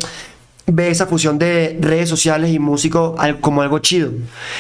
ve 0.66 0.90
esa 0.90 1.06
fusión 1.08 1.40
de 1.40 1.78
redes 1.80 2.10
sociales 2.10 2.50
y 2.52 2.60
músico 2.60 3.16
como 3.40 3.62
algo 3.62 3.80
chido. 3.80 4.12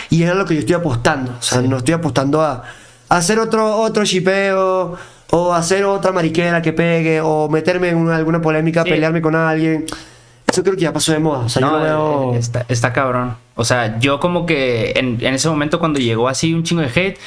Y 0.09 0.23
es 0.23 0.31
a 0.31 0.35
lo 0.35 0.45
que 0.45 0.53
yo 0.53 0.61
estoy 0.61 0.75
apostando. 0.75 1.33
O 1.37 1.41
sea, 1.41 1.61
no 1.61 1.77
estoy 1.77 1.93
apostando 1.95 2.41
a, 2.41 2.63
a 3.09 3.17
hacer 3.17 3.39
otro, 3.39 3.77
otro 3.77 4.05
shipeo 4.05 4.95
o 5.31 5.53
hacer 5.53 5.83
otra 5.85 6.11
mariquera 6.13 6.61
que 6.61 6.71
pegue 6.73 7.19
o 7.21 7.49
meterme 7.49 7.89
en 7.89 7.97
una- 7.97 8.15
alguna 8.15 8.41
polémica, 8.41 8.83
Sí. 8.83 8.89
pelearme 8.89 9.21
con 9.21 9.35
alguien. 9.35 9.85
Eso 10.53 10.63
creo 10.63 10.75
que 10.75 10.81
ya 10.81 10.93
pasó 10.93 11.11
de 11.11 11.19
moda. 11.19 11.39
O 11.39 11.49
sea, 11.49 11.61
yo 11.61 11.67
No, 11.71 11.77
no 11.79 11.83
veo... 11.83 12.33
eh, 12.35 12.37
está, 12.37 12.65
está 12.69 12.93
cabrón. 12.93 13.35
O 13.55 13.65
sea, 13.65 13.99
yo 13.99 14.19
como 14.19 14.45
que 14.45 14.93
en, 14.95 15.17
en 15.19 15.33
ese 15.33 15.49
momento 15.49 15.79
cuando 15.79 15.99
llegó 15.99 16.29
así 16.29 16.53
un 16.53 16.63
chingo 16.63 16.81
de 16.83 16.87
hate, 16.89 17.17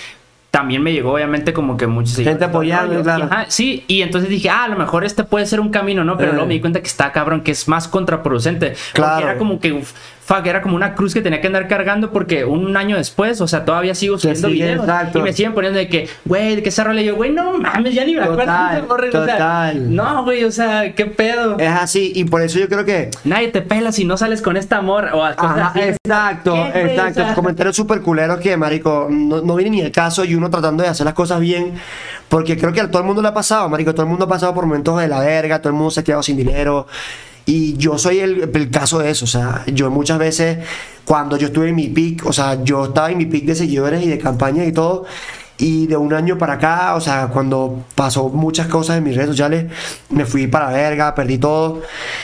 también 0.52 0.82
me 0.82 0.92
llegó 0.92 1.12
obviamente 1.12 1.52
como 1.52 1.76
que 1.76 1.86
muchos 1.86 2.12
seguidores, 2.12 2.40
apoyando, 2.42 3.02
claro. 3.02 3.24
ajá, 3.24 3.44
sí, 3.48 3.84
y 3.88 4.00
entonces 4.00 4.30
dije, 4.30 4.48
ah, 4.48 4.64
a 4.64 4.68
lo 4.68 4.76
mejor 4.76 5.04
este 5.04 5.22
puede 5.24 5.44
ser 5.44 5.60
un 5.60 5.68
camino, 5.70 6.02
¿no? 6.04 6.16
Pero 6.16 6.30
Eh. 6.30 6.32
luego 6.34 6.46
me 6.46 6.54
di 6.54 6.60
cuenta 6.60 6.80
que 6.80 6.86
está 6.86 7.12
cabrón, 7.12 7.42
que 7.42 7.50
es 7.50 7.68
más 7.68 7.88
contraproducente. 7.88 8.74
Claro. 8.94 9.12
Porque 9.16 9.24
era 9.24 9.38
como 9.38 9.60
que, 9.60 9.72
uf, 9.74 9.92
fuck, 10.26 10.44
era 10.44 10.60
como 10.60 10.74
una 10.74 10.94
cruz 10.94 11.14
que 11.14 11.22
tenía 11.22 11.40
que 11.40 11.46
andar 11.46 11.68
cargando 11.68 12.10
porque 12.12 12.44
un 12.44 12.76
año 12.76 12.96
después, 12.96 13.40
o 13.40 13.46
sea, 13.46 13.64
todavía 13.64 13.94
sigo 13.94 14.18
subiendo 14.18 14.48
videos. 14.48 14.80
exacto. 14.80 15.20
Y 15.20 15.22
me 15.22 15.32
siguen 15.32 15.54
poniendo 15.54 15.78
de 15.78 15.88
que, 15.88 16.08
güey, 16.24 16.56
¿de 16.56 16.62
qué 16.64 16.72
se 16.72 16.82
rola? 16.82 17.00
Yo, 17.00 17.14
güey, 17.14 17.30
no 17.30 17.58
mames, 17.58 17.94
ya 17.94 18.04
ni 18.04 18.16
me 18.16 18.22
acuerdo. 18.22 18.40
Total, 18.40 18.72
de 18.72 18.78
ese 18.78 18.88
morro", 18.88 19.08
o 19.08 19.12
sea, 19.12 19.20
total. 19.20 19.94
no, 19.94 20.24
güey, 20.24 20.44
o 20.44 20.50
sea, 20.50 20.94
qué 20.94 21.06
pedo. 21.06 21.58
Es 21.60 21.70
así, 21.70 22.10
y 22.14 22.24
por 22.24 22.42
eso 22.42 22.58
yo 22.58 22.68
creo 22.68 22.84
que... 22.84 23.10
Nadie 23.22 23.48
te 23.48 23.62
pela 23.62 23.92
si 23.92 24.04
no 24.04 24.16
sales 24.16 24.42
con 24.42 24.56
esta 24.56 24.78
amor 24.78 25.10
o 25.12 25.18
cosas 25.18 25.36
Ajá, 25.38 25.66
así. 25.68 25.80
exacto, 25.80 26.56
exacto. 26.74 27.20
O 27.20 27.24
sea, 27.24 27.34
Comentarios 27.34 27.76
súper 27.76 28.00
culeros 28.00 28.40
que, 28.40 28.56
marico, 28.56 29.06
no, 29.08 29.42
no 29.42 29.54
viene 29.54 29.70
ni 29.70 29.80
el 29.80 29.92
caso 29.92 30.24
y 30.24 30.34
uno 30.34 30.50
tratando 30.50 30.82
de 30.82 30.88
hacer 30.88 31.04
las 31.04 31.14
cosas 31.14 31.38
bien. 31.38 31.74
Porque 32.28 32.56
creo 32.58 32.72
que 32.72 32.80
a 32.80 32.90
todo 32.90 33.00
el 33.00 33.06
mundo 33.06 33.22
le 33.22 33.28
ha 33.28 33.34
pasado, 33.34 33.68
marico. 33.68 33.92
Todo 33.92 34.02
el 34.02 34.08
mundo 34.08 34.24
ha 34.24 34.28
pasado 34.28 34.52
por 34.52 34.66
momentos 34.66 34.98
de 34.98 35.06
la 35.06 35.20
verga, 35.20 35.60
todo 35.60 35.68
el 35.68 35.76
mundo 35.76 35.92
se 35.92 36.00
ha 36.00 36.04
quedado 36.04 36.22
sin 36.24 36.36
dinero. 36.36 36.88
Y 37.46 37.76
yo 37.76 37.96
soy 37.96 38.18
el, 38.18 38.50
el 38.52 38.70
caso 38.70 38.98
de 38.98 39.11
eso. 39.11 39.24
O 39.24 39.28
sea, 39.28 39.64
yo 39.66 39.90
muchas 39.90 40.18
veces, 40.18 40.59
cuando 41.04 41.37
yo 41.37 41.46
estuve 41.46 41.68
en 41.68 41.76
mi 41.76 41.88
pick, 41.88 42.26
o 42.26 42.32
sea, 42.32 42.62
yo 42.62 42.87
estaba 42.87 43.11
en 43.11 43.18
mi 43.18 43.26
pick 43.26 43.44
de 43.44 43.54
seguidores 43.54 44.04
y 44.04 44.09
de 44.09 44.18
campañas 44.18 44.66
y 44.66 44.72
todo. 44.72 45.06
Y 45.59 45.87
de 45.87 45.96
un 45.96 46.12
año 46.12 46.37
para 46.37 46.54
acá, 46.54 46.94
o 46.96 47.00
sea, 47.00 47.28
cuando 47.28 47.85
pasó 47.94 48.28
muchas 48.28 48.66
cosas 48.66 48.98
en 48.98 49.04
mis 49.04 49.16
redes 49.16 49.30
sociales, 49.30 49.72
me 50.11 50.26
fui 50.26 50.48
para 50.48 50.68
verga, 50.68 51.14
perdí 51.14 51.38
todo. 51.38 51.80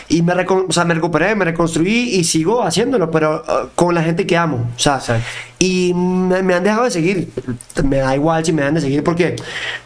Y 0.08 0.20
me, 0.20 0.34
o 0.34 0.84
me 0.84 0.94
recuperé, 0.94 1.34
me 1.34 1.46
reconstruí 1.46 2.16
y 2.16 2.24
sigo 2.24 2.62
haciéndolo, 2.62 3.10
pero 3.10 3.42
uh, 3.48 3.68
con 3.74 3.94
la 3.94 4.02
gente 4.02 4.26
que 4.26 4.36
amo. 4.36 4.68
O 4.76 4.78
sea, 4.78 4.96
Exacto. 4.96 5.22
Y 5.62 5.94
me, 5.94 6.42
me 6.42 6.54
han 6.54 6.64
dejado 6.64 6.82
de 6.82 6.90
seguir. 6.90 7.30
Me 7.84 7.98
da 7.98 8.16
igual 8.16 8.44
si 8.44 8.52
me 8.52 8.62
dejan 8.62 8.74
de 8.74 8.80
seguir 8.80 9.04
porque 9.04 9.36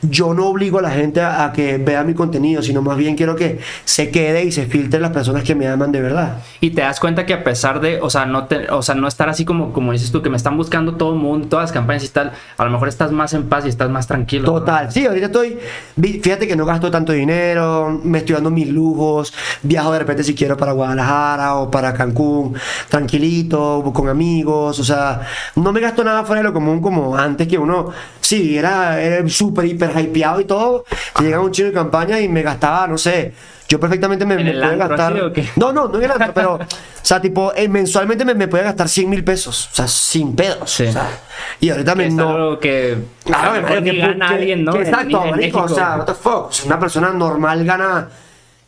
yo 0.01 0.33
no 0.33 0.47
obligo 0.47 0.79
a 0.79 0.83
la 0.83 0.91
gente 0.91 1.21
a, 1.21 1.45
a 1.45 1.53
que 1.53 1.77
vea 1.77 2.03
mi 2.03 2.15
contenido, 2.15 2.62
sino 2.62 2.81
más 2.81 2.97
bien 2.97 3.15
quiero 3.15 3.37
que 3.37 3.59
se 3.85 4.11
quede 4.11 4.45
y 4.45 4.53
se 4.53 4.65
filtre 4.65 4.99
las 5.01 5.11
personas 5.11 5.43
que 5.45 5.55
me 5.55 5.69
aman 5.69 5.93
de 5.93 6.01
verdad. 6.01 6.39
Y 6.62 6.71
te 6.71 6.81
das 6.81 6.99
cuenta 6.99 7.27
que 7.27 7.35
a 7.35 7.45
pesar 7.45 7.81
de, 7.81 8.01
o 8.01 8.09
sea, 8.09 8.25
no 8.25 8.47
te, 8.47 8.71
o 8.71 8.81
sea, 8.81 8.95
no 8.95 9.07
estar 9.07 9.29
así 9.29 9.45
como, 9.45 9.75
como 9.75 9.93
dices 9.93 10.11
tú, 10.11 10.23
que 10.23 10.31
me 10.31 10.39
están 10.39 10.57
buscando 10.57 10.95
todo 10.95 11.12
el 11.12 11.19
mundo, 11.19 11.47
todas 11.49 11.65
las 11.65 11.73
campañas 11.73 12.05
y 12.05 12.09
tal, 12.09 12.33
a 12.57 12.65
lo 12.65 12.71
mejor 12.71 12.89
estás 12.89 13.12
más 13.12 13.35
en 13.35 13.47
paz 13.47 13.67
y 13.67 13.69
estás 13.69 13.91
más 13.91 14.07
tranquilo. 14.07 14.47
¿no? 14.47 14.61
Total, 14.61 14.91
sí, 14.91 15.05
ahorita 15.05 15.27
estoy, 15.27 15.59
fíjate 16.01 16.49
que 16.49 16.57
no 16.57 16.65
gasto 16.65 16.91
tanto 16.91 17.12
dinero, 17.12 18.01
me 18.03 18.19
estoy 18.19 18.37
dando 18.37 18.51
mis 18.51 18.69
lujos, 18.71 19.35
viajo 19.62 19.93
de 19.93 19.99
repente 19.99 20.25
si 20.25 20.35
quiero 20.35 20.57
para 20.57 20.73
Guadalajara 20.73 21.57
o 21.57 21.71
para 21.71 21.93
Cancún, 21.93 22.55
tranquilito, 22.89 23.93
con 23.93 24.09
amigos, 24.09 24.81
o 24.81 24.85
sea, 24.85 25.21
no 25.65 25.65
me 25.72 25.81
gasto 25.81 26.02
nada 26.05 26.24
fuera 26.24 26.40
de 26.42 26.48
lo 26.48 26.52
común 26.52 26.81
como 26.81 27.16
antes 27.16 27.46
que 27.48 27.59
uno, 27.59 27.90
sí, 28.20 28.57
era, 28.57 29.00
era 29.00 29.29
súper, 29.29 29.64
hiper 29.66 29.90
hypeado 29.98 30.40
y 30.40 30.44
todo, 30.44 30.85
llegaba 31.20 31.44
un 31.44 31.52
chino 31.52 31.68
de 31.68 31.74
campaña 31.74 32.20
y 32.20 32.29
me 32.29 32.42
gastaba, 32.42 32.87
no 32.87 32.96
sé, 32.98 33.33
yo 33.68 33.81
perfectamente 33.81 34.24
me, 34.24 34.35
¿En 34.35 34.44
me 34.44 34.52
puedo 34.52 34.76
gastar, 34.79 35.14
no, 35.57 35.72
no, 35.72 35.88
no 35.88 35.96
en 35.98 36.05
el 36.05 36.11
antro, 36.12 36.33
pero, 36.35 36.55
o 36.55 36.59
sea, 37.02 37.20
tipo, 37.20 37.52
eh, 37.57 37.68
mensualmente 37.68 38.24
me, 38.24 38.35
me 38.35 38.48
puede 38.48 38.64
gastar 38.64 38.88
100 38.88 39.11
mil 39.11 39.24
pesos, 39.24 39.68
o 39.72 39.74
sea, 39.74 39.88
sin 39.88 40.35
pedos, 40.37 40.70
Sí. 40.70 40.85
o 40.87 40.92
sea, 40.92 41.09
y 41.61 41.70
ahorita 41.70 41.92
Que 41.92 41.98
me 41.98 42.07
es 42.07 42.14
no... 42.14 42.29
algo 42.31 42.59
que 42.61 42.96
Claro, 43.24 43.66
que- 43.66 43.83
que- 43.90 43.96
gana 43.98 44.29
que- 44.29 44.35
alguien, 44.35 44.64
¿no? 44.64 44.76
exacto, 44.76 45.24
marico, 45.26 45.62
o 45.62 45.68
sea, 45.68 45.96
what 45.98 46.05
the 46.07 46.14
fuck. 46.14 46.46
O 46.48 46.52
sea, 46.52 46.66
una 46.66 46.79
persona 46.79 47.11
normal 47.11 47.64
gana, 47.64 48.09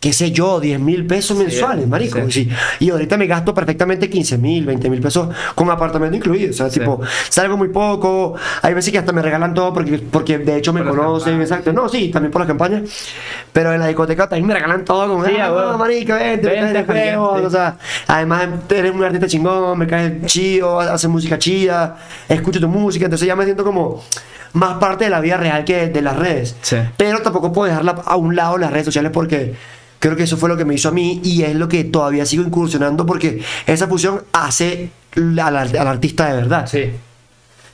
qué 0.00 0.12
sé 0.12 0.30
yo, 0.30 0.60
10 0.60 0.78
mil 0.78 1.06
pesos 1.06 1.36
mensuales, 1.36 1.88
marico. 1.88 2.20
sí. 2.30 2.44
sí. 2.44 2.50
Y 2.78 2.90
ahorita 2.90 3.16
me 3.16 3.26
gasto 3.26 3.52
perfectamente 3.52 4.08
15 4.08 4.38
mil, 4.38 4.64
20 4.64 4.90
mil 4.90 5.00
pesos 5.00 5.28
con 5.56 5.68
apartamento 5.70 6.16
incluido. 6.16 6.50
O 6.50 6.52
sea, 6.52 6.68
tipo, 6.68 7.00
salgo 7.28 7.56
muy 7.56 7.68
poco. 7.68 8.34
Hay 8.62 8.74
veces 8.74 8.92
que 8.92 8.98
hasta 8.98 9.12
me 9.12 9.22
regalan 9.22 9.54
todo 9.54 9.72
porque, 9.72 9.98
porque 9.98 10.38
de 10.38 10.56
hecho 10.56 10.72
me 10.72 10.82
Por 10.82 10.96
conocen, 10.96 11.40
exacto. 11.40 11.72
No, 11.72 11.88
sí, 11.88 12.10
también 12.10 12.30
por 12.30 12.40
las 12.40 12.48
campañas. 12.48 12.82
Pero 13.52 13.72
en 13.72 13.80
la 13.80 13.88
discoteca 13.88 14.28
también 14.28 14.46
me 14.46 14.54
regalan 14.54 14.84
todo. 14.84 15.08
Como, 15.08 15.24
Sí, 15.24 15.32
ah, 15.40 15.48
no, 15.48 15.78
marico, 15.78 16.14
vente, 16.14 16.46
Vente, 16.46 16.72
vente, 16.72 16.84
Julián, 16.84 17.18
juegos", 17.18 17.40
sí. 17.40 17.46
O 17.46 17.50
sea, 17.50 17.76
además 18.06 18.48
eres 18.68 18.94
un 18.94 19.02
artista 19.02 19.26
chingón, 19.26 19.78
me 19.78 19.86
caes 19.88 20.26
chido, 20.26 20.78
haces 20.78 21.10
música 21.10 21.38
chida, 21.38 21.96
escucho 22.28 22.60
tu 22.60 22.68
música. 22.68 23.06
Entonces 23.06 23.26
ya 23.26 23.34
me 23.34 23.44
siento 23.44 23.64
como 23.64 24.04
más 24.52 24.78
parte 24.78 25.04
de 25.04 25.10
la 25.10 25.20
vida 25.20 25.36
real 25.36 25.64
que 25.64 25.88
de 25.88 26.02
las 26.02 26.16
redes. 26.16 26.56
Pero 26.96 27.20
tampoco 27.20 27.52
puedo 27.52 27.68
dejarla 27.68 28.00
a 28.04 28.16
un 28.16 28.36
lado 28.36 28.58
las 28.58 28.70
redes 28.70 28.86
sociales 28.86 29.10
porque 29.12 29.54
creo 29.98 30.16
que 30.16 30.22
eso 30.24 30.36
fue 30.36 30.48
lo 30.48 30.56
que 30.56 30.64
me 30.64 30.74
hizo 30.74 30.88
a 30.88 30.92
mí 30.92 31.20
y 31.24 31.42
es 31.42 31.54
lo 31.54 31.68
que 31.68 31.84
todavía 31.84 32.24
sigo 32.26 32.42
incursionando 32.42 33.04
porque 33.06 33.42
esa 33.66 33.86
fusión 33.88 34.22
hace 34.32 34.90
al, 35.16 35.38
al 35.56 35.86
artista 35.86 36.28
de 36.28 36.34
verdad. 36.36 36.66
Sí. 36.66 36.90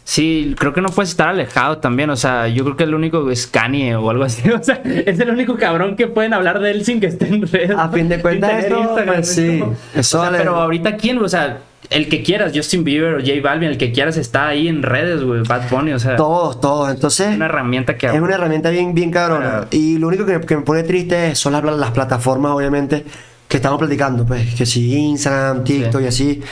Sí, 0.06 0.54
creo 0.58 0.74
que 0.74 0.82
no 0.82 0.90
puedes 0.90 1.10
estar 1.10 1.28
alejado 1.28 1.78
también. 1.78 2.10
O 2.10 2.16
sea, 2.16 2.46
yo 2.48 2.62
creo 2.64 2.76
que 2.76 2.84
el 2.84 2.94
único 2.94 3.30
es 3.30 3.46
Kanye 3.46 3.96
o 3.96 4.10
algo 4.10 4.24
así. 4.24 4.48
O 4.50 4.62
sea, 4.62 4.82
es 4.84 5.18
el 5.18 5.30
único 5.30 5.56
cabrón 5.56 5.96
que 5.96 6.06
pueden 6.08 6.34
hablar 6.34 6.60
de 6.60 6.72
él 6.72 6.84
sin 6.84 7.00
que 7.00 7.06
esté 7.06 7.26
en 7.28 7.46
redes. 7.50 7.70
A 7.76 7.88
fin 7.88 8.08
de 8.10 8.20
cuentas, 8.20 8.64
Instagram, 8.68 9.06
pues, 9.06 9.28
es 9.30 9.34
sí. 9.34 9.64
Eso 9.94 10.18
o 10.18 10.22
sea, 10.22 10.30
le- 10.30 10.38
pero 10.38 10.56
ahorita, 10.56 10.96
¿quién? 10.96 11.18
O 11.22 11.28
sea, 11.28 11.58
el 11.90 12.08
que 12.08 12.22
quieras, 12.22 12.52
Justin 12.54 12.82
Bieber 12.84 13.14
o 13.14 13.20
J 13.20 13.32
Balvin, 13.42 13.68
el 13.70 13.78
que 13.78 13.92
quieras 13.92 14.16
está 14.16 14.48
ahí 14.48 14.68
en 14.68 14.82
redes, 14.82 15.22
güey. 15.22 15.42
Bad 15.42 15.68
Bunny, 15.70 15.92
o 15.92 15.98
sea, 15.98 16.16
Todos, 16.16 16.60
todos. 16.60 16.90
Entonces, 16.90 17.28
es 17.28 17.36
una 17.36 17.46
herramienta 17.46 17.96
que. 17.96 18.06
es 18.06 18.20
una 18.20 18.34
herramienta 18.34 18.70
bien, 18.70 18.94
bien 18.94 19.10
cabrona. 19.10 19.66
Y 19.70 19.98
lo 19.98 20.08
único 20.08 20.24
que, 20.26 20.40
que 20.40 20.56
me 20.56 20.62
pone 20.62 20.82
triste 20.82 21.34
son 21.34 21.52
las, 21.52 21.62
las 21.64 21.90
plataformas, 21.92 22.52
obviamente, 22.52 23.04
que 23.48 23.56
estamos 23.58 23.78
platicando. 23.78 24.24
Pues 24.26 24.54
que 24.54 24.66
si 24.66 24.94
Instagram, 24.94 25.64
TikTok 25.64 26.00
Sí. 26.00 26.04
y 26.04 26.08
así. 26.08 26.42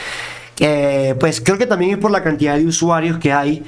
Que, 0.55 1.15
pues 1.19 1.41
creo 1.41 1.57
que 1.57 1.65
también 1.65 1.91
es 1.91 1.97
por 1.97 2.11
la 2.11 2.21
cantidad 2.23 2.55
de 2.57 2.65
usuarios 2.65 3.17
que 3.17 3.33
hay 3.33 3.63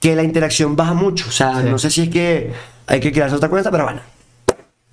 que 0.00 0.14
la 0.16 0.22
interacción 0.24 0.74
baja 0.76 0.94
mucho. 0.94 1.26
O 1.28 1.32
sea, 1.32 1.60
Sí. 1.62 1.68
no 1.70 1.78
sé 1.78 1.90
si 1.90 2.02
es 2.02 2.08
que 2.08 2.52
hay 2.86 3.00
que 3.00 3.12
crearse 3.12 3.36
otra 3.36 3.48
cuenta, 3.48 3.70
pero 3.70 3.84
bueno. 3.84 4.00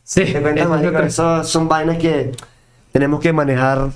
Sí, 0.04 0.24
Te 0.26 0.40
cuentas, 0.40 0.68
marico, 0.68 1.00
eso 1.00 1.44
son 1.44 1.68
vainas 1.68 1.98
que 1.98 2.32
tenemos 2.92 3.20
que 3.20 3.34
manejar 3.34 3.90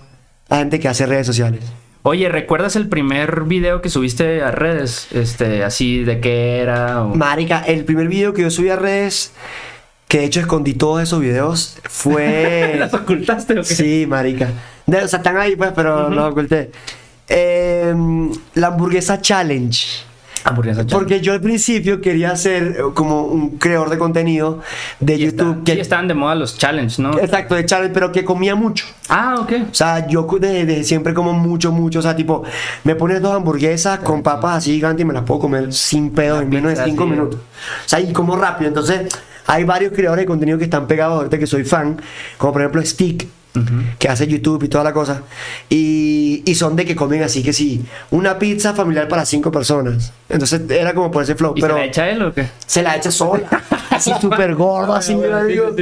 a 0.50 0.58
gente 0.58 0.80
que 0.80 0.88
hace 0.88 1.06
redes 1.06 1.28
sociales. 1.28 1.62
Oye, 2.03 2.29
¿recuerdas 2.29 2.75
el 2.75 2.88
primer 2.88 3.43
video 3.43 3.81
que 3.81 3.89
subiste 3.89 4.41
a 4.41 4.51
redes? 4.51 5.07
Este, 5.12 5.63
así 5.63 6.03
de 6.03 6.19
qué 6.21 6.59
era. 6.59 7.03
o- 7.03 7.13
Marica, 7.15 7.59
el 7.62 7.83
primer 7.83 8.07
video 8.07 8.33
que 8.33 8.41
yo 8.43 8.49
subí 8.49 8.69
a 8.69 8.77
redes, 8.77 9.33
que 10.07 10.19
de 10.19 10.25
hecho 10.25 10.39
escondí 10.39 10.73
todos 10.73 11.01
esos 11.03 11.19
videos, 11.19 11.77
fue... 11.83 12.75
¿Las 12.79 12.93
ocultaste 12.93 13.53
o 13.53 13.63
qué? 13.63 13.63
sí, 13.75 14.05
marica. 14.07 14.49
De- 14.88 15.03
o 15.03 15.07
sea, 15.07 15.17
están 15.17 15.38
ahí 15.38 15.55
pues, 15.55 15.71
pero 15.75 16.09
los 16.09 16.31
oculté. 16.31 16.71
Em, 17.27 18.31
la 18.55 18.67
hamburguesa 18.67 19.21
challenge. 19.21 19.85
Porque 20.91 21.21
yo 21.21 21.34
al 21.34 21.41
principio 21.41 22.02
quería 22.02 22.36
ser 22.36 22.78
eh, 22.78 22.82
como 22.93 23.23
un 23.23 23.58
creador 23.58 23.89
de 23.89 23.97
contenido 23.97 24.60
de 24.99 25.15
Y 25.15 25.23
está- 25.25 25.43
YouTube. 25.43 25.58
sí, 25.58 25.63
que, 25.75 25.82
estaban 25.82 26.08
de 26.08 26.13
moda 26.13 26.36
los 26.36 26.58
challenge, 26.58 27.02
¿no? 27.02 27.17
Exacto, 27.19 27.56
de 27.56 27.65
challenge, 27.65 27.93
pero 27.93 28.12
que 28.12 28.23
comía 28.23 28.56
mucho. 28.56 28.86
Ah, 29.10 29.38
ok. 29.39 29.52
O 29.71 29.73
sea, 29.73 30.08
yo 30.08 30.28
de, 30.39 30.65
de 30.65 30.84
siempre 30.84 31.13
como 31.13 31.34
mucho, 31.34 31.71
mucho. 31.71 31.99
O 31.99 32.02
sea, 32.02 32.15
tipo, 32.15 32.43
me 32.84 32.95
pones 32.95 33.21
dos 33.21 33.36
hamburguesas 33.36 33.99
con 33.99 34.23
papas 34.23 34.58
así 34.58 34.73
gigantes 34.73 35.02
y 35.02 35.06
me 35.06 35.13
las 35.13 35.23
puedo 35.23 35.39
comer 35.41 35.73
sin 35.73 36.12
pedo 36.12 36.41
en 36.41 36.49
menos 36.49 36.78
de 36.78 36.84
cinco 36.84 37.04
sí. 37.06 37.10
minutos. 37.10 37.39
O 37.39 37.89
sea, 37.89 37.99
y 37.99 38.13
como 38.13 38.36
rápido. 38.36 38.67
Entonces, 38.67 39.08
hay 39.47 39.63
varios 39.63 39.93
creadores 39.93 40.23
de 40.23 40.28
contenido 40.28 40.58
que 40.58 40.65
están 40.65 40.88
pegados 40.88 41.17
ahorita 41.17 41.39
que 41.39 41.47
soy 41.47 41.63
fan. 41.63 41.99
Como 42.38 42.54
por 42.54 42.62
ejemplo 42.62 42.86
Stick, 42.86 43.28
que 43.97 44.07
hace 44.07 44.27
YouTube 44.27 44.63
y 44.63 44.67
toda 44.69 44.83
la 44.83 44.93
cosa. 44.93 45.23
Y, 45.69 46.43
y 46.45 46.55
son 46.55 46.75
de 46.75 46.85
que 46.85 46.95
comen 46.95 47.23
así 47.23 47.43
que 47.43 47.53
sí, 47.53 47.81
una 48.12 48.39
pizza 48.39 48.73
familiar 48.73 49.07
para 49.07 49.25
cinco 49.25 49.51
personas. 49.51 50.13
Entonces, 50.29 50.62
era 50.69 50.93
como 50.93 51.12
por 51.12 51.23
ese 51.23 51.35
flow. 51.35 51.54
¿Y 51.56 51.62
pero 51.62 51.73
se 51.75 51.79
la 51.79 51.85
echa 51.85 52.10
él 52.10 52.21
o 52.21 52.33
qué? 52.33 52.47
se 52.65 52.81
la 52.83 52.95
echa 52.95 53.12
sola. 53.12 53.47
así 53.89 54.12
súper 54.21 54.56
gordo, 54.56 54.93
así. 54.93 55.13
bueno, 55.15 55.41
sí, 55.41 55.47
digo, 55.52 55.75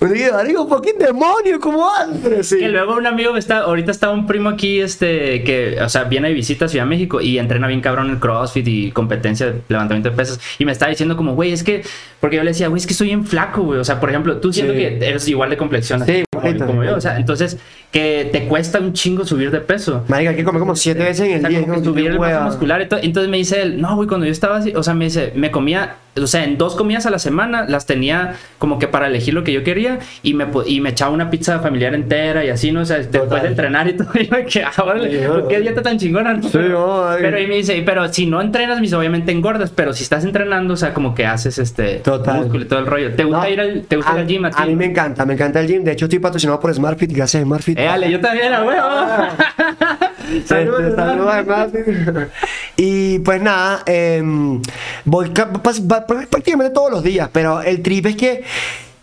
yo 0.00 0.06
digo, 0.06 0.44
digo, 0.44 0.68
fucking 0.68 0.96
demonio, 0.96 1.58
¿cómo 1.58 1.92
andas? 1.92 2.46
Sí. 2.46 2.58
Que 2.58 2.68
luego 2.68 2.94
un 2.94 3.06
amigo 3.08 3.36
está, 3.36 3.58
ahorita 3.58 3.90
está 3.90 4.10
un 4.10 4.28
primo 4.28 4.48
aquí, 4.48 4.78
este, 4.80 5.42
que, 5.42 5.76
o 5.82 5.88
sea, 5.88 6.04
viene 6.04 6.28
de 6.28 6.34
visita 6.34 6.66
a 6.66 6.68
Ciudad 6.68 6.84
de 6.84 6.88
México 6.90 7.20
y 7.20 7.36
entrena 7.36 7.66
bien 7.66 7.80
cabrón 7.80 8.08
el 8.10 8.20
CrossFit 8.20 8.66
y 8.68 8.92
competencia 8.92 9.46
de 9.46 9.60
levantamiento 9.68 10.10
de 10.10 10.16
pesas. 10.16 10.38
Y 10.60 10.64
me 10.64 10.70
estaba 10.70 10.90
diciendo 10.90 11.16
como, 11.16 11.34
güey, 11.34 11.52
es 11.52 11.64
que, 11.64 11.82
porque 12.20 12.36
yo 12.36 12.44
le 12.44 12.50
decía, 12.52 12.68
güey, 12.68 12.78
es 12.78 12.86
que 12.86 12.94
soy 12.94 13.08
bien 13.08 13.26
flaco, 13.26 13.62
güey. 13.62 13.80
O 13.80 13.84
sea, 13.84 13.98
por 13.98 14.08
ejemplo, 14.10 14.36
tú 14.36 14.52
siento 14.52 14.72
Sí. 14.72 14.78
que 14.78 14.86
eres 15.04 15.26
igual 15.26 15.50
de 15.50 15.56
complexión 15.56 16.06
Sí, 16.06 16.22
como, 16.40 16.84
yo. 16.84 16.96
O 16.96 17.00
sea, 17.00 17.16
entonces, 17.16 17.58
que 17.90 18.28
te 18.32 18.44
cuesta 18.46 18.78
un 18.80 18.92
chingo 18.92 19.24
subir 19.24 19.50
de 19.50 19.60
peso. 19.60 20.04
Marica, 20.08 20.30
hay 20.30 20.36
que 20.36 20.44
comer 20.44 20.60
como 20.60 20.76
siete 20.76 21.02
veces 21.04 21.26
en 21.26 21.32
O 21.32 21.34
el 21.36 21.40
sea, 21.40 21.48
día. 21.48 21.60
como 21.62 21.74
que 21.74 21.84
subir 21.84 22.06
el 22.08 22.18
masa 22.18 22.32
hueva. 22.32 22.44
muscular. 22.46 22.80
Ento- 22.88 23.00
Entonces 23.02 23.30
me 23.30 23.36
dice 23.38 23.62
él, 23.62 23.80
no, 23.80 23.96
güey, 23.96 24.08
cuando 24.08 24.26
yo 24.26 24.32
estaba 24.32 24.58
así, 24.58 24.72
o 24.74 24.82
sea, 24.82 24.94
me 24.94 25.06
dice, 25.06 25.32
me 25.34 25.50
comía, 25.50 25.96
o 26.20 26.26
sea, 26.26 26.44
en 26.44 26.58
dos 26.58 26.74
comidas 26.74 27.06
a 27.06 27.10
la 27.10 27.18
semana 27.18 27.64
las 27.68 27.86
tenía 27.86 28.34
como 28.58 28.78
que 28.78 28.88
para 28.88 29.06
elegir 29.06 29.32
lo 29.34 29.44
que 29.44 29.52
yo 29.52 29.62
quería 29.64 30.00
y 30.22 30.34
me, 30.34 30.46
y 30.66 30.80
me 30.80 30.90
echaba 30.90 31.12
una 31.12 31.30
pizza 31.30 31.60
familiar 31.60 31.94
entera 31.94 32.44
y 32.44 32.48
así, 32.50 32.72
¿no? 32.72 32.80
O 32.80 32.84
sea, 32.84 32.98
después 32.98 33.22
Total. 33.24 33.42
de 33.42 33.48
entrenar 33.48 33.88
y 33.88 33.92
todo, 33.96 34.08
y 34.20 34.28
me 34.28 34.44
quedaba, 34.44 34.84
órale, 34.84 35.10
Sí, 35.10 35.24
pues, 35.26 35.44
qué 35.48 35.60
dieta 35.60 35.80
tan 35.82 35.98
chingona, 35.98 36.34
¿no? 36.34 36.42
Sí. 36.42 36.50
Pero 36.52 37.38
y 37.40 37.46
me 37.46 37.54
dice, 37.56 37.82
pero 37.86 38.12
si 38.12 38.26
no 38.26 38.40
entrenas, 38.42 38.80
dice, 38.80 38.96
obviamente 38.96 39.32
engordas, 39.32 39.70
pero 39.70 39.92
si 39.94 40.02
estás 40.02 40.24
entrenando, 40.24 40.74
o 40.74 40.76
sea, 40.76 40.92
como 40.92 41.14
que 41.14 41.24
haces 41.24 41.58
este 41.58 41.96
Total. 42.00 42.40
músculo 42.40 42.64
y 42.64 42.68
todo 42.68 42.80
el 42.80 42.86
rollo. 42.86 43.14
¿Te 43.14 43.24
gusta 43.24 43.42
No, 43.44 43.48
ir 43.48 43.60
al, 43.60 43.82
te 43.82 43.96
gusta 43.96 44.12
ir 44.14 44.18
al 44.18 44.26
gym 44.26 44.44
a? 44.44 44.48
A 44.48 44.66
mí 44.66 44.74
me 44.76 44.86
encanta, 44.86 45.24
me 45.24 45.34
encanta 45.34 45.60
el 45.60 45.66
gym. 45.68 45.84
De 45.84 45.92
hecho, 45.92 46.06
estoy 46.06 46.18
patrocinado 46.28 46.60
por 46.60 46.72
SmartFit. 46.74 47.12
Gracias, 47.12 47.42
SmartFit. 47.42 47.78
Eh, 47.78 47.84
dale, 47.84 48.10
yo 48.10 48.20
también, 48.20 48.52
a 48.52 48.64
huevo. 48.64 48.88
Saludos, 50.46 50.80
Este, 50.82 50.96
saludos 50.96 51.32
a 51.34 51.42
SmartFit. 51.42 51.86
y 52.76 53.18
pues 53.20 53.40
nada, 53.40 53.82
em, 53.86 54.60
voy 55.04 55.30
prácticamente 55.30 56.72
todos 56.74 56.90
los 56.90 57.02
días, 57.02 57.28
pero 57.32 57.60
el 57.62 57.82
trip 57.82 58.06
es 58.06 58.16
que, 58.16 58.44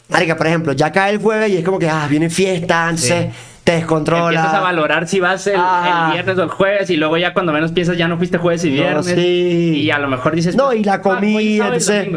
marica, 0.09 0.36
por 0.38 0.47
ejemplo, 0.47 0.73
ya 0.73 0.91
cae 0.91 1.11
el 1.13 1.17
jueves 1.19 1.49
y 1.51 1.57
es 1.57 1.65
como 1.65 1.80
que, 1.80 1.89
ah, 1.89 2.05
viene 2.09 2.30
fiesta, 2.30 2.84
entonces 2.89 3.28
te 3.63 3.71
descontrola. 3.73 4.28
Empiezas 4.39 4.53
a 4.53 4.61
valorar 4.61 5.07
si 5.07 5.19
vas 5.19 5.47
el, 5.47 5.55
Ah. 5.57 6.05
el 6.09 6.13
viernes 6.13 6.38
o 6.38 6.43
el 6.43 6.49
jueves 6.49 6.89
y 6.91 6.97
luego 6.97 7.17
ya 7.17 7.34
cuando 7.34 7.51
menos 7.51 7.71
piensas 7.71 7.97
ya 7.97 8.07
no 8.07 8.17
fuiste 8.17 8.38
jueves 8.38 8.63
y 8.63 8.69
No, 8.69 8.76
viernes. 8.76 9.05
sí. 9.07 9.82
Y 9.82 9.89
a 9.89 9.97
lo 9.97 10.07
mejor 10.07 10.36
dices... 10.36 10.55
No, 10.55 10.67
pues, 10.67 10.80
y 10.82 10.84
la 10.84 10.93
ah, 10.93 11.01
comida, 11.01 11.41
y 11.41 11.59
entonces. 11.59 12.09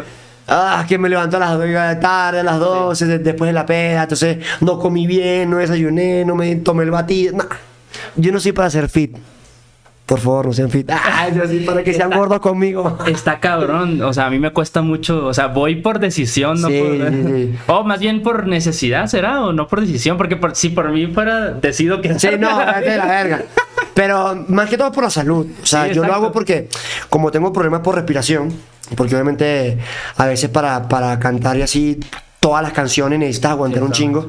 Ah, 0.49 0.85
que 0.87 0.97
me 0.97 1.09
levanto 1.09 1.37
a 1.37 1.39
las 1.39 1.51
2 1.51 1.61
de 1.61 1.73
la 1.73 1.99
tarde, 1.99 2.39
a 2.39 2.43
las 2.43 2.59
12, 2.59 3.05
de- 3.05 3.19
después 3.19 3.49
de 3.49 3.53
la 3.53 3.65
peda, 3.65 4.03
entonces 4.03 4.37
no 4.61 4.79
comí 4.79 5.05
bien, 5.05 5.49
no 5.49 5.57
desayuné, 5.57 6.25
no 6.25 6.35
me 6.35 6.55
tomé 6.57 6.83
el 6.83 6.91
batido. 6.91 7.37
nah. 7.37 7.45
Yo 8.15 8.31
no 8.31 8.39
soy 8.39 8.51
para 8.51 8.69
ser 8.69 8.89
fit. 8.89 9.15
Por 10.09 10.19
favor, 10.19 10.47
no 10.47 10.53
sean 10.53 10.71
fit. 10.71 10.89
Yo 11.35 11.45
sí 11.47 11.59
para 11.59 11.83
que 11.83 11.93
sean 11.93 12.09
Está- 12.09 12.17
gordos 12.17 12.39
conmigo. 12.39 12.97
Está 13.05 13.39
cabrón, 13.39 14.01
o 14.01 14.11
sea, 14.11 14.25
a 14.25 14.29
mí 14.31 14.39
me 14.39 14.51
cuesta 14.51 14.81
mucho, 14.81 15.27
o 15.27 15.33
sea, 15.35 15.47
voy 15.47 15.75
por 15.75 15.99
decisión, 15.99 16.59
no 16.59 16.67
Sí, 16.67 16.79
por... 16.81 17.09
sí, 17.11 17.23
sí. 17.27 17.55
O 17.67 17.83
más 17.83 17.99
bien 17.99 18.23
por 18.23 18.47
necesidad, 18.47 19.05
¿será? 19.05 19.41
O 19.45 19.53
no 19.53 19.67
por 19.67 19.81
decisión, 19.81 20.17
porque 20.17 20.35
por, 20.35 20.55
si 20.55 20.69
por 20.69 20.89
mí 20.91 21.05
fuera, 21.07 21.51
decido 21.51 22.01
que... 22.01 22.17
Sí, 22.17 22.27
no, 22.39 22.57
de 22.57 22.97
la 22.97 23.05
verga. 23.05 23.43
Pero 23.93 24.45
más 24.47 24.67
que 24.67 24.77
todo 24.79 24.91
por 24.91 25.03
la 25.03 25.09
salud. 25.11 25.45
O 25.61 25.65
sea, 25.65 25.85
yo 25.91 26.03
lo 26.03 26.11
hago 26.13 26.31
porque, 26.31 26.69
como 27.09 27.29
tengo 27.29 27.53
problemas 27.53 27.81
por 27.81 27.93
respiración, 27.93 28.51
porque 28.95 29.13
obviamente 29.13 29.77
a 30.17 30.25
veces 30.25 30.49
para, 30.49 30.87
para 30.89 31.19
cantar 31.19 31.55
y 31.57 31.61
así 31.61 31.99
todas 32.39 32.63
las 32.63 32.71
canciones 32.71 33.19
necesitas 33.19 33.51
aguantar 33.51 33.83
un 33.83 33.91
chingo, 33.91 34.27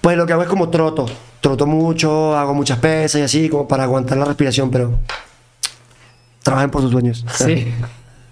pues 0.00 0.16
lo 0.16 0.26
que 0.26 0.32
hago 0.32 0.42
es 0.42 0.48
como 0.48 0.70
troto. 0.70 1.06
Troto 1.44 1.66
mucho, 1.66 2.34
hago 2.34 2.54
muchas 2.54 2.78
pesas 2.78 3.20
y 3.20 3.22
así, 3.22 3.48
como 3.50 3.68
para 3.68 3.82
aguantar 3.82 4.16
la 4.16 4.24
respiración, 4.24 4.70
pero 4.70 4.98
trabajen 6.42 6.70
por 6.70 6.80
sus 6.80 6.90
sueños. 6.90 7.22
Sí. 7.34 7.70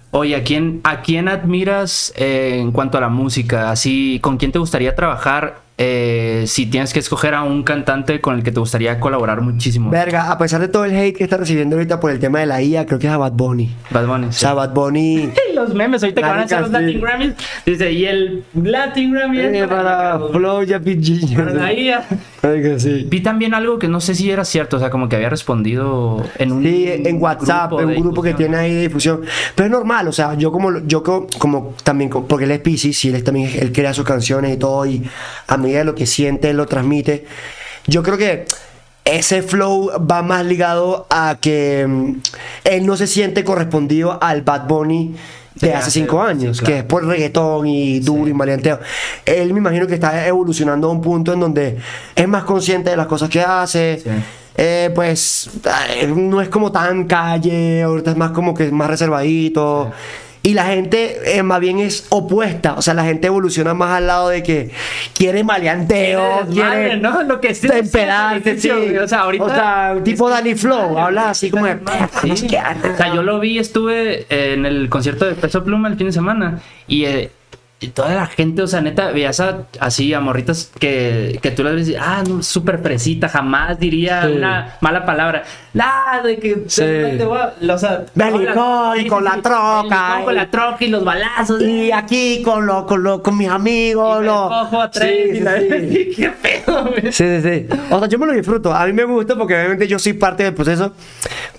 Oye, 0.09 0.35
¿a 0.35 0.43
quién, 0.43 0.81
¿a 0.83 1.01
quién 1.01 1.27
admiras 1.27 2.11
eh, 2.15 2.57
en 2.59 2.71
cuanto 2.71 2.97
a 2.97 3.01
la 3.01 3.09
música? 3.09 3.69
Así, 3.69 4.17
¿con 4.19 4.37
quién 4.37 4.51
te 4.51 4.57
gustaría 4.57 4.95
trabajar 4.95 5.61
eh, 5.77 6.43
si 6.47 6.67
tienes 6.67 6.93
que 6.93 6.99
escoger 6.99 7.33
a 7.33 7.43
un 7.43 7.63
cantante 7.63 8.21
con 8.21 8.35
el 8.35 8.43
que 8.43 8.51
te 8.51 8.59
gustaría 8.59 8.99
colaborar 8.99 9.41
muchísimo? 9.41 9.89
Verga, 9.89 10.31
a 10.31 10.37
pesar 10.37 10.61
de 10.61 10.67
todo 10.67 10.85
el 10.85 10.95
hate 10.95 11.15
que 11.17 11.23
está 11.23 11.37
recibiendo 11.37 11.75
ahorita 11.75 11.99
por 11.99 12.11
el 12.11 12.19
tema 12.19 12.39
de 12.39 12.45
la 12.45 12.61
IA, 12.61 12.85
creo 12.85 12.99
que 12.99 13.07
es 13.07 13.13
a 13.13 13.17
Bad 13.17 13.31
Bunny. 13.33 13.73
Bad 13.89 14.05
Bunny. 14.07 14.27
O 14.27 14.31
sea, 14.31 14.53
Bad 14.53 14.73
Bunny. 14.73 15.31
Los 15.55 15.73
memes, 15.73 16.03
ahorita 16.03 16.21
que 16.21 16.27
van 16.27 16.39
a 16.39 16.43
hacer 16.43 16.61
los 16.61 16.71
Latin. 16.71 16.99
Grammys, 16.99 17.33
dice, 17.65 17.91
y 17.91 18.05
el 18.05 18.43
Latin 18.55 19.11
Grammy 19.13 19.39
es 19.39 19.53
eh, 19.53 19.67
para 19.67 20.19
Flow 20.31 20.63
ya 20.63 20.79
para 20.79 21.53
la 21.53 21.71
IA. 21.73 22.03
Marica, 22.41 22.79
sí. 22.79 23.05
Vi 23.07 23.21
también 23.21 23.53
algo 23.53 23.77
que 23.79 23.87
no 23.87 24.01
sé 24.01 24.15
si 24.15 24.29
era 24.31 24.43
cierto, 24.45 24.77
o 24.77 24.79
sea, 24.79 24.89
como 24.89 25.07
que 25.07 25.15
había 25.15 25.29
respondido 25.29 26.23
en 26.39 26.51
un 26.51 26.63
Sí, 26.63 26.85
en 26.89 27.21
WhatsApp, 27.21 27.67
grupo 27.69 27.81
en 27.83 27.89
un 27.97 28.01
grupo 28.03 28.21
que 28.23 28.33
tiene 28.33 28.57
ahí 28.57 28.73
de 28.73 28.81
difusión. 28.81 29.21
Pero 29.55 29.65
es 29.67 29.71
normal, 29.71 30.07
o 30.07 30.11
sea, 30.11 30.33
yo 30.33 30.51
como, 30.51 30.79
yo 30.87 31.03
co- 31.03 31.27
como, 31.37 31.75
también, 31.83 32.09
porque 32.09 32.45
él 32.45 32.51
es 32.51 32.59
Pisces 32.59 33.05
y 33.05 33.09
él 33.09 33.15
es 33.15 33.23
también, 33.23 33.49
él 33.59 33.71
crea 33.71 33.93
sus 33.93 34.05
canciones 34.05 34.55
y 34.55 34.57
todo, 34.57 34.85
y 34.87 35.03
a 35.47 35.57
medida 35.63 35.79
de 35.79 35.85
lo 35.85 35.95
que 35.95 36.05
siente, 36.05 36.49
él 36.49 36.57
lo 36.57 36.65
transmite. 36.65 37.25
Yo 37.87 38.03
creo 38.03 38.17
que 38.17 38.45
ese 39.05 39.41
flow 39.41 39.91
va 40.09 40.21
más 40.21 40.45
ligado 40.45 41.07
a 41.09 41.37
que 41.41 41.85
mm, 41.87 42.21
él 42.63 42.85
no 42.85 42.95
se 42.95 43.07
siente 43.07 43.43
correspondido 43.43 44.17
al 44.21 44.43
Bad 44.43 44.67
Bunny 44.67 45.15
de 45.55 45.67
Sí, 45.67 45.73
hace 45.73 45.91
cinco 45.91 46.23
sí, 46.23 46.29
años, 46.29 46.59
claro. 46.59 46.73
que 46.73 46.79
es 46.79 46.85
por 46.85 47.05
reggaetón 47.05 47.67
y 47.67 47.99
duro 47.99 48.27
y 48.27 48.33
maleanteo. 48.33 48.79
Él 49.25 49.53
me 49.53 49.59
imagino 49.59 49.85
que 49.87 49.93
está 49.95 50.25
evolucionando 50.27 50.87
a 50.87 50.91
un 50.91 51.01
punto 51.01 51.33
en 51.33 51.39
donde 51.39 51.77
es 52.15 52.27
más 52.27 52.43
consciente 52.43 52.89
de 52.89 52.97
las 52.97 53.07
cosas 53.07 53.29
que 53.29 53.41
hace. 53.41 54.01
Eh, 54.55 54.91
pues 54.93 55.49
eh, 55.95 56.07
no 56.07 56.41
es 56.41 56.49
como 56.49 56.71
tan 56.71 57.05
calle, 57.05 57.81
ahorita 57.83 58.11
es 58.11 58.17
más 58.17 58.31
como 58.31 58.53
que 58.53 58.71
más 58.71 58.87
reservadito. 58.89 59.91
Y 60.45 60.55
la 60.55 60.65
gente 60.65 61.37
eh, 61.37 61.41
más 61.41 61.61
bien 61.61 61.79
es 61.79 62.05
opuesta, 62.09 62.73
o 62.73 62.81
sea, 62.81 62.93
la 62.93 63.05
gente 63.05 63.27
evoluciona 63.27 63.73
más 63.73 63.91
al 63.91 64.07
lado 64.07 64.27
de 64.27 64.43
que 64.43 64.71
quiere 65.15 65.41
maleanteo, 65.41 66.45
quiere 66.51 66.97
¿no? 66.97 67.23
Lo 67.23 67.39
que 67.39 67.55
sí 67.55 67.65
temperarse, 67.65 68.59
sí. 68.59 68.69
O 68.69 69.07
sea, 69.07 69.21
ahorita... 69.21 69.45
O 69.45 69.49
sea, 69.49 69.95
tipo 70.03 70.29
Danny 70.29 70.55
Flow, 70.55 70.99
habla 70.99 71.29
así 71.29 71.49
como 71.49 71.65
de... 71.65 71.79
Sí. 72.19 72.27
no 72.27 72.35
sé 72.35 72.47
qué. 72.47 72.57
O 72.57 72.97
sea, 72.97 73.15
yo 73.15 73.23
lo 73.23 73.39
vi, 73.39 73.57
estuve 73.57 74.25
en 74.29 74.65
el 74.65 74.89
concierto 74.89 75.23
de 75.25 75.35
Peso 75.35 75.63
Pluma 75.63 75.87
el 75.87 75.95
fin 75.95 76.07
de 76.07 76.13
semana 76.13 76.59
y, 76.87 77.05
eh, 77.05 77.31
y 77.83 77.87
toda 77.89 78.13
la 78.15 78.25
gente, 78.25 78.61
o 78.61 78.67
sea, 78.67 78.81
neta, 78.81 79.11
veías 79.11 79.39
a- 79.39 79.63
así 79.79 80.13
a 80.13 80.19
morritas 80.19 80.71
que, 80.79 81.39
que 81.41 81.51
tú 81.51 81.63
les 81.63 81.75
ves 81.75 81.89
y, 81.89 81.95
ah, 81.95 82.23
no, 82.27 82.41
súper 82.43 82.79
fresita, 82.79 83.27
jamás 83.29 83.79
diría 83.79 84.23
Sí. 84.25 84.33
una 84.33 84.77
mala 84.81 85.05
palabra. 85.05 85.43
Nada 85.73 86.21
de 86.21 86.37
que 86.37 86.63
Sí. 86.67 86.81
te 86.81 87.25
voy 87.25 87.37
a- 87.39 87.73
o 87.73 87.77
sea, 87.77 88.05
con 89.09 89.23
la 89.23 89.41
troca, 89.41 90.21
con 90.23 90.35
la 90.35 90.49
troca 90.49 90.77
y 90.85 90.87
los 90.87 91.03
balazos. 91.03 91.61
Y 91.61 91.91
aquí 91.91 92.41
con, 92.43 92.65
lo, 92.65 92.85
con, 92.85 93.03
lo, 93.03 93.21
con 93.23 93.37
mis 93.37 93.49
amigos, 93.49 94.21
y 94.21 94.25
lo- 94.25 94.49
cojo 94.49 94.81
a 94.81 94.89
tres 94.91 95.39
Sí, 95.93 96.11
qué 96.15 96.29
pedo, 96.41 96.85
güey. 96.85 97.11
Sí, 97.11 97.25
sí, 97.25 97.41
sí. 97.41 97.67
O 97.89 97.99
sea, 97.99 98.07
yo 98.07 98.17
me 98.19 98.25
lo 98.27 98.33
disfruto. 98.33 98.73
A 98.73 98.85
mí 98.85 98.93
me 98.93 99.03
gusta 99.05 99.35
porque 99.35 99.55
obviamente 99.55 99.87
yo 99.87 99.99
soy 99.99 100.13
parte 100.13 100.43
del 100.43 100.53
proceso. 100.53 100.93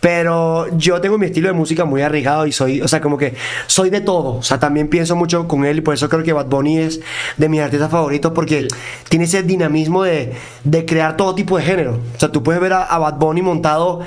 Pero 0.00 0.66
yo 0.76 1.00
tengo 1.00 1.16
mi 1.18 1.26
estilo 1.26 1.48
de 1.48 1.54
música 1.54 1.84
muy 1.84 2.02
arriesgado 2.02 2.46
y 2.46 2.52
soy, 2.52 2.80
o 2.82 2.88
sea, 2.88 3.00
como 3.00 3.16
que 3.16 3.34
soy 3.66 3.90
de 3.90 4.00
todo. 4.00 4.34
O 4.36 4.42
sea, 4.42 4.58
también 4.60 4.88
pienso 4.88 5.16
mucho 5.16 5.48
con 5.48 5.64
él 5.64 5.78
y 5.78 5.80
por 5.80 5.94
eso 5.94 6.08
creo 6.16 6.24
que 6.24 6.32
Bad 6.32 6.46
Bunny 6.46 6.78
es 6.78 7.00
de 7.36 7.48
mis 7.48 7.60
artistas 7.60 7.90
favoritos 7.90 8.32
porque 8.32 8.68
tiene 9.08 9.24
ese 9.26 9.42
dinamismo 9.42 10.02
de, 10.02 10.32
de 10.64 10.84
crear 10.86 11.16
todo 11.16 11.34
tipo 11.34 11.56
de 11.58 11.64
género. 11.64 11.98
O 12.16 12.18
sea, 12.20 12.30
tú 12.32 12.42
puedes 12.42 12.60
ver 12.60 12.72
a, 12.72 12.84
a 12.84 12.98
Bad 12.98 13.14
Bunny 13.18 13.42
montado 13.42 14.00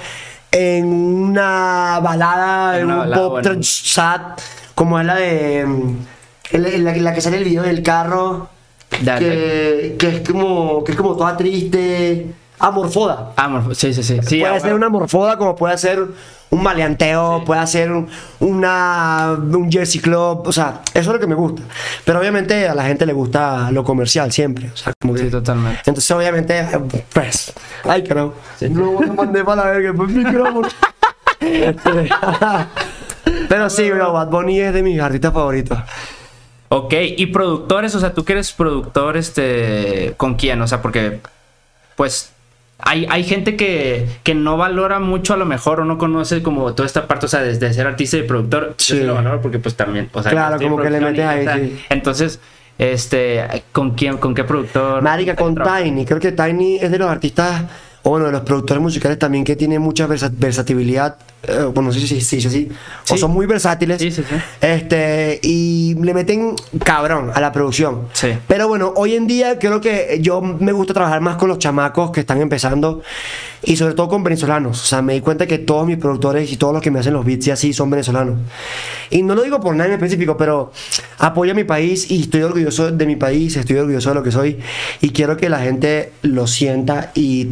en 0.51 0.85
una 0.87 1.99
balada, 2.01 2.79
En 2.79 2.85
una 2.85 3.01
un 3.03 3.13
pop 3.13 3.31
bueno. 3.31 3.59
sad, 3.61 4.21
como 4.75 4.99
es 4.99 5.05
la 5.05 5.15
de. 5.15 5.65
mm, 5.65 5.97
en 6.51 6.83
la, 6.85 6.95
en 6.95 7.13
que 7.13 7.21
sale 7.21 7.37
el 7.37 7.43
video 7.43 7.63
del 7.63 7.83
carro 7.83 8.49
que, 8.89 9.95
que 9.99 10.07
es 10.07 10.29
como 10.29 10.83
que 10.83 10.93
es 10.93 10.97
como 10.97 11.15
toda 11.17 11.35
triste 11.35 12.27
amorfoda 12.57 13.33
morfo- 13.35 13.73
sí, 13.75 13.93
sí, 13.93 14.01
sí. 14.01 14.17
sí 14.25 14.39
puede 14.39 14.55
ah, 14.55 14.59
ser 14.59 14.73
una 14.73 14.87
morfoda 14.89 15.37
como 15.37 15.55
puede 15.57 15.77
ser 15.77 16.05
un 16.49 16.63
maleanteo 16.63 17.43
puede 17.45 17.65
ser 17.67 17.91
un, 17.91 18.07
una 18.39 19.35
un 19.37 19.69
jersey 19.71 19.99
club 19.99 20.47
o 20.47 20.51
sea 20.51 20.81
eso 20.93 20.99
es 20.99 21.07
lo 21.07 21.19
que 21.19 21.27
me 21.27 21.35
gusta 21.35 21.61
pero 22.05 22.19
obviamente 22.19 22.67
a 22.67 22.73
la 22.75 22.85
gente 22.85 23.05
le 23.05 23.13
gusta 23.13 23.69
lo 23.71 23.83
comercial 23.83 24.31
siempre 24.31 24.69
o 24.73 24.77
sea 24.77 24.93
como 25.01 25.13
que 25.13 25.23
Sí, 25.23 25.29
totalmente. 25.29 25.81
entonces 25.85 26.09
obviamente 26.11 26.65
pues 27.13 27.53
ay 27.83 28.03
creo 28.03 28.33
no 28.69 29.01
lo 29.01 29.13
mandé 29.13 29.43
para 29.43 29.65
la 29.65 29.71
verga 29.71 29.93
pues 29.93 30.09
micrófono 30.09 30.67
Este, 31.39 32.09
Pero 33.49 33.69
sí, 33.69 33.89
bro, 33.91 34.13
Bad 34.13 34.29
Bunny 34.29 34.59
es 34.61 34.73
de 34.73 34.81
mis 34.81 34.99
artistas 34.99 35.33
favoritos. 35.33 35.77
Ok, 36.69 36.93
y 37.17 37.25
productores, 37.27 37.93
o 37.95 37.99
sea, 37.99 38.13
tú 38.13 38.23
que 38.25 38.33
eres 38.33 38.51
productor, 38.53 39.17
este, 39.17 40.13
¿con 40.17 40.35
quién? 40.35 40.61
O 40.61 40.67
sea, 40.67 40.81
porque, 40.81 41.19
pues, 41.95 42.31
hay, 42.87 43.05
hay 43.09 43.23
gente 43.25 43.57
que, 43.57 44.07
que 44.23 44.33
no 44.33 44.55
valora 44.55 44.99
mucho 44.99 45.33
a 45.33 45.37
lo 45.37 45.45
mejor 45.45 45.81
o 45.81 45.85
no 45.85 45.97
conoce 45.97 46.41
como 46.41 46.73
toda 46.73 46.87
esta 46.87 47.05
parte, 47.05 47.25
o 47.25 47.29
sea, 47.29 47.41
desde 47.41 47.73
ser 47.73 47.85
artista 47.85 48.15
y 48.15 48.23
productor, 48.23 48.75
yo 48.77 48.95
sí 48.95 49.03
lo 49.03 49.13
valoro 49.13 49.41
porque 49.41 49.59
pues 49.59 49.75
también, 49.75 50.09
o 50.13 50.23
sea, 50.23 50.31
Claro, 50.31 50.57
como 50.57 50.77
que 50.77 50.89
le 50.89 51.01
metes 51.01 51.25
ahí, 51.25 51.45
sí. 51.45 51.79
Entonces, 51.89 52.39
este, 52.77 53.45
¿con 53.73 53.91
quién, 53.91 54.17
con 54.17 54.33
qué 54.33 54.45
productor? 54.45 55.01
Marica, 55.01 55.35
con 55.35 55.53
Tiny. 55.53 56.05
Creo 56.05 56.19
que 56.21 56.31
Tiny 56.31 56.77
es 56.77 56.89
de 56.89 56.97
los 56.97 57.09
artistas, 57.09 57.63
o 58.07 58.11
bueno, 58.11 58.27
de 58.27 58.31
los 58.31 58.41
productores 58.41 58.81
musicales 58.81 59.19
también 59.19 59.43
que 59.43 59.57
tiene 59.57 59.79
mucha 59.79 60.07
versa- 60.07 60.31
versatilidad. 60.31 61.17
eh, 61.43 61.63
bueno, 61.73 61.89
no 61.89 61.91
sé 61.91 61.99
si 61.99 62.19
se 62.21 62.35
dice 62.37 62.47
así. 62.47 62.69
O 63.11 63.17
son 63.17 63.31
muy 63.31 63.45
versátiles. 63.45 63.99
Sí, 64.01 64.11
sí, 64.11 64.23
sí. 64.27 64.35
Este, 64.61 65.39
y 65.43 65.93
le 66.01 66.13
meten 66.13 66.55
cabrón 66.85 67.31
a 67.33 67.41
la 67.41 67.51
producción. 67.51 68.03
Sí. 68.13 68.29
Pero 68.47 68.67
bueno, 68.69 68.93
hoy 68.95 69.15
en 69.15 69.27
día 69.27 69.59
creo 69.59 69.81
que 69.81 70.19
yo 70.21 70.41
me 70.41 70.71
gusta 70.71 70.93
trabajar 70.93 71.19
más 71.21 71.35
con 71.35 71.49
los 71.49 71.59
chamacos 71.59 72.11
que 72.11 72.21
están 72.21 72.39
empezando 72.41 73.01
y 73.63 73.75
sobre 73.75 73.93
todo 73.93 74.07
con 74.07 74.23
venezolanos. 74.23 74.81
O 74.81 74.85
sea, 74.85 75.01
me 75.01 75.13
di 75.13 75.21
cuenta 75.21 75.45
que 75.45 75.57
todos 75.57 75.85
mis 75.85 75.97
productores 75.97 76.49
y 76.51 76.55
todos 76.57 76.73
los 76.73 76.81
que 76.81 76.91
me 76.91 76.99
hacen 76.99 77.13
los 77.13 77.25
beats 77.25 77.47
y 77.47 77.51
así 77.51 77.73
son 77.73 77.89
venezolanos. 77.89 78.37
Y 79.09 79.21
no 79.21 79.35
lo 79.35 79.43
digo 79.43 79.59
por 79.59 79.75
nada 79.75 79.87
en 79.89 79.93
específico, 79.95 80.37
pero 80.37 80.71
apoyo 81.19 81.51
a 81.51 81.55
mi 81.55 81.65
país 81.65 82.09
y 82.09 82.21
estoy 82.21 82.41
orgulloso 82.43 82.89
de 82.91 83.05
mi 83.05 83.15
país, 83.17 83.55
estoy 83.57 83.77
orgulloso 83.77 84.09
de 84.09 84.15
lo 84.15 84.23
que 84.23 84.31
soy 84.31 84.57
y 85.01 85.09
quiero 85.09 85.35
que 85.37 85.49
la 85.49 85.59
gente 85.59 86.11
lo 86.21 86.47
sienta 86.47 87.11
y 87.15 87.49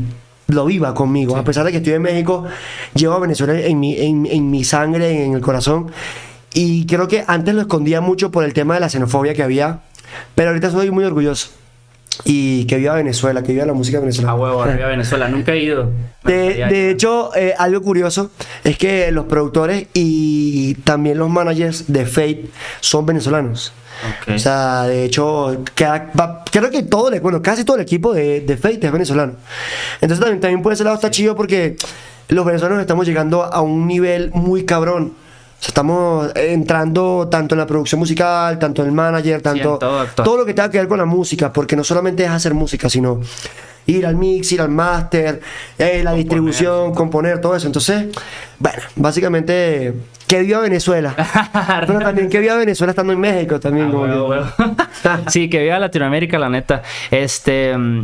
lo 0.47 0.65
viva 0.65 0.93
conmigo. 0.93 1.37
A 1.37 1.43
pesar 1.43 1.65
de 1.65 1.71
que 1.71 1.77
estoy 1.77 1.93
en 1.93 2.01
México, 2.01 2.45
llevo 2.93 3.13
a 3.15 3.19
Venezuela 3.19 3.59
en 3.59 3.79
mi, 3.79 3.97
en, 3.99 4.25
en 4.25 4.51
mi 4.51 4.63
sangre, 4.63 5.25
en 5.25 5.33
el 5.33 5.41
corazón. 5.41 5.91
Y 6.53 6.85
creo 6.85 7.07
que 7.07 7.23
antes 7.27 7.53
lo 7.53 7.61
escondía 7.61 8.01
mucho 8.01 8.31
por 8.31 8.43
el 8.43 8.53
tema 8.53 8.75
de 8.75 8.79
la 8.79 8.89
xenofobia 8.89 9.33
que 9.33 9.43
había, 9.43 9.81
pero 10.35 10.49
ahorita 10.49 10.71
soy 10.71 10.91
muy 10.91 11.03
orgulloso. 11.03 11.49
Y 12.23 12.63
que 12.65 12.77
viva 12.77 12.93
Venezuela, 12.95 13.43
que 13.43 13.51
viva 13.51 13.65
la 13.65 13.73
música 13.73 13.99
venezolana. 13.99 14.31
A 14.31 14.35
huevo, 14.35 14.63
arriba 14.63 14.87
Venezuela, 14.87 15.27
nunca 15.27 15.51
he 15.51 15.63
ido. 15.63 15.91
De, 16.23 16.65
de 16.69 16.89
hecho, 16.89 17.35
eh, 17.35 17.53
algo 17.57 17.81
curioso 17.81 18.31
es 18.63 18.77
que 18.77 19.11
los 19.11 19.25
productores 19.25 19.87
y 19.93 20.75
también 20.85 21.17
los 21.17 21.29
managers 21.29 21.91
de 21.91 22.05
Fate 22.05 22.45
son 22.79 23.05
venezolanos. 23.05 23.73
O 24.35 24.39
sea, 24.39 24.83
de 24.83 25.05
hecho, 25.05 25.63
cada- 25.73 26.11
va- 26.19 26.43
creo 26.51 26.69
que 26.69 26.83
todo, 26.83 27.09
el- 27.11 27.19
bueno, 27.21 27.41
casi 27.41 27.63
todo 27.63 27.77
el 27.77 27.83
equipo 27.83 28.13
de, 28.13 28.41
de 28.41 28.57
Fate 28.57 28.85
es 28.85 28.91
venezolano. 28.91 29.33
Entonces 30.01 30.19
también, 30.19 30.39
también 30.41 30.61
por 30.61 30.73
ese 30.73 30.83
lado 30.83 30.95
está 30.95 31.09
chido 31.11 31.35
porque 31.35 31.75
los 32.29 32.45
venezolanos 32.45 32.81
estamos 32.81 33.05
llegando 33.07 33.43
a 33.43 33.61
un 33.61 33.87
nivel 33.87 34.31
muy 34.33 34.65
cabrón. 34.65 35.13
Sea, 35.65 35.69
estamos 35.69 36.31
entrando 36.35 37.27
tanto 37.29 37.55
en 37.55 37.59
la 37.59 37.65
producción 37.65 37.99
musical, 37.99 38.59
tanto 38.59 38.83
en 38.83 38.89
el 38.89 38.93
manager, 38.93 39.41
tanto 39.41 39.77
todo, 39.79 40.05
todo. 40.05 40.23
todo 40.23 40.37
lo 40.37 40.45
que 40.45 40.53
tenga 40.53 40.69
que 40.69 40.77
ver 40.77 40.87
con 40.87 40.99
la 40.99 41.05
música, 41.05 41.51
porque 41.51 41.75
no 41.75 41.83
solamente 41.83 42.23
es 42.23 42.29
hacer 42.29 42.53
música, 42.53 42.87
sino 42.87 43.19
ir 43.87 44.05
al 44.05 44.15
mix, 44.15 44.51
ir 44.51 44.61
al 44.61 44.69
máster, 44.69 45.41
eh, 45.77 46.01
la 46.03 46.13
distribución, 46.13 46.93
componer, 46.93 47.41
todo 47.41 47.55
eso. 47.55 47.65
Entonces, 47.67 48.07
bueno, 48.59 48.81
básicamente, 48.95 49.93
que 50.27 50.41
viva 50.41 50.59
Venezuela. 50.59 51.15
Pero 51.87 51.99
también 51.99 52.29
que 52.29 52.39
viva 52.39 52.55
Venezuela 52.57 52.91
estando 52.91 53.13
en 53.13 53.19
México 53.19 53.59
también. 53.59 53.87
Ah, 53.87 53.91
como 53.91 54.29
que- 54.29 55.29
sí, 55.31 55.49
que 55.49 55.63
viva 55.63 55.79
Latinoamérica, 55.79 56.37
la 56.37 56.49
neta. 56.49 56.83
Este, 57.11 57.75
mm, 57.77 58.01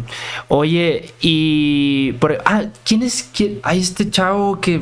oye, 0.50 1.14
y 1.20 2.14
por, 2.14 2.38
ah, 2.46 2.64
¿quién 2.84 3.04
es? 3.04 3.30
Quién? 3.36 3.60
Hay 3.64 3.80
este 3.82 4.10
chavo 4.10 4.60
que 4.60 4.82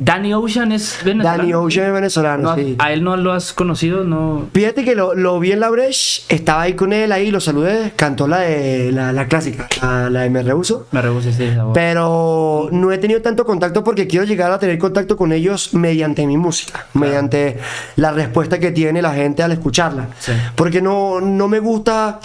Danny 0.00 0.32
Ocean 0.32 0.70
es 0.70 1.00
venezolano. 1.04 1.38
Danny 1.38 1.54
Ocean 1.54 1.86
es 1.88 1.92
venezolano, 1.92 2.42
No, 2.50 2.54
sí. 2.54 2.76
A 2.78 2.92
él 2.92 3.02
no 3.02 3.16
lo 3.16 3.32
has 3.32 3.52
conocido, 3.52 4.04
no. 4.04 4.46
Fíjate 4.54 4.84
que 4.84 4.94
lo, 4.94 5.14
lo 5.14 5.40
vi 5.40 5.50
en 5.50 5.58
la 5.58 5.70
Breche, 5.70 6.22
estaba 6.28 6.62
ahí 6.62 6.74
con 6.74 6.92
él, 6.92 7.10
ahí 7.10 7.32
lo 7.32 7.40
saludé, 7.40 7.92
cantó 7.96 8.28
la 8.28 8.38
de 8.38 8.92
la, 8.92 9.12
la 9.12 9.26
clásica, 9.26 9.66
la, 9.82 10.08
la 10.08 10.20
de 10.20 10.30
Me 10.30 10.44
Rehuso. 10.44 10.86
Me 10.92 11.02
rehusé, 11.02 11.32
sí, 11.32 11.42
esa 11.42 11.64
voz. 11.64 11.74
Pero 11.74 12.68
no 12.70 12.92
he 12.92 12.98
tenido 12.98 13.20
tanto 13.22 13.44
contacto 13.44 13.82
porque 13.82 14.06
quiero 14.06 14.24
llegar 14.24 14.52
a 14.52 14.58
tener 14.60 14.78
contacto 14.78 15.16
con 15.16 15.32
ellos 15.32 15.74
mediante 15.74 16.24
mi 16.28 16.36
música, 16.36 16.86
mediante 16.94 17.58
la 17.96 18.12
respuesta 18.12 18.60
que 18.60 18.70
tiene 18.70 19.02
la 19.02 19.12
gente 19.14 19.42
al 19.42 19.50
escucharla. 19.50 20.10
Sí. 20.20 20.30
Porque 20.54 20.80
no, 20.80 21.20
no 21.20 21.48
me 21.48 21.58
gusta 21.58 22.20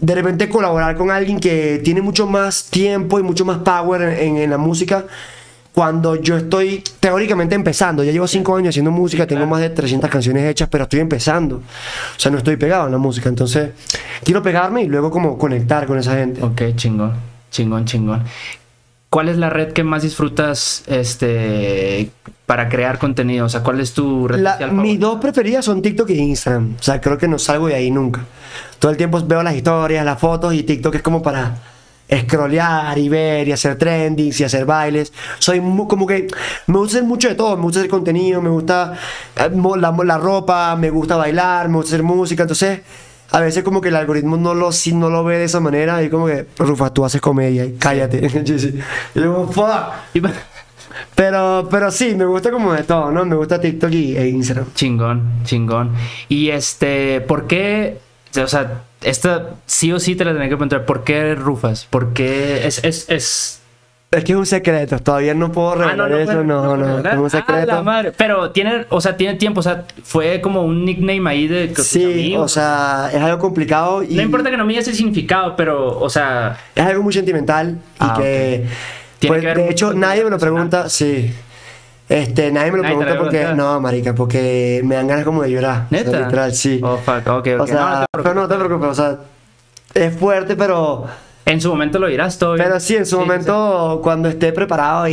de 0.00 0.14
repente 0.14 0.48
colaborar 0.48 0.96
con 0.96 1.10
alguien 1.10 1.38
que 1.38 1.82
tiene 1.84 2.00
mucho 2.00 2.26
más 2.26 2.64
tiempo 2.70 3.20
y 3.20 3.22
mucho 3.22 3.44
más 3.44 3.58
power 3.58 4.00
en, 4.00 4.18
en- 4.18 4.36
en 4.38 4.48
la 4.50 4.56
música. 4.56 5.04
Cuando 5.72 6.16
yo 6.16 6.36
estoy 6.36 6.82
teóricamente 6.98 7.54
empezando, 7.54 8.02
ya 8.02 8.10
llevo 8.12 8.26
cinco 8.26 8.56
años 8.56 8.70
haciendo 8.70 8.90
música, 8.90 9.26
tengo 9.26 9.46
más 9.46 9.60
de 9.60 9.70
300 9.70 10.10
canciones 10.10 10.44
hechas, 10.50 10.68
pero 10.70 10.84
estoy 10.84 11.00
empezando. 11.00 11.56
O 11.56 12.18
sea, 12.20 12.30
no 12.32 12.38
estoy 12.38 12.56
pegado 12.56 12.86
en 12.86 12.92
la 12.92 12.98
música. 12.98 13.28
Entonces, 13.28 13.70
quiero 14.24 14.42
pegarme 14.42 14.82
y 14.82 14.86
luego 14.86 15.10
como 15.10 15.38
conectar 15.38 15.86
con 15.86 15.96
esa 15.98 16.14
gente. 16.16 16.42
Ok, 16.42 16.62
chingón, 16.74 17.12
chingón, 17.50 17.84
chingón. 17.84 18.24
¿Cuál 19.10 19.28
es 19.28 19.36
la 19.38 19.48
red 19.50 19.72
que 19.72 19.82
más 19.84 20.02
disfrutas 20.02 20.82
este, 20.86 22.10
para 22.46 22.68
crear 22.68 22.98
contenido? 22.98 23.46
O 23.46 23.48
sea, 23.48 23.62
¿cuál 23.62 23.80
es 23.80 23.92
tu 23.92 24.28
red 24.28 24.40
La- 24.40 24.52
social 24.52 24.72
mis 24.72 24.98
dos 25.00 25.20
preferidas 25.20 25.64
son 25.64 25.82
TikTok 25.82 26.10
e 26.10 26.14
Instagram. 26.14 26.76
O 26.78 26.82
sea, 26.82 27.00
creo 27.00 27.16
que 27.18 27.26
no 27.28 27.38
salgo 27.38 27.68
de 27.68 27.74
ahí 27.76 27.90
nunca. 27.90 28.24
Todo 28.78 28.90
el 28.90 28.96
tiempo 28.96 29.20
veo 29.26 29.42
las 29.42 29.54
historias, 29.54 30.04
las 30.04 30.18
fotos 30.18 30.52
y 30.54 30.62
TikTok 30.64 30.96
es 30.96 31.02
como 31.02 31.22
para 31.22 31.56
scrollear 32.12 32.98
y 32.98 33.08
ver 33.08 33.48
y 33.48 33.52
hacer 33.52 33.76
trendings 33.76 34.40
y 34.40 34.44
hacer 34.44 34.64
bailes. 34.64 35.12
Soy 35.38 35.60
mu- 35.60 35.86
como 35.88 36.06
que 36.06 36.26
me 36.66 36.78
gusta 36.78 36.98
hacer 36.98 37.08
mucho 37.08 37.28
de 37.28 37.34
todo. 37.34 37.56
Me 37.56 37.62
gusta 37.64 37.80
hacer 37.80 37.90
contenido, 37.90 38.40
me 38.42 38.50
gusta 38.50 38.94
eh, 39.36 39.50
la, 39.78 39.92
la 40.04 40.18
ropa, 40.18 40.74
me 40.76 40.90
gusta 40.90 41.16
bailar, 41.16 41.68
me 41.68 41.76
gusta 41.76 41.90
hacer 41.94 42.02
música. 42.02 42.42
Entonces, 42.42 42.80
a 43.32 43.40
veces 43.40 43.62
como 43.62 43.80
que 43.80 43.88
el 43.90 43.96
algoritmo 43.96 44.36
no 44.36 44.54
lo, 44.54 44.72
si 44.72 44.92
no 44.92 45.08
lo 45.08 45.22
ve 45.22 45.38
de 45.38 45.44
esa 45.44 45.60
manera 45.60 46.02
y 46.02 46.10
como 46.10 46.26
que, 46.26 46.46
Rufa, 46.58 46.92
tú 46.92 47.04
haces 47.04 47.20
comedia 47.20 47.64
y 47.64 47.74
cállate. 47.74 48.26
Y 49.14 49.20
yo, 49.20 49.48
fuck. 49.52 49.68
Pero, 51.14 51.68
pero 51.70 51.90
sí, 51.90 52.14
me 52.14 52.24
gusta 52.24 52.50
como 52.50 52.72
de 52.72 52.82
todo, 52.82 53.10
¿no? 53.10 53.24
Me 53.24 53.36
gusta 53.36 53.60
TikTok 53.60 53.90
y, 53.92 54.16
e 54.16 54.28
Instagram. 54.28 54.66
Chingón, 54.74 55.22
chingón. 55.44 55.92
Y 56.28 56.50
este, 56.50 57.20
¿por 57.20 57.46
qué? 57.46 57.98
O 58.42 58.46
sea, 58.46 58.82
esta 59.02 59.50
sí 59.66 59.92
o 59.92 59.98
sí 60.00 60.14
te 60.16 60.24
la 60.24 60.32
tenía 60.32 60.48
que 60.48 60.56
preguntar. 60.56 60.84
¿Por 60.84 61.04
qué 61.04 61.34
rufas? 61.34 61.86
¿Por 61.90 62.12
qué 62.12 62.66
es, 62.66 62.82
es, 62.84 63.08
es... 63.08 63.56
Es 64.12 64.24
que 64.24 64.32
es 64.32 64.38
un 64.38 64.44
secreto, 64.46 64.98
todavía 64.98 65.34
no 65.34 65.52
puedo 65.52 65.70
Ah, 65.70 65.74
revelar 65.76 66.10
eso, 66.10 66.32
puede- 66.32 66.44
no, 66.44 66.76
no, 66.76 66.96
¿verdad? 66.96 67.12
es 67.12 67.18
un 67.20 67.26
Ah, 67.26 67.30
secreto. 67.30 67.66
la 67.68 67.82
madre. 67.82 68.10
Pero 68.16 68.50
tiene, 68.50 68.84
o 68.88 69.00
sea, 69.00 69.16
tiene 69.16 69.36
tiempo, 69.36 69.60
o 69.60 69.62
sea, 69.62 69.84
fue 70.02 70.40
como 70.40 70.62
un 70.62 70.84
nickname 70.84 71.30
ahí 71.30 71.46
de 71.46 71.72
sí, 71.76 72.34
o 72.36 72.48
sea, 72.48 73.08
es 73.14 73.20
algo 73.22 73.38
complicado 73.38 74.02
y 74.02 74.16
No 74.16 74.22
importa 74.22 74.50
que 74.50 74.56
no 74.56 74.64
me 74.64 74.72
digas 74.72 74.88
el 74.88 74.96
significado, 74.96 75.54
pero, 75.54 75.96
o 76.00 76.10
sea, 76.10 76.58
es 76.74 76.84
algo 76.84 77.04
muy 77.04 77.12
sentimental 77.12 77.78
y 77.78 77.78
Ah, 78.00 78.14
que, 78.18 78.66
Tiene 79.20 79.40
pues, 79.42 79.54
que 79.54 79.62
de 79.62 79.70
hecho, 79.70 79.92
nadie 79.94 80.24
me 80.24 80.30
lo 80.30 80.38
pregunta, 80.38 80.88
sí. 80.88 81.32
Este, 82.10 82.50
nadie 82.50 82.72
me 82.72 82.78
lo 82.78 82.82
pregunta 82.82 83.16
porque, 83.16 83.44
no, 83.54 83.80
marica, 83.80 84.12
porque 84.16 84.80
me 84.84 84.96
dan 84.96 85.06
ganas 85.06 85.24
como 85.24 85.44
de 85.44 85.50
llorar. 85.52 85.84
O 85.86 85.88
sea, 85.90 86.02
neta. 86.02 86.20
literal, 86.22 86.52
sí. 86.52 86.80
Oh, 86.82 86.96
fuck, 86.96 87.24
ok, 87.24 87.46
ok. 87.54 87.60
o 87.60 87.66
sea, 87.68 87.76
no, 87.76 87.90
no 87.90 88.00
te 88.00 88.06
pero 88.10 88.34
no 88.34 88.48
te 88.48 88.56
preocupes, 88.56 88.88
o 88.88 88.94
sea, 88.94 89.18
es 89.94 90.16
fuerte, 90.16 90.56
pero, 90.56 91.06
En 91.50 91.60
su 91.60 91.68
momento 91.68 91.98
lo 91.98 92.06
dirás 92.06 92.38
todo 92.38 92.54
bien. 92.54 92.66
pero 92.66 92.78
sí, 92.80 92.96
en 92.96 93.06
su 93.06 93.18
momento, 93.18 94.00
cuando 94.02 94.28
esté 94.28 94.52
preparado 94.52 95.08
y, 95.08 95.12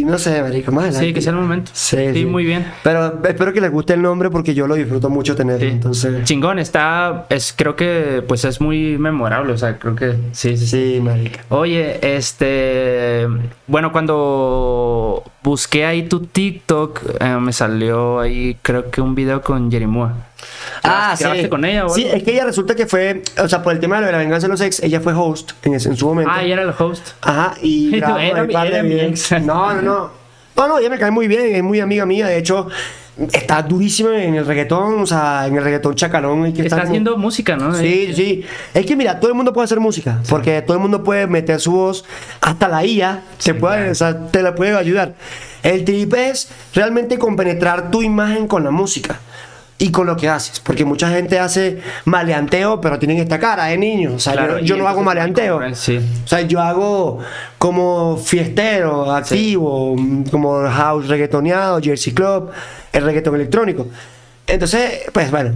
y 0.00 0.04
no 0.04 0.18
sé, 0.18 0.42
marica, 0.42 0.70
más 0.72 0.84
Sí, 0.86 0.88
adelante. 0.96 1.14
que 1.14 1.20
sea 1.22 1.32
el 1.32 1.38
momento. 1.38 1.70
Sí, 1.74 1.96
Sí, 1.96 2.12
sí. 2.14 2.24
muy 2.26 2.44
bien. 2.44 2.66
Pero 2.82 3.20
espero 3.24 3.52
que 3.52 3.60
les 3.60 3.70
guste 3.70 3.94
el 3.94 4.02
nombre 4.02 4.28
porque 4.30 4.54
yo 4.54 4.66
lo 4.66 4.74
disfruto 4.74 5.08
mucho 5.08 5.36
tenerlo, 5.36 5.60
Sí. 5.66 5.72
entonces... 5.72 6.24
Chingón, 6.24 6.58
está, 6.58 7.26
es, 7.28 7.54
creo 7.56 7.76
que, 7.76 8.24
pues 8.26 8.44
es 8.44 8.60
muy 8.60 8.98
memorable, 8.98 9.52
o 9.52 9.56
sea, 9.58 9.78
creo 9.78 9.94
que, 9.94 10.12
sí, 10.32 10.56
sí, 10.56 10.66
sí. 10.66 10.94
Sí, 10.96 11.00
marica. 11.00 11.40
Oye, 11.50 11.98
este, 12.16 13.26
bueno, 13.66 13.92
cuando 13.92 15.22
busqué 15.42 15.84
ahí 15.84 16.02
tu 16.08 16.20
TikTok, 16.26 17.00
eh, 17.20 17.36
me 17.40 17.52
salió 17.52 18.20
ahí, 18.20 18.56
creo 18.62 18.90
que 18.90 19.00
un 19.00 19.14
video 19.14 19.40
con 19.42 19.70
Jerimoa. 19.70 20.14
Ah, 20.82 21.14
¿Grabaste 21.18 21.42
sí. 21.44 21.48
con 21.48 21.64
ella 21.64 21.84
Sí, 21.88 22.06
es 22.06 22.22
que 22.22 22.32
ella 22.32 22.44
resulta 22.44 22.74
que 22.74 22.86
fue, 22.86 23.22
o 23.38 23.48
sea, 23.48 23.62
por 23.62 23.72
el 23.72 23.80
tema 23.80 23.96
de 23.96 24.00
lo 24.02 24.06
de 24.06 24.12
la 24.12 24.18
venganza 24.18 24.46
de 24.46 24.50
los 24.52 24.60
ex, 24.60 24.80
ella 24.80 25.00
fue 25.00 25.12
host 25.14 25.52
en, 25.62 25.74
ese- 25.74 25.88
en 25.88 25.96
su 25.96 26.06
momento. 26.06 26.30
Ah, 26.34 26.42
ella 26.42 26.54
era 26.54 26.62
el 26.62 26.74
host. 26.76 27.08
Ajá, 27.20 27.54
y 27.62 27.88
Era 27.96 28.08
grabamos 28.08 28.34
ahí 28.40 28.46
mi- 28.46 28.52
par 28.52 28.66
de 28.68 28.72
era 28.74 28.82
mi 28.82 28.88
videos. 28.90 29.32
ex. 29.32 29.42
No, 29.44 29.74
no, 29.74 29.82
no. 29.82 30.22
No, 30.56 30.68
no, 30.68 30.78
ella 30.78 30.90
me 30.90 30.98
cae 30.98 31.10
muy 31.10 31.28
bien, 31.28 31.54
es 31.56 31.62
muy 31.62 31.80
amiga 31.80 32.04
mía, 32.06 32.26
de 32.26 32.36
hecho, 32.38 32.68
está 33.32 33.62
durísima 33.62 34.22
en 34.22 34.34
el 34.34 34.46
reggaetón, 34.46 35.00
o 35.00 35.06
sea, 35.06 35.46
en 35.46 35.56
el 35.56 35.64
reggaetón 35.64 35.94
chacalón. 35.94 36.46
y 36.46 36.52
que 36.52 36.62
Está 36.62 36.82
haciendo 36.82 37.16
música, 37.16 37.56
¿no? 37.56 37.74
Sí, 37.74 38.12
sí. 38.14 38.44
Es 38.74 38.84
que 38.86 38.94
mira, 38.94 39.18
todo 39.18 39.30
el 39.30 39.34
mundo 39.36 39.52
puede 39.52 39.64
hacer 39.64 39.80
música, 39.80 40.18
porque 40.28 40.60
todo 40.62 40.76
el 40.76 40.82
mundo 40.82 41.02
puede 41.02 41.26
meter 41.26 41.58
su 41.58 41.72
voz, 41.72 42.04
hasta 42.42 42.68
la 42.68 42.84
IA 42.84 43.22
te, 43.42 43.54
puede, 43.54 43.90
o 43.90 43.94
sea, 43.94 44.26
te 44.28 44.42
la 44.42 44.54
puede 44.54 44.76
ayudar. 44.76 45.14
El 45.62 45.84
trip 45.84 46.12
es 46.14 46.48
realmente 46.74 47.18
compenetrar 47.18 47.90
tu 47.90 48.02
imagen 48.02 48.46
con 48.46 48.62
la 48.64 48.70
música 48.70 49.20
y 49.84 49.90
con 49.90 50.06
lo 50.06 50.16
que 50.16 50.28
haces, 50.28 50.60
porque 50.60 50.84
mucha 50.84 51.08
gente 51.10 51.40
hace 51.40 51.80
maleanteo, 52.04 52.80
pero 52.80 53.00
tienen 53.00 53.18
esta 53.18 53.40
cara 53.40 53.64
de 53.64 53.76
niño. 53.76 54.12
O 54.14 54.18
sea, 54.20 54.34
Claro, 54.34 54.60
yo, 54.60 54.76
no 54.76 54.86
hago 54.86 55.02
maleanteo. 55.02 55.58
hay 55.58 55.74
Sí. 55.74 55.98
O 56.24 56.28
sea, 56.28 56.42
yo 56.42 56.60
hago 56.60 57.18
como 57.58 58.16
fiestero, 58.16 59.10
activo, 59.12 59.96
como 60.30 60.62
house 60.68 61.08
reggaetoneado, 61.08 61.80
Jersey 61.80 62.12
Club. 62.12 62.50
el 62.92 63.02
reggaetón 63.04 63.34
electrónico. 63.34 63.88
Entonces, 64.46 65.00
pues 65.12 65.30
bueno, 65.30 65.52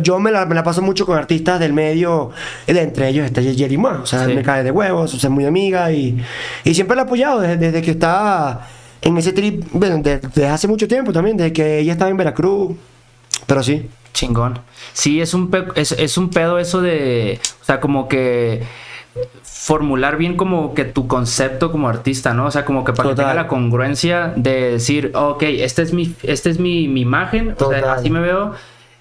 yo 0.00 0.18
me 0.20 0.30
la, 0.30 0.46
me 0.46 0.54
la 0.54 0.62
paso 0.62 0.80
mucho 0.80 1.04
con 1.04 1.18
artistas 1.18 1.58
del 1.60 1.72
medio, 1.72 2.30
entre 2.66 3.08
ellos 3.08 3.26
está 3.26 3.42
Jerry 3.42 3.76
Moa, 3.76 4.00
o 4.02 4.06
sea, 4.06 4.24
Sí. 4.26 4.32
me 4.32 4.42
cae 4.42 4.62
de 4.62 4.70
huevos, 4.70 5.12
o 5.12 5.18
sea, 5.18 5.28
es 5.28 5.34
muy 5.34 5.44
amiga 5.44 5.90
y, 5.92 6.22
y 6.64 6.72
siempre 6.74 6.94
la 6.96 7.02
he 7.02 7.04
apoyado 7.04 7.40
desde, 7.40 7.56
desde 7.56 7.82
que 7.82 7.90
estaba 7.90 8.66
en 9.02 9.18
ese 9.18 9.32
trip, 9.32 9.64
bueno, 9.72 9.98
de- 9.98 10.18
desde 10.20 10.46
hace 10.48 10.68
mucho 10.68 10.86
tiempo 10.86 11.12
también, 11.12 11.36
desde 11.36 11.52
que 11.52 11.80
ella 11.80 11.92
estaba 11.92 12.10
en 12.12 12.16
Veracruz, 12.16 12.76
pero 13.46 13.62
sí. 13.62 13.88
Chingón. 14.12 14.58
Sí, 14.92 15.20
es 15.22 15.32
un, 15.34 15.50
pe- 15.50 15.64
es, 15.74 15.92
es 15.92 16.18
un 16.18 16.28
pedo 16.30 16.58
eso 16.58 16.82
de, 16.82 17.40
o 17.62 17.64
sea, 17.64 17.80
como 17.80 18.08
que 18.08 18.62
formular 19.42 20.16
bien 20.16 20.36
como 20.36 20.74
que 20.74 20.84
tu 20.84 21.06
concepto 21.06 21.70
como 21.72 21.88
artista, 21.88 22.34
¿no? 22.34 22.46
O 22.46 22.50
sea, 22.50 22.64
como 22.64 22.84
que 22.84 22.92
para 22.92 23.08
que 23.10 23.14
Total. 23.14 23.30
tenga 23.30 23.42
la 23.42 23.48
congruencia 23.48 24.32
de 24.36 24.72
decir, 24.72 25.12
ok, 25.14 25.42
esta 25.44 25.82
es 25.82 25.92
mi, 25.92 26.14
esta 26.22 26.50
es 26.50 26.58
mi, 26.58 26.88
mi 26.88 27.00
imagen, 27.02 27.54
o 27.58 27.70
sea, 27.70 27.92
así 27.94 28.10
me 28.10 28.20
veo. 28.20 28.52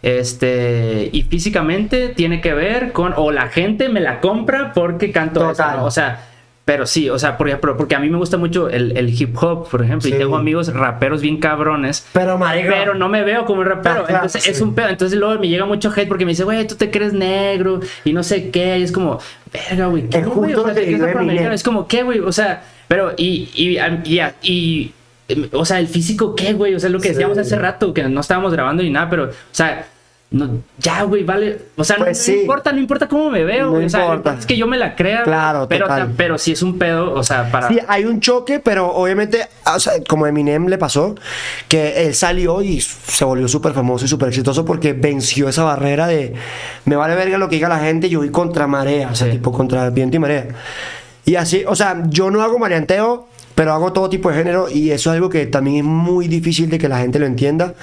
Este, 0.04 1.10
y 1.12 1.24
físicamente 1.24 2.10
tiene 2.10 2.42
que 2.42 2.54
ver 2.54 2.92
con, 2.92 3.14
o 3.18 3.32
la 3.32 3.50
gente 3.50 3.88
me 3.89 4.00
la 4.00 4.20
compra 4.20 4.72
porque 4.74 5.12
canto 5.12 5.50
eso. 5.52 5.64
¿no? 5.76 5.86
O 5.86 5.92
sea, 5.92 6.28
pero 6.72 6.86
sí, 6.86 7.10
o 7.10 7.20
sea, 7.20 7.38
por 7.38 7.50
ejemplo, 7.50 7.76
porque 7.76 7.96
a 7.96 8.00
mí 8.00 8.10
me 8.10 8.16
gusta 8.16 8.38
mucho 8.38 8.70
el, 8.70 8.96
el 8.96 9.10
hip 9.10 9.36
hop, 9.44 9.68
por 9.70 9.84
ejemplo, 9.84 10.08
Sí. 10.08 10.16
y 10.16 10.18
tengo 10.18 10.38
amigos 10.38 10.74
raperos 10.74 11.20
bien 11.22 11.36
cabrones 11.36 12.06
Pero 12.14 12.38
marico, 12.38 12.70
pero 12.72 12.94
no 12.96 13.10
me 13.10 13.24
veo 13.24 13.44
como 13.44 13.60
un 13.60 13.68
rapero. 13.68 14.06
Entonces 14.08 14.42
sí. 14.44 14.52
es 14.52 14.62
un 14.62 14.74
pedo. 14.74 14.88
Entonces 14.88 15.20
luego 15.20 15.38
me 15.38 15.50
llega 15.50 15.66
mucho 15.66 15.92
hate 15.94 16.08
porque 16.08 16.24
me 16.24 16.32
dice, 16.32 16.46
güey, 16.46 16.66
tú 16.66 16.76
te 16.76 16.90
crees 16.90 17.12
negro 17.12 17.82
y 18.06 18.14
no 18.14 18.24
sé 18.24 18.52
qué. 18.52 18.80
Y 18.80 18.84
es 18.84 18.94
como, 18.94 19.20
verga, 19.52 19.88
güey, 19.88 20.08
¿qué, 20.08 20.22
güey? 20.22 20.54
O 20.54 20.64
sea, 20.64 20.74
te 20.74 20.84
crees 20.86 21.02
afroamericano. 21.02 21.52
Es 21.52 21.64
como, 21.64 21.88
¿qué, 21.90 22.04
güey? 22.04 22.20
O 22.20 22.32
sea, 22.32 22.64
pero, 22.88 23.12
y, 23.18 23.50
y, 23.54 23.78
y, 24.06 24.22
y- 24.42 24.94
y, 25.28 25.50
o 25.52 25.66
sea, 25.66 25.78
el 25.80 25.88
físico, 25.90 26.36
¿qué, 26.38 26.54
güey? 26.54 26.74
O 26.74 26.80
sea, 26.80 26.90
lo 26.90 27.00
que 27.00 27.10
Sí. 27.10 27.16
decíamos 27.16 27.38
hace 27.38 27.58
rato, 27.60 27.94
que 27.94 28.04
no 28.04 28.22
estábamos 28.22 28.54
grabando 28.54 28.82
ni 28.82 28.92
nada, 28.92 29.10
pero, 29.10 29.26
o 29.26 29.30
sea. 29.52 29.88
No, 30.34 30.50
ya, 30.80 31.04
güey, 31.04 31.26
vale. 31.26 31.60
O 31.76 31.84
sea, 31.84 31.98
no, 31.98 32.06
Pues 32.06 32.18
no 32.20 32.24
sí. 32.24 32.40
importa, 32.40 32.72
no 32.72 32.80
importa 32.80 33.06
cómo 33.10 33.30
me 33.30 33.44
veo. 33.44 33.70
No 33.78 33.86
o 33.86 33.90
sea, 33.90 34.04
importa. 34.06 34.38
es 34.40 34.46
que 34.46 34.56
yo 34.56 34.66
me 34.66 34.78
la 34.78 34.96
crea. 34.96 35.24
Claro, 35.24 35.68
pero, 35.68 35.88
total. 35.88 36.14
pero 36.16 36.38
sí 36.38 36.54
es 36.54 36.62
un 36.62 36.80
pedo, 36.80 37.14
o 37.14 37.22
sea, 37.22 37.52
para. 37.52 37.68
Sí, 37.68 37.80
hay 37.86 38.06
un 38.06 38.22
choque, 38.22 38.62
pero 38.62 38.90
obviamente, 38.94 39.46
o 39.66 39.78
sea, 39.78 39.92
como 40.08 40.24
a 40.24 40.30
Eminem 40.30 40.68
le 40.68 40.78
pasó, 40.78 41.16
que 41.68 42.06
él 42.08 42.16
salió 42.16 42.62
y 42.62 42.80
se 42.80 43.26
volvió 43.26 43.50
súper 43.50 43.74
famoso 43.74 44.06
y 44.06 44.08
súper 44.08 44.30
exitoso 44.30 44.64
porque 44.64 44.94
venció 44.94 45.50
esa 45.50 45.64
barrera 45.66 46.08
de 46.08 46.34
me 46.86 46.96
vale 46.96 47.16
verga 47.16 47.38
lo 47.38 47.50
que 47.50 47.56
diga 47.58 47.68
la 47.68 47.80
gente, 47.80 48.08
yo 48.08 48.20
voy 48.20 48.30
contra 48.32 48.68
marea, 48.68 49.10
o 49.12 49.16
sea, 49.16 49.28
Sí. 49.28 49.34
tipo 49.34 49.52
contra 49.52 49.90
viento 49.90 50.16
y 50.16 50.20
marea. 50.20 50.48
Y 51.26 51.36
así, 51.36 51.64
o 51.68 51.76
sea, 51.76 52.04
yo 52.08 52.32
no 52.32 52.42
hago 52.42 52.58
marianteo, 52.58 53.28
pero 53.54 53.74
hago 53.74 53.92
todo 53.92 54.10
tipo 54.10 54.30
de 54.32 54.38
género 54.38 54.70
y 54.70 54.92
eso 54.92 55.10
es 55.12 55.16
algo 55.16 55.30
que 55.30 55.46
también 55.46 55.76
es 55.76 55.84
muy 55.84 56.30
difícil 56.30 56.70
de 56.70 56.78
que 56.80 56.88
la 56.88 57.00
gente 57.00 57.20
lo 57.20 57.26
entienda. 57.26 57.74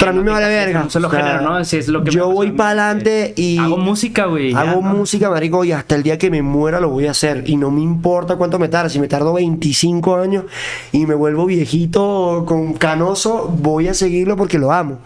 Pero 0.00 0.10
a 0.10 0.14
mí 0.14 0.22
me 0.22 0.30
vale 0.30 0.48
verga. 0.48 0.82
Un 0.82 0.90
solo 0.90 1.06
o 1.08 1.10
sea, 1.10 1.20
género, 1.20 1.42
¿no? 1.42 1.64
Sí, 1.64 1.76
es 1.76 1.88
lo 1.88 2.02
que 2.02 2.10
me 2.10 2.16
yo 2.16 2.30
voy 2.30 2.50
para 2.52 2.88
adelante 2.88 3.34
y 3.36 3.58
Hago 3.58 3.76
música, 3.76 4.24
güey. 4.24 4.54
Hago 4.54 4.80
¿no? 4.82 4.94
música, 4.94 5.30
marico, 5.30 5.64
y 5.64 5.72
hasta 5.72 5.94
el 5.94 6.02
día 6.02 6.18
que 6.18 6.30
me 6.30 6.42
muera 6.42 6.80
lo 6.80 6.88
voy 6.88 7.06
a 7.06 7.10
hacer. 7.12 7.44
Y 7.46 7.56
no 7.56 7.70
me 7.70 7.82
importa 7.82 8.36
cuánto 8.36 8.58
me 8.58 8.68
tarde. 8.68 8.90
Si 8.90 8.98
me 8.98 9.06
tardo 9.08 9.34
25 9.34 10.16
años 10.16 10.44
y 10.90 11.06
me 11.06 11.14
vuelvo 11.14 11.46
viejito 11.46 12.44
con 12.46 12.72
canoso, 12.74 13.54
voy 13.56 13.88
a 13.88 13.94
seguirlo 13.94 14.36
porque 14.36 14.58
lo 14.58 14.72
amo. 14.72 14.98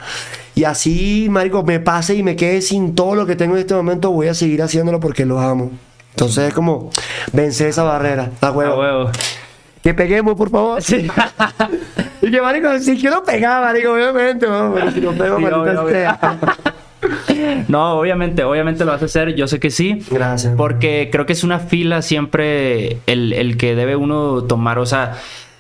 Y 0.55 0.65
así, 0.65 1.27
marico, 1.29 1.65
me 1.65 1.81
pase 1.81 2.15
y 2.15 2.23
me 2.23 2.37
quede 2.37 2.63
sin 2.63 2.95
todo 2.95 3.17
lo 3.17 3.27
que 3.27 3.35
tengo 3.35 3.55
en 3.57 3.61
este 3.61 3.75
momento, 3.75 4.13
voy 4.13 4.29
a 4.29 4.35
seguir 4.35 4.63
haciéndolo 4.63 5.01
porque 5.01 5.27
lo 5.27 5.41
amo. 5.41 5.73
Entonces 6.11 6.49
es 6.49 6.55
como 6.55 6.91
vencer 7.33 7.67
esa 7.67 7.83
barrera. 7.83 8.31
A 8.41 8.47
A 8.47 8.53
huevo. 8.53 8.79
huevo. 8.79 9.11
Que 9.85 9.95
peguemos, 9.95 10.35
por 10.35 10.51
favor. 10.51 10.83
Sí. 10.83 11.07
Y 12.23 12.31
que, 12.31 12.41
marico, 12.41 12.79
si 12.79 12.97
quiero 12.99 13.23
pegar, 13.23 13.63
marico, 13.63 13.93
obviamente, 13.93 14.47
¿no? 14.47 14.73
pero 14.75 14.91
si 14.91 15.01
no 15.03 15.13
pego, 15.13 15.37
Sí, 15.37 15.45
obvio, 15.45 15.83
obvio. 15.83 15.89
sea. 15.91 16.19
No, 17.69 17.99
obviamente, 17.99 18.45
obviamente 18.45 18.83
lo 18.87 18.93
vas 18.93 19.03
a 19.03 19.05
hacer, 19.05 19.35
yo 19.35 19.47
sé 19.47 19.61
que 19.61 19.71
sí. 19.71 19.99
Gracias. 20.11 20.55
Porque 20.57 21.11
creo 21.13 21.27
que 21.27 21.35
es 21.35 21.45
una 21.45 21.59
fila 21.59 22.01
siempre 22.01 23.01
el, 23.07 23.35
el 23.35 23.59
que 23.59 23.75
debe 23.75 23.95
uno 23.95 24.45
tomar, 24.45 24.79
o 24.79 24.87
sea, 24.87 25.19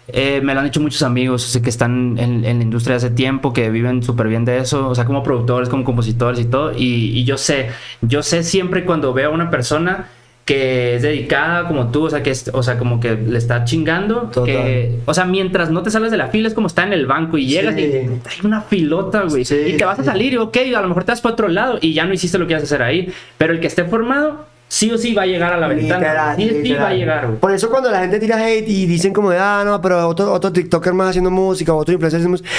eh, 0.09 0.41
me 0.43 0.55
lo 0.55 0.61
han 0.61 0.67
dicho 0.67 0.81
muchos 0.81 1.03
amigos 1.03 1.45
o 1.45 1.49
sea, 1.49 1.61
que 1.61 1.69
están 1.69 2.17
en, 2.19 2.47
en 2.47 2.57
la 2.59 2.65
industria 2.65 2.97
hace 2.97 3.11
tiempo, 3.11 3.53
que 3.53 3.69
viven 3.69 4.03
súper 4.03 4.29
bien 4.29 4.47
de 4.47 4.57
eso, 4.57 4.89
o 4.89 4.95
sea, 4.95 5.05
como 5.05 5.23
productores, 5.23 5.69
como 5.69 5.85
compositores 5.85 6.41
y 6.41 6.45
todo, 6.47 6.73
y, 6.73 7.11
y 7.19 7.25
yo 7.25 7.37
sé, 7.37 7.69
yo 8.01 8.23
sé 8.23 8.43
siempre 8.43 8.87
cuando 8.87 9.13
veo 9.13 9.29
a 9.31 9.35
una 9.35 9.51
persona 9.51 10.09
que 10.45 10.97
es 10.97 11.03
dedicada 11.03 11.67
como 11.67 11.91
tú, 11.91 12.05
o 12.05 12.11
sea, 12.11 12.23
que 12.23 12.31
es, 12.31 12.51
o 12.53 12.63
sea, 12.63 12.77
como 12.79 13.01
que 13.01 13.15
le 13.15 13.39
está 13.39 13.65
chingando, 13.65 14.29
Total. 14.33 14.45
que, 14.45 14.99
o 15.07 15.15
sea, 15.15 15.25
mientras 15.25 15.71
no 15.71 15.83
te 15.83 15.91
sales 15.91 16.11
de 16.11 16.19
la 16.19 16.29
fila 16.29 16.49
es 16.49 16.55
como 16.55 16.67
estar 16.67 16.87
en 16.87 16.93
el 16.93 17.07
banco 17.07 17.39
y 17.39 17.47
llegas 17.47 17.75
Sí. 17.75 17.81
y 17.81 17.85
hay 17.95 18.11
una 18.45 18.61
filota, 18.61 19.23
güey, 19.23 19.45
Sí, 19.47 19.57
y 19.69 19.77
te 19.79 19.85
vas 19.87 19.99
a 20.01 20.05
salir 20.05 20.35
y 20.35 20.37
ok, 20.37 20.57
a 20.77 20.81
lo 20.83 20.89
mejor 20.89 21.05
te 21.05 21.13
vas 21.13 21.23
para 21.23 21.33
otro 21.33 21.49
lado 21.49 21.79
y 21.81 21.95
ya 21.95 22.05
no 22.05 22.13
hiciste 22.13 22.37
lo 22.39 22.47
que 22.47 22.53
ibas 22.53 22.63
a 22.63 22.67
hacer 22.67 22.83
ahí, 22.83 23.11
pero 23.39 23.55
el 23.55 23.61
que 23.61 23.69
esté 23.69 23.85
formado, 23.85 24.45
sí 24.75 24.91
o 24.91 24.99
sí 24.99 25.15
va 25.15 25.23
a 25.23 25.27
llegar 25.27 25.53
a 25.53 25.57
la 25.57 25.69
ventana, 25.69 25.99
Literal, 25.99 26.37
sí 26.37 26.51
o 26.51 26.63
sí 26.65 26.73
va 26.73 26.89
a 26.89 26.95
llegar, 26.95 27.27
güey. 27.29 27.39
Por 27.39 27.53
eso 27.53 27.71
cuando 27.71 27.93
la 27.93 28.01
gente 28.01 28.19
tira 28.19 28.45
hate 28.45 28.69
y 28.69 28.87
dicen 28.87 29.13
como 29.13 29.31
de, 29.31 29.39
ah, 29.39 29.63
no, 29.65 29.81
pero 29.81 30.09
otro, 30.09 30.33
otro 30.33 30.53
TikToker 30.53 30.93
más 30.93 31.11
haciendo 31.11 31.31
música, 31.31 31.73
otro 31.73 31.95
influencer 31.95 32.19
haciendo 32.19 32.33
música, 32.33 32.51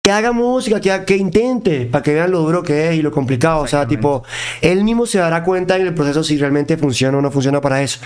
que 0.00 0.10
haga 0.10 0.32
música, 0.32 0.80
que, 0.80 1.04
que 1.04 1.16
intente, 1.16 1.84
para 1.84 2.02
que 2.02 2.14
vean 2.14 2.30
lo 2.30 2.40
duro 2.40 2.62
que 2.62 2.88
es 2.88 2.94
y 2.94 3.02
lo 3.02 3.10
complicado. 3.10 3.60
O 3.60 3.66
sea, 3.66 3.86
tipo, 3.86 4.24
él 4.62 4.82
mismo 4.82 5.04
se 5.04 5.18
dará 5.18 5.42
cuenta 5.42 5.76
en 5.76 5.86
el 5.86 5.92
proceso 5.92 6.24
si 6.24 6.38
realmente 6.38 6.78
funciona 6.78 7.18
o 7.18 7.20
no 7.20 7.30
funciona 7.30 7.60
para 7.60 7.82
eso. 7.82 8.00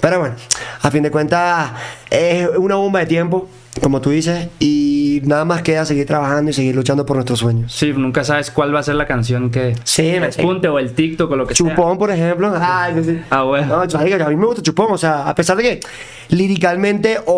Pero 0.00 0.20
bueno, 0.20 0.36
a 0.80 0.90
fin 0.92 1.02
de 1.02 1.10
cuentas, 1.10 1.72
es 2.10 2.48
una 2.56 2.76
bomba 2.76 3.00
de 3.00 3.06
tiempo, 3.06 3.48
como 3.80 4.00
tú 4.00 4.10
dices, 4.10 4.48
y 4.60 5.20
nada 5.24 5.44
más 5.44 5.62
queda 5.62 5.84
seguir 5.84 6.06
trabajando 6.06 6.50
y 6.50 6.54
seguir 6.54 6.74
luchando 6.76 7.04
por 7.06 7.16
nuestros 7.16 7.38
sueños. 7.38 7.72
Sí, 7.72 7.92
nunca 7.94 8.24
sabes 8.24 8.50
cuál 8.50 8.74
va 8.74 8.80
a 8.80 8.82
ser 8.82 8.94
la 8.94 9.06
canción 9.06 9.50
que 9.50 9.74
Sí, 9.84 10.02
despunte 10.12 10.68
o 10.68 10.78
el 10.78 10.92
TikTok 10.92 11.30
o 11.30 11.36
lo 11.36 11.46
que 11.46 11.54
sea. 11.54 11.68
Chupón, 11.68 11.98
por 11.98 12.10
ejemplo. 12.10 12.52
Ay, 12.60 12.94
no 12.94 13.02
sé. 13.04 13.22
Ah, 13.30 13.42
bueno. 13.42 13.66
No, 13.66 13.82
a 13.82 14.28
mí 14.28 14.36
me 14.36 14.46
gusta 14.46 14.62
Chupón, 14.62 14.88
o 14.90 14.98
sea, 14.98 15.28
a 15.28 15.34
pesar 15.34 15.56
de 15.56 15.62
que 15.62 15.80
líricamente 16.28 17.18
o, 17.26 17.30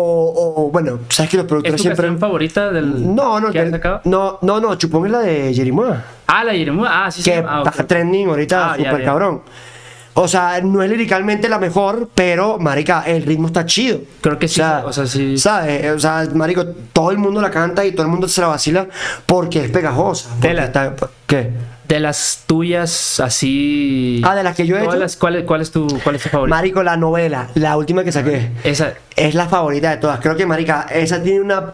o, 0.57 0.69
bueno, 0.71 0.99
sabes 1.09 1.29
que 1.31 1.37
los 1.37 1.45
¿Es 1.45 1.49
productores 1.49 1.77
tu 1.77 1.81
siempre 1.83 2.03
canción 2.07 2.19
favorita 2.19 2.71
del 2.71 3.15
no, 3.15 3.39
no, 3.39 3.51
que 3.51 3.59
has 3.59 3.69
sacado? 3.71 4.01
no, 4.05 4.37
no, 4.41 4.59
no, 4.59 4.75
Chupón 4.75 5.05
es 5.05 5.11
la 5.11 5.19
de 5.19 5.53
Jerimoa, 5.53 6.03
Ah, 6.27 6.43
la 6.45 6.53
Yeremú. 6.53 6.85
Ah, 6.87 7.09
sí, 7.11 7.21
sí. 7.21 7.29
que 7.31 7.43
Ah, 7.45 7.63
está 7.65 7.85
trending 7.85 8.29
ahorita 8.29 8.73
Ah, 8.73 8.77
ya, 8.77 8.97
ya. 8.97 9.03
cabrón. 9.03 9.41
O 10.13 10.27
sea, 10.27 10.59
no 10.61 10.83
es 10.83 10.89
líricamente 10.89 11.47
la 11.47 11.57
mejor, 11.57 12.09
pero, 12.13 12.59
marica, 12.59 13.03
el 13.07 13.23
ritmo 13.23 13.47
está 13.47 13.65
chido. 13.65 13.99
Creo 14.21 14.37
que 14.37 14.47
sí, 14.49 14.59
o 14.61 14.91
sea, 14.91 15.05
sí. 15.07 15.37
¿Sabes? 15.37 15.89
O 15.91 15.99
sea, 15.99 16.27
marico, 16.33 16.65
todo 16.91 17.11
el 17.11 17.17
mundo 17.17 17.39
la 17.41 17.49
canta 17.49 17.85
y 17.85 17.91
todo 17.93 18.03
el 18.03 18.11
mundo 18.11 18.27
se 18.27 18.41
la 18.41 18.47
vacila 18.47 18.87
porque 19.25 19.63
es 19.65 19.71
pegajosa. 19.71 20.29
porque 20.31 20.47
Tela. 20.49 20.65
está- 20.65 20.93
¿Qué? 21.27 21.49
De 21.87 21.99
las 21.99 22.43
tuyas 22.45 23.19
así. 23.19 24.21
Ah, 24.25 24.35
de 24.35 24.43
las 24.43 24.55
que 24.55 24.65
yo 24.65 24.77
he 24.77 24.83
hecho. 24.83 24.95
las- 24.95 25.15
¿cuál, 25.17 25.43
cuál 25.45 25.61
es 25.61 25.71
tu, 25.71 25.87
¿Cuál 26.03 26.15
es 26.15 26.23
tu 26.23 26.29
favorita? 26.29 26.55
Marico, 26.55 26.83
la 26.83 26.95
novela, 26.97 27.47
la 27.55 27.75
última 27.77 28.03
que 28.03 28.11
saqué. 28.11 28.51
Esa. 28.63 28.93
Es 29.15 29.33
la 29.35 29.47
favorita 29.47 29.89
de 29.91 29.97
todas. 29.97 30.19
Creo 30.21 30.35
que, 30.37 30.45
marica, 30.45 30.87
esa 30.89 31.21
tiene 31.21 31.41
una 31.41 31.73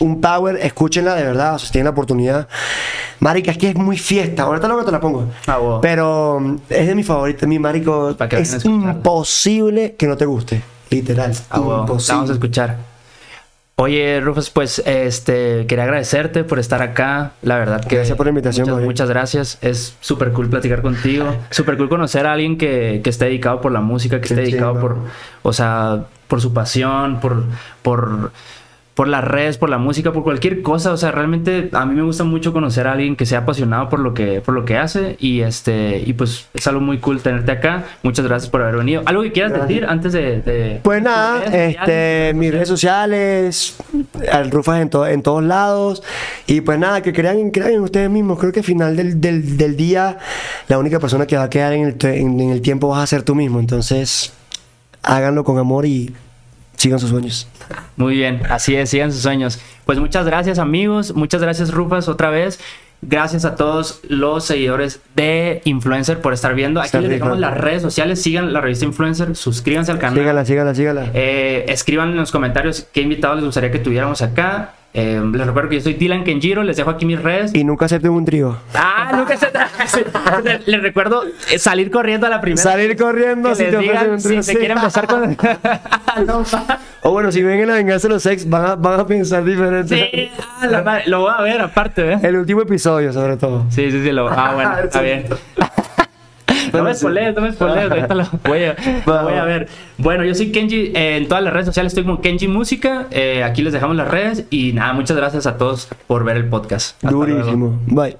un 0.00 0.20
power. 0.20 0.56
Escúchenla 0.56 1.14
de 1.14 1.24
verdad, 1.24 1.54
o 1.54 1.58
sea, 1.58 1.66
si 1.66 1.72
tienen 1.72 1.86
la 1.86 1.90
oportunidad. 1.90 2.48
Marica, 3.20 3.50
es 3.50 3.58
que 3.58 3.70
es 3.70 3.76
muy 3.76 3.98
fiesta. 3.98 4.44
Ahorita 4.44 4.68
luego 4.68 4.84
te 4.84 4.92
la 4.92 5.00
pongo. 5.00 5.26
Ah, 5.46 5.58
wow. 5.58 5.80
Pero 5.80 6.38
mm, 6.40 6.56
es 6.68 6.86
de 6.86 6.94
mi 6.94 7.02
favorita. 7.02 7.46
Mi 7.46 7.58
marico, 7.58 8.14
Para 8.16 8.38
es 8.38 8.64
imposible 8.64 9.94
que 9.96 10.06
no 10.06 10.16
te 10.16 10.26
guste. 10.26 10.62
Literal. 10.90 11.32
Ah, 11.50 11.60
wow. 11.60 11.70
La 11.70 11.80
imposible. 11.80 12.14
vamos 12.14 12.30
a 12.30 12.32
escuchar. 12.34 12.96
Oye, 13.78 14.20
Rufus, 14.20 14.48
pues 14.48 14.82
este 14.86 15.66
quería 15.66 15.84
agradecerte 15.84 16.44
por 16.44 16.58
estar 16.58 16.80
acá. 16.80 17.32
La 17.42 17.58
verdad 17.58 17.84
que 17.84 17.96
Gracias 17.96 18.16
por 18.16 18.24
la 18.24 18.30
invitación, 18.30 18.66
Muchas, 18.70 18.84
muchas 18.84 19.08
gracias. 19.10 19.58
Es 19.60 19.94
súper 20.00 20.32
cool 20.32 20.48
platicar 20.48 20.80
contigo. 20.80 21.36
Súper 21.50 21.76
cool 21.76 21.90
conocer 21.90 22.26
a 22.26 22.32
alguien 22.32 22.56
que, 22.56 23.02
que 23.04 23.10
esté 23.10 23.26
dedicado 23.26 23.60
por 23.60 23.72
la 23.72 23.82
música, 23.82 24.16
que 24.16 24.28
Qué 24.28 24.32
esté 24.32 24.46
dedicado 24.46 24.80
por, 24.80 24.96
o 25.42 25.52
sea, 25.52 26.06
por 26.26 26.40
su 26.40 26.54
pasión, 26.54 27.20
por, 27.20 27.44
por, 27.82 28.32
por 28.96 29.08
las 29.08 29.22
redes, 29.22 29.58
por 29.58 29.68
la 29.68 29.76
música, 29.76 30.10
por 30.10 30.22
cualquier 30.22 30.62
cosa. 30.62 30.90
O 30.90 30.96
sea, 30.96 31.12
realmente 31.12 31.68
a 31.72 31.84
mí 31.84 31.94
me 31.94 32.00
gusta 32.02 32.24
mucho 32.24 32.54
conocer 32.54 32.86
a 32.86 32.92
alguien 32.92 33.14
que 33.14 33.26
sea 33.26 33.40
apasionado 33.40 33.90
por 33.90 34.00
lo 34.00 34.14
que, 34.14 34.40
por 34.40 34.54
lo 34.54 34.64
que 34.64 34.78
hace. 34.78 35.16
Y 35.20 35.42
este, 35.42 36.02
y 36.06 36.14
pues 36.14 36.46
es 36.54 36.66
algo 36.66 36.80
muy 36.80 36.96
cool 36.98 37.20
tenerte 37.20 37.52
acá. 37.52 37.84
Muchas 38.02 38.24
gracias 38.26 38.50
por 38.50 38.62
haber 38.62 38.76
venido. 38.78 39.02
¿Algo 39.04 39.22
que 39.22 39.32
quieras 39.32 39.52
Gracias. 39.52 39.68
decir 39.68 39.84
antes 39.86 40.12
de, 40.14 40.40
de- 40.40 40.80
Pues 40.82 41.02
nada, 41.02 41.40
redes 41.40 41.76
este, 41.78 42.32
mis 42.36 42.50
redes 42.50 42.68
sociales, 42.68 43.76
al 44.32 44.50
Rufas 44.50 44.80
en, 44.80 44.88
to- 44.88 45.06
en 45.06 45.22
todos 45.22 45.44
lados. 45.44 46.02
Y 46.46 46.62
pues 46.62 46.78
nada, 46.78 47.02
que 47.02 47.12
crean, 47.12 47.50
crean 47.50 47.72
en 47.72 47.80
ustedes 47.82 48.08
mismos. 48.08 48.38
Creo 48.38 48.50
que 48.50 48.60
al 48.60 48.64
final 48.66 48.96
del, 48.96 49.20
del- 49.20 49.58
del 49.58 49.76
día, 49.76 50.16
la 50.68 50.78
única 50.78 50.98
persona 51.00 51.26
que 51.26 51.36
va 51.36 51.42
a 51.42 51.50
quedar 51.50 51.74
en 51.74 51.84
el, 51.84 51.96
en- 52.06 52.40
en 52.40 52.48
el 52.50 52.62
tiempo 52.62 52.88
vas 52.88 53.02
a 53.02 53.06
ser 53.06 53.22
tú 53.24 53.34
mismo. 53.34 53.60
Entonces, 53.60 54.32
háganlo 55.02 55.44
con 55.44 55.58
amor 55.58 55.84
y 55.84 56.14
sigan 56.76 56.98
sus 56.98 57.10
sueños. 57.10 57.46
Muy 57.96 58.14
bien, 58.14 58.42
así 58.48 58.76
es, 58.76 58.90
sigan 58.90 59.12
sus 59.12 59.22
sueños. 59.22 59.60
Pues 59.84 59.98
muchas 59.98 60.26
gracias 60.26 60.58
amigos, 60.58 61.14
muchas 61.14 61.40
gracias 61.42 61.70
Rufas 61.72 62.08
otra 62.08 62.30
vez. 62.30 62.58
Gracias 63.02 63.44
a 63.44 63.56
todos 63.56 64.00
los 64.08 64.46
seguidores 64.46 65.00
de 65.14 65.60
Influencer 65.64 66.20
por 66.22 66.32
estar 66.32 66.54
viendo. 66.54 66.80
Aquí 66.80 66.86
Está 66.86 67.00
les 67.00 67.10
rico. 67.10 67.24
dejamos 67.26 67.38
las 67.40 67.56
redes 67.56 67.82
sociales, 67.82 68.22
sigan 68.22 68.52
la 68.54 68.60
revista 68.62 68.86
Influencer, 68.86 69.36
suscríbanse 69.36 69.92
al 69.92 69.98
canal. 69.98 70.18
Síganla, 70.18 70.44
síganla, 70.44 70.74
síganla. 70.74 71.10
Eh, 71.12 71.66
escriban 71.68 72.10
en 72.10 72.16
los 72.16 72.32
comentarios 72.32 72.86
qué 72.92 73.02
invitados 73.02 73.36
les 73.36 73.44
gustaría 73.44 73.70
que 73.70 73.78
tuviéramos 73.78 74.22
acá. 74.22 74.72
Eh, 74.98 75.20
les 75.30 75.46
recuerdo 75.46 75.68
que 75.68 75.76
yo 75.76 75.82
soy 75.82 75.92
Dylan 75.92 76.24
Kenjiro, 76.24 76.62
les 76.62 76.74
dejo 76.78 76.88
aquí 76.88 77.04
mis 77.04 77.20
redes. 77.20 77.54
Y 77.54 77.64
nunca 77.64 77.84
acepten 77.84 78.12
un 78.12 78.24
trío. 78.24 78.56
Ah, 78.72 79.12
nunca 79.14 79.36
se 79.36 79.46
Les 80.64 80.80
recuerdo 80.80 81.24
eh, 81.50 81.58
salir 81.58 81.90
corriendo 81.90 82.26
a 82.26 82.30
la 82.30 82.40
primera. 82.40 82.62
Salir 82.62 82.96
corriendo 82.96 83.54
si 83.54 83.64
te 83.64 83.76
ofrecen 83.76 84.10
un 84.12 84.20
si 84.22 84.28
trío. 84.28 84.42
se 84.42 84.52
sí. 84.52 84.58
quieren 84.58 84.80
besar 84.80 85.06
con. 85.06 85.36
No. 86.26 86.44
O 87.02 87.10
bueno, 87.10 87.30
si 87.30 87.42
ven 87.42 87.60
en 87.60 87.68
la 87.68 87.74
venganza 87.74 88.08
de 88.08 88.14
los 88.14 88.24
ex, 88.24 88.48
van 88.48 88.64
a, 88.64 88.74
van 88.74 89.00
a 89.00 89.06
pensar 89.06 89.44
diferente. 89.44 90.08
sí, 90.10 90.30
ah, 90.40 90.66
la 90.66 90.82
madre, 90.82 91.02
lo 91.08 91.20
voy 91.20 91.32
a 91.36 91.42
ver 91.42 91.60
aparte, 91.60 92.14
¿eh? 92.14 92.18
El 92.22 92.36
último 92.36 92.62
episodio, 92.62 93.12
sobre 93.12 93.36
todo. 93.36 93.66
Sí, 93.68 93.90
sí, 93.90 94.02
sí, 94.02 94.12
lo. 94.12 94.30
Ah, 94.30 94.54
bueno, 94.54 94.78
está 94.78 95.02
bien. 95.02 95.26
No 96.76 96.84
me 96.84 96.94
spoilees, 96.94 97.34
no 97.34 97.42
me 97.42 97.52
spoilees, 97.52 97.90
ahorita 97.90 98.14
lo 98.14 98.24
voy 98.44 98.64
a, 98.64 98.76
lo 99.06 99.22
voy 99.22 99.34
a 99.34 99.44
ver. 99.44 99.68
Bueno, 99.98 100.24
yo 100.24 100.34
soy 100.34 100.52
Kenji, 100.52 100.92
eh, 100.94 101.16
en 101.16 101.28
todas 101.28 101.42
las 101.42 101.52
redes 101.52 101.66
sociales 101.66 101.92
estoy 101.92 102.04
como 102.04 102.20
Kenji 102.20 102.48
Música, 102.48 103.06
eh, 103.10 103.42
aquí 103.44 103.62
les 103.62 103.72
dejamos 103.72 103.96
las 103.96 104.08
redes 104.08 104.44
y 104.50 104.72
nada, 104.72 104.92
muchas 104.92 105.16
gracias 105.16 105.46
a 105.46 105.56
todos 105.56 105.88
por 106.06 106.24
ver 106.24 106.36
el 106.36 106.48
podcast. 106.48 106.96
Hasta 106.96 107.10
luego. 107.10 107.34
Durísimo. 107.34 107.80
Bye. 107.86 108.16